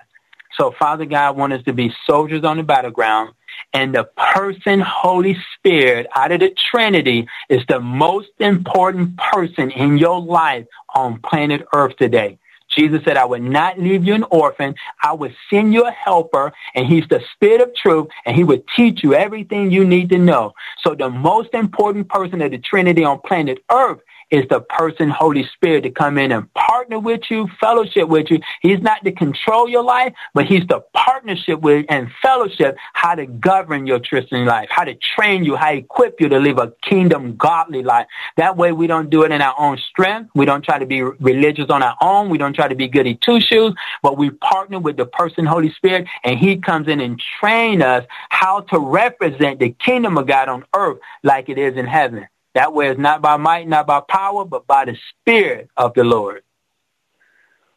So 0.56 0.74
Father 0.78 1.04
God 1.04 1.36
wants 1.36 1.58
us 1.58 1.64
to 1.66 1.74
be 1.74 1.94
soldiers 2.06 2.44
on 2.44 2.56
the 2.56 2.62
battleground, 2.62 3.34
and 3.72 3.94
the 3.94 4.04
person 4.04 4.80
Holy 4.80 5.36
Spirit 5.56 6.06
out 6.14 6.32
of 6.32 6.40
the 6.40 6.54
Trinity 6.70 7.28
is 7.48 7.64
the 7.68 7.80
most 7.80 8.30
important 8.38 9.16
person 9.16 9.70
in 9.70 9.98
your 9.98 10.20
life 10.20 10.66
on 10.94 11.20
planet 11.20 11.66
Earth 11.74 11.96
today. 11.96 12.38
Jesus 12.68 13.04
said, 13.04 13.16
I 13.16 13.24
would 13.24 13.42
not 13.42 13.78
leave 13.78 14.04
you 14.04 14.14
an 14.14 14.24
orphan. 14.24 14.74
I 15.02 15.12
would 15.12 15.34
send 15.50 15.74
you 15.74 15.84
a 15.84 15.90
helper, 15.90 16.52
and 16.74 16.86
he's 16.86 17.06
the 17.08 17.22
spirit 17.34 17.60
of 17.60 17.74
truth, 17.74 18.08
and 18.24 18.34
he 18.34 18.44
would 18.44 18.64
teach 18.74 19.02
you 19.02 19.14
everything 19.14 19.70
you 19.70 19.84
need 19.84 20.08
to 20.10 20.18
know. 20.18 20.54
So 20.82 20.94
the 20.94 21.10
most 21.10 21.52
important 21.52 22.08
person 22.08 22.40
of 22.40 22.50
the 22.50 22.58
Trinity 22.58 23.04
on 23.04 23.20
planet 23.20 23.62
Earth 23.70 24.00
is 24.32 24.44
the 24.48 24.60
person 24.60 25.10
Holy 25.10 25.46
Spirit 25.54 25.82
to 25.82 25.90
come 25.90 26.16
in 26.16 26.32
and 26.32 26.52
partner 26.54 26.98
with 26.98 27.30
you, 27.30 27.48
fellowship 27.60 28.08
with 28.08 28.30
you. 28.30 28.40
He's 28.62 28.80
not 28.80 29.04
to 29.04 29.12
control 29.12 29.68
your 29.68 29.84
life, 29.84 30.14
but 30.32 30.46
he's 30.46 30.66
the 30.66 30.80
partnership 30.94 31.60
with 31.60 31.84
and 31.90 32.10
fellowship 32.22 32.76
how 32.94 33.14
to 33.14 33.26
govern 33.26 33.86
your 33.86 34.00
Christian 34.00 34.46
life, 34.46 34.68
how 34.70 34.84
to 34.84 34.94
train 34.94 35.44
you, 35.44 35.54
how 35.54 35.70
to 35.70 35.76
equip 35.76 36.18
you 36.18 36.30
to 36.30 36.38
live 36.38 36.58
a 36.58 36.72
kingdom 36.82 37.36
godly 37.36 37.82
life. 37.82 38.06
That 38.38 38.56
way 38.56 38.72
we 38.72 38.86
don't 38.86 39.10
do 39.10 39.22
it 39.22 39.32
in 39.32 39.42
our 39.42 39.54
own 39.58 39.76
strength. 39.76 40.30
We 40.34 40.46
don't 40.46 40.64
try 40.64 40.78
to 40.78 40.86
be 40.86 41.02
religious 41.02 41.68
on 41.68 41.82
our 41.82 41.96
own. 42.00 42.30
We 42.30 42.38
don't 42.38 42.54
try 42.54 42.68
to 42.68 42.74
be 42.74 42.88
goody 42.88 43.16
two 43.16 43.38
shoes, 43.38 43.74
but 44.02 44.16
we 44.16 44.30
partner 44.30 44.78
with 44.78 44.96
the 44.96 45.06
person 45.06 45.44
Holy 45.44 45.70
Spirit 45.72 46.08
and 46.24 46.38
he 46.38 46.56
comes 46.56 46.88
in 46.88 47.00
and 47.00 47.20
train 47.38 47.82
us 47.82 48.06
how 48.30 48.60
to 48.60 48.78
represent 48.78 49.58
the 49.58 49.70
kingdom 49.70 50.16
of 50.16 50.26
God 50.26 50.48
on 50.48 50.64
earth 50.74 50.98
like 51.22 51.50
it 51.50 51.58
is 51.58 51.76
in 51.76 51.86
heaven. 51.86 52.26
That 52.54 52.72
way 52.74 52.88
it's 52.88 53.00
not 53.00 53.22
by 53.22 53.36
might, 53.36 53.66
not 53.66 53.86
by 53.86 54.00
power, 54.00 54.44
but 54.44 54.66
by 54.66 54.84
the 54.84 54.96
Spirit 55.10 55.70
of 55.76 55.94
the 55.94 56.04
Lord. 56.04 56.42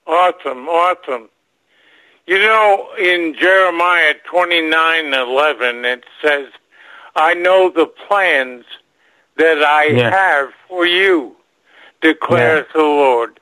Awesome, 0.05 0.67
awesome. 0.67 1.29
You 2.27 2.39
know, 2.39 2.89
in 2.99 3.35
Jeremiah 3.39 4.15
twenty-nine 4.25 5.13
eleven, 5.13 5.85
it 5.85 6.03
says, 6.21 6.47
I 7.15 7.33
know 7.33 7.69
the 7.69 7.85
plans 7.85 8.65
that 9.37 9.63
I 9.63 9.85
Yeah. 9.85 10.09
have 10.09 10.49
for 10.67 10.85
you, 10.85 11.35
declares 12.01 12.65
the 12.73 12.81
Lord. 12.81 13.39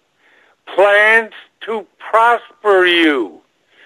Plans 0.67 1.33
to 1.61 1.87
prosper 1.97 2.85
you 2.85 3.41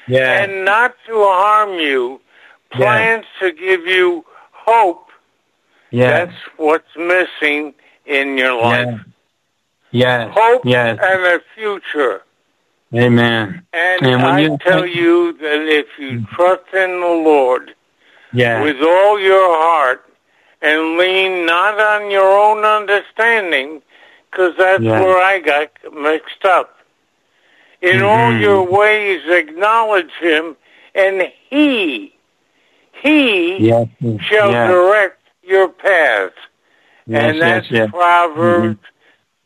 Yeah. 0.07 0.43
and 0.43 0.65
not 0.65 0.95
to 1.05 1.23
harm 1.23 1.79
you. 1.79 2.19
Plans 2.71 3.25
to 3.39 3.51
give 3.51 3.87
you 3.87 4.25
hope. 4.51 5.06
Yes. 5.91 6.29
That's 6.29 6.39
what's 6.57 6.95
missing 6.95 7.73
in 8.05 8.38
your 8.38 8.61
life. 8.61 8.99
Yes. 9.91 10.31
Hope 10.33 10.61
Yes. 10.65 10.99
and 11.01 11.21
a 11.23 11.41
future. 11.55 12.21
Amen. 12.95 13.63
And, 13.73 14.05
And 14.05 14.23
when 14.23 14.31
I 14.33 14.39
you- 14.41 14.57
tell 14.61 14.85
you 14.85 15.33
that 15.33 15.61
if 15.67 15.88
you 15.97 16.25
trust 16.33 16.73
in 16.73 17.01
the 17.01 17.07
Lord 17.07 17.73
Yeah. 18.33 18.61
with 18.61 18.81
all 18.81 19.19
your 19.19 19.57
heart 19.57 20.05
and 20.61 20.97
lean 20.97 21.45
not 21.45 21.79
on 21.79 22.09
your 22.11 22.31
own 22.31 22.63
understanding, 22.63 23.81
because 24.31 24.55
that's 24.57 24.81
Yeah. 24.83 25.01
where 25.01 25.17
I 25.21 25.39
got 25.39 25.69
mixed 25.93 26.45
up. 26.45 26.73
In 27.81 28.01
all 28.01 28.31
Mhm. 28.31 28.41
your 28.41 28.63
ways 28.63 29.21
acknowledge 29.27 30.11
him, 30.19 30.57
and 30.95 31.31
he, 31.49 32.13
he 32.91 33.57
Yes. 33.57 33.88
shall 34.21 34.51
direct 34.51 35.16
your 35.47 35.69
path. 35.69 36.31
Yes, 37.05 37.23
and 37.23 37.41
that's 37.41 37.71
yes. 37.71 37.89
Proverbs 37.89 38.79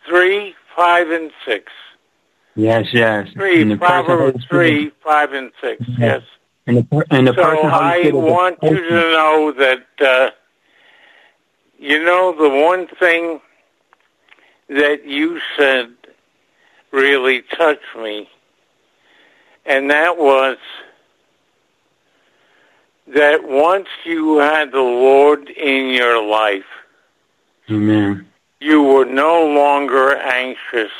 3, 0.08 0.56
5, 0.76 1.10
and 1.12 1.32
6. 1.46 1.72
Yes, 2.56 2.88
yes. 2.92 3.30
3, 3.34 3.62
And 3.62 3.72
the 3.72 3.78
person 3.78 4.06
Proverbs 4.06 4.46
3, 4.50 4.92
5, 5.04 5.34
and 5.34 5.52
6. 5.62 5.82
Mhm. 5.84 6.00
Yes. 6.00 6.22
And 6.68 6.78
the, 6.78 6.84
per- 6.84 7.06
and 7.12 7.28
the 7.28 7.34
So 7.34 7.44
person 7.44 7.70
I 7.70 8.12
want 8.14 8.58
you 8.64 8.76
to 8.76 8.90
know 8.90 9.52
that, 9.58 9.86
uh, 10.00 10.32
you 11.80 12.04
know, 12.04 12.34
the 12.34 12.50
one 12.50 12.88
thing 12.88 13.42
that 14.70 15.06
you 15.06 15.40
said 15.58 15.92
really 16.92 17.42
touched 17.42 17.96
me, 17.98 18.30
and 19.66 19.90
that 19.90 20.18
was 20.18 20.58
that 23.14 23.44
once 23.44 23.88
you 24.06 24.38
had 24.38 24.72
the 24.72 24.80
Lord 24.80 25.50
in 25.50 25.90
your 25.90 26.24
life, 26.26 26.66
Amen. 27.70 28.28
you 28.60 28.82
were 28.84 29.06
no 29.06 29.46
longer 29.46 30.16
anxious. 30.16 30.92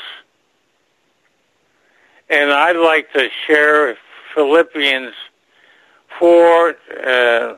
And 2.28 2.50
I'd 2.50 2.76
like 2.76 3.12
to 3.12 3.28
share 3.46 3.96
Philippians 4.34 5.14
4, 6.18 6.76
uh, 7.04 7.56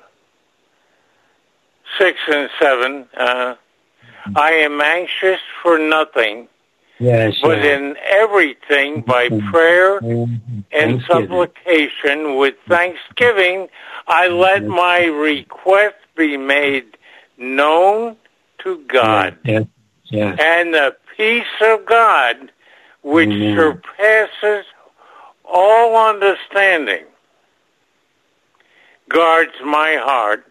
6 1.99 2.19
and 2.29 2.51
7. 2.61 3.07
Uh, 3.17 3.55
I 4.37 4.53
am 4.53 4.81
anxious 4.81 5.41
for 5.63 5.79
nothing, 5.79 6.49
Yes. 6.99 7.35
but 7.43 7.59
yes. 7.59 7.67
in 7.67 7.97
everything 8.05 9.01
by 9.03 9.29
Mhm. 9.29 9.51
prayer 9.51 10.01
Mhm. 10.01 10.65
and 10.71 11.03
supplication 11.03 12.37
with 12.37 12.55
thanksgiving, 12.69 13.69
I 14.07 14.29
let 14.29 14.63
Yes. 14.63 14.71
my 14.71 15.05
request 15.07 15.97
be 16.15 16.37
made 16.37 16.97
known 17.37 18.17
to 18.59 18.79
God. 18.87 19.37
Yes. 19.45 19.65
Yes. 20.05 20.39
And 20.41 20.73
the 20.75 20.95
peace 21.17 21.61
of 21.61 21.85
God, 21.85 22.53
which 23.03 23.29
Amen. 23.29 23.57
surpasses 23.57 24.65
all 25.45 25.97
understanding, 25.97 27.05
guards 29.09 29.55
my 29.65 29.97
heart 29.97 30.47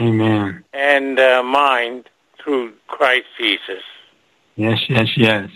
Amen. 0.00 0.64
and 0.72 1.18
uh, 1.18 1.42
mind 1.42 2.08
through 2.38 2.72
Christ 2.86 3.26
Jesus. 3.38 3.82
Yes, 4.56 4.78
yes, 4.88 5.16
yes. 5.16 5.50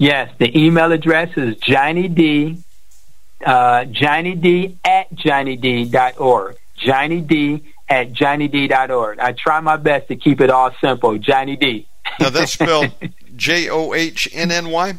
Yes, 0.00 0.32
the 0.38 0.58
email 0.58 0.92
address 0.92 1.36
is 1.36 1.56
Johnny 1.56 2.08
D, 2.08 2.56
uh, 3.44 3.84
Johnny 3.84 4.34
D 4.34 4.78
at 4.82 5.14
johnnyd.org. 5.14 6.56
Johnny 6.78 7.20
D 7.20 7.62
at 7.86 8.14
johnnyd.org. 8.14 9.18
I 9.18 9.32
try 9.32 9.60
my 9.60 9.76
best 9.76 10.08
to 10.08 10.16
keep 10.16 10.40
it 10.40 10.48
all 10.48 10.70
simple. 10.80 11.18
Johnny 11.18 11.56
D. 11.56 11.86
Now, 12.18 12.30
that's 12.30 12.52
spelled 12.54 12.90
J 13.36 13.68
O 13.68 13.92
H 13.92 14.26
N 14.32 14.50
N 14.50 14.70
Y? 14.70 14.98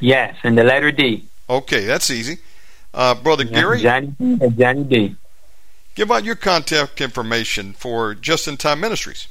yes, 0.00 0.34
and 0.42 0.58
the 0.58 0.64
letter 0.64 0.90
D. 0.90 1.24
Okay, 1.48 1.84
that's 1.84 2.10
easy. 2.10 2.38
Uh, 2.92 3.14
Brother 3.14 3.44
Gary, 3.44 3.80
Johnny 3.80 4.08
D 4.18 4.38
at 4.42 4.56
Johnny 4.56 4.82
D. 4.82 5.16
give 5.94 6.10
out 6.10 6.24
your 6.24 6.34
contact 6.34 7.00
information 7.00 7.74
for 7.74 8.16
Just 8.16 8.48
in 8.48 8.56
Time 8.56 8.80
Ministries. 8.80 9.28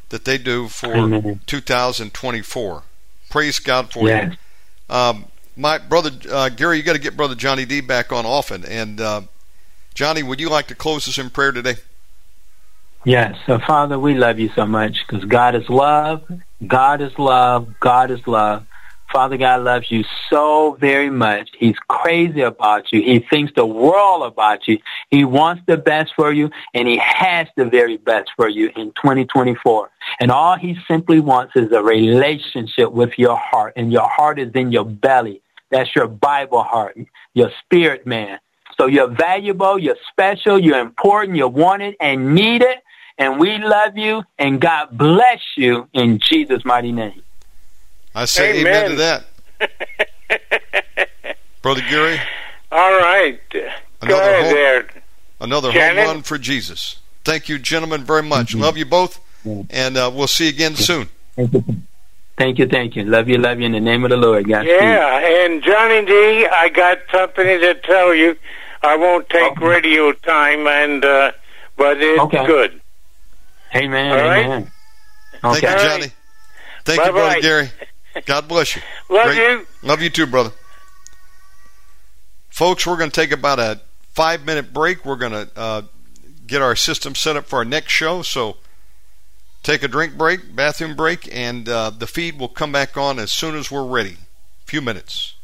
that 0.10 0.26
they 0.26 0.38
do 0.38 0.68
for 0.68 0.94
Amen. 0.96 1.40
2024. 1.46 2.84
Praise 3.30 3.60
God 3.60 3.92
for 3.94 4.08
Yes. 4.08 4.34
you. 4.90 4.96
Um, 4.96 5.26
my 5.56 5.78
brother 5.78 6.10
uh, 6.32 6.50
Gary, 6.50 6.78
you 6.78 6.84
got 6.84 6.94
to 6.94 7.00
get 7.00 7.16
Brother 7.16 7.36
Johnny 7.36 7.64
D 7.66 7.80
back 7.80 8.12
on 8.12 8.26
often. 8.26 8.66
And 8.66 9.00
uh, 9.00 9.22
Johnny, 9.94 10.24
would 10.24 10.40
you 10.42 10.50
like 10.50 10.68
to 10.68 10.76
close 10.76 11.08
us 11.08 11.18
in 11.18 11.30
prayer 11.30 11.52
today? 11.52 11.76
Yes. 13.06 13.36
So, 13.46 13.60
Father, 13.60 13.98
we 13.98 14.14
love 14.14 14.40
you 14.40 14.50
so 14.56 14.66
much 14.66 15.06
because 15.08 15.26
God 15.26 15.56
is 15.56 15.70
love. 15.70 16.24
God 16.66 17.02
is 17.02 17.18
love. 17.18 17.80
God 17.80 18.12
is 18.12 18.26
love. 18.28 18.66
Father 19.12 19.38
God 19.38 19.64
loves 19.64 19.90
you 19.90 20.04
so 20.30 20.78
very 20.80 21.10
much. 21.10 21.50
He's 21.58 21.78
crazy 21.88 22.42
about 22.42 22.92
you. 22.92 23.02
He 23.02 23.20
thinks 23.20 23.52
the 23.56 23.66
world 23.66 24.24
about 24.24 24.68
you. 24.68 24.78
He 25.10 25.26
wants 25.26 25.64
the 25.66 25.78
best 25.78 26.14
for 26.16 26.32
you, 26.32 26.52
and 26.76 26.88
he 26.88 26.98
has 26.98 27.48
the 27.58 27.66
very 27.66 27.98
best 27.98 28.30
for 28.36 28.48
you 28.48 28.68
in 28.76 28.92
2024. 28.92 29.90
And 30.20 30.30
all 30.30 30.58
he 30.58 30.78
simply 30.88 31.20
wants 31.20 31.56
is 31.56 31.72
a 31.72 31.82
relationship 31.82 32.92
with 32.92 33.18
your 33.18 33.38
heart, 33.38 33.74
and 33.76 33.92
your 33.92 34.08
heart 34.08 34.38
is 34.38 34.52
in 34.54 34.72
your 34.72 34.86
belly. 34.86 35.42
That's 35.72 35.96
your 35.96 36.08
Bible 36.08 36.64
heart, 36.64 36.98
your 37.34 37.52
spirit 37.64 38.06
man. 38.06 38.40
So 38.80 38.86
you're 38.86 39.10
valuable, 39.10 39.78
you're 39.78 39.98
special, 40.10 40.60
you're 40.60 40.80
important, 40.80 41.36
you're 41.36 41.50
wanted 41.50 41.96
and 42.00 42.34
needed, 42.34 42.78
and 43.20 43.40
we 43.40 43.58
love 43.60 43.96
you, 43.98 44.24
and 44.40 44.60
God 44.60 44.98
bless 44.98 45.42
you 45.58 45.88
in 45.94 46.20
Jesus' 46.28 46.66
mighty 46.66 46.92
name. 46.92 47.22
I 48.16 48.26
say 48.26 48.62
amen, 48.62 48.86
Amen. 48.86 48.90
to 48.90 48.96
that. 48.96 49.26
Brother 51.62 51.82
Gary, 51.90 52.20
All 52.72 52.98
right. 53.00 53.40
Another 54.02 54.08
Go 54.08 54.20
ahead 54.30 54.46
hope. 54.46 54.56
there. 54.56 54.90
another 55.42 55.72
Shannon? 55.72 55.98
home 55.98 56.06
run 56.16 56.22
for 56.24 56.38
Jesus. 56.38 57.00
Thank 57.26 57.50
you, 57.50 57.60
gentlemen, 57.60 58.04
very 58.06 58.24
much. 58.24 58.56
Love 58.56 58.78
you 58.78 58.86
both, 58.86 59.20
and 59.70 59.98
uh, 59.98 60.10
we'll 60.14 60.28
see 60.28 60.46
you 60.46 60.52
again 60.52 60.76
soon. 60.76 61.10
Thank 61.36 61.54
you. 61.54 61.64
Thank 62.38 62.58
you, 62.58 62.68
thank 62.68 62.96
you. 62.96 63.04
Love 63.04 63.28
you, 63.28 63.38
love 63.38 63.60
you 63.60 63.66
in 63.66 63.74
the 63.74 63.82
name 63.82 64.06
of 64.06 64.12
the 64.12 64.18
Lord. 64.18 64.48
God 64.48 64.66
Yeah, 64.66 65.46
and 65.46 65.62
Johnny 65.62 66.06
D, 66.06 66.48
I 66.48 66.70
got 66.70 67.00
something 67.12 67.46
to 67.46 67.76
tell 67.84 68.16
you. 68.16 68.38
I 68.82 68.96
won't 68.96 69.28
take 69.30 69.52
Okay. 69.52 69.66
radio 69.66 70.14
time, 70.14 70.66
and 70.66 71.04
uh, 71.04 71.34
but 71.76 72.02
it's 72.02 72.22
Okay. 72.22 72.46
good. 72.46 72.80
Amen. 73.76 74.12
All 74.12 74.18
right. 74.18 74.46
Amen. 74.46 74.72
Thank 75.42 75.62
you, 75.62 75.70
Johnny. 75.70 76.02
right. 76.02 76.14
Thank 76.86 77.06
you, 77.06 77.12
Brother 77.12 77.42
Gary. 77.42 77.70
God 78.26 78.48
bless 78.48 78.76
you. 78.76 78.82
Love 79.10 79.26
Great- 79.28 79.38
you. 79.38 79.68
Love 79.84 80.02
you 80.02 80.10
too, 80.10 80.26
brother. 80.26 80.52
Folks, 82.50 82.86
we're 82.86 82.98
going 82.98 83.12
to 83.12 83.16
take 83.22 83.32
about 83.32 83.60
a 83.60 83.80
five 84.12 84.46
minute 84.46 84.74
break. 84.74 85.06
We're 85.06 85.16
going 85.16 85.32
to 85.32 85.50
uh, 85.56 85.82
get 86.46 86.62
our 86.62 86.76
system 86.76 87.16
set 87.16 87.38
up 87.38 87.46
for 87.46 87.58
our 87.58 87.66
next 87.66 87.92
show. 87.92 88.22
So 88.22 88.58
take 89.64 89.84
a 89.84 89.88
drink 89.88 90.18
break, 90.18 90.56
bathroom 90.56 90.96
break, 90.96 91.34
and 91.34 91.70
uh, 91.70 91.92
the 91.92 92.08
feed 92.08 92.40
will 92.40 92.48
come 92.50 92.72
back 92.72 92.98
on 92.98 93.20
as 93.20 93.32
soon 93.32 93.56
as 93.56 93.72
we're 93.72 93.86
ready. 93.86 94.18
A 94.64 94.66
few 94.66 94.82
minutes. 94.82 95.36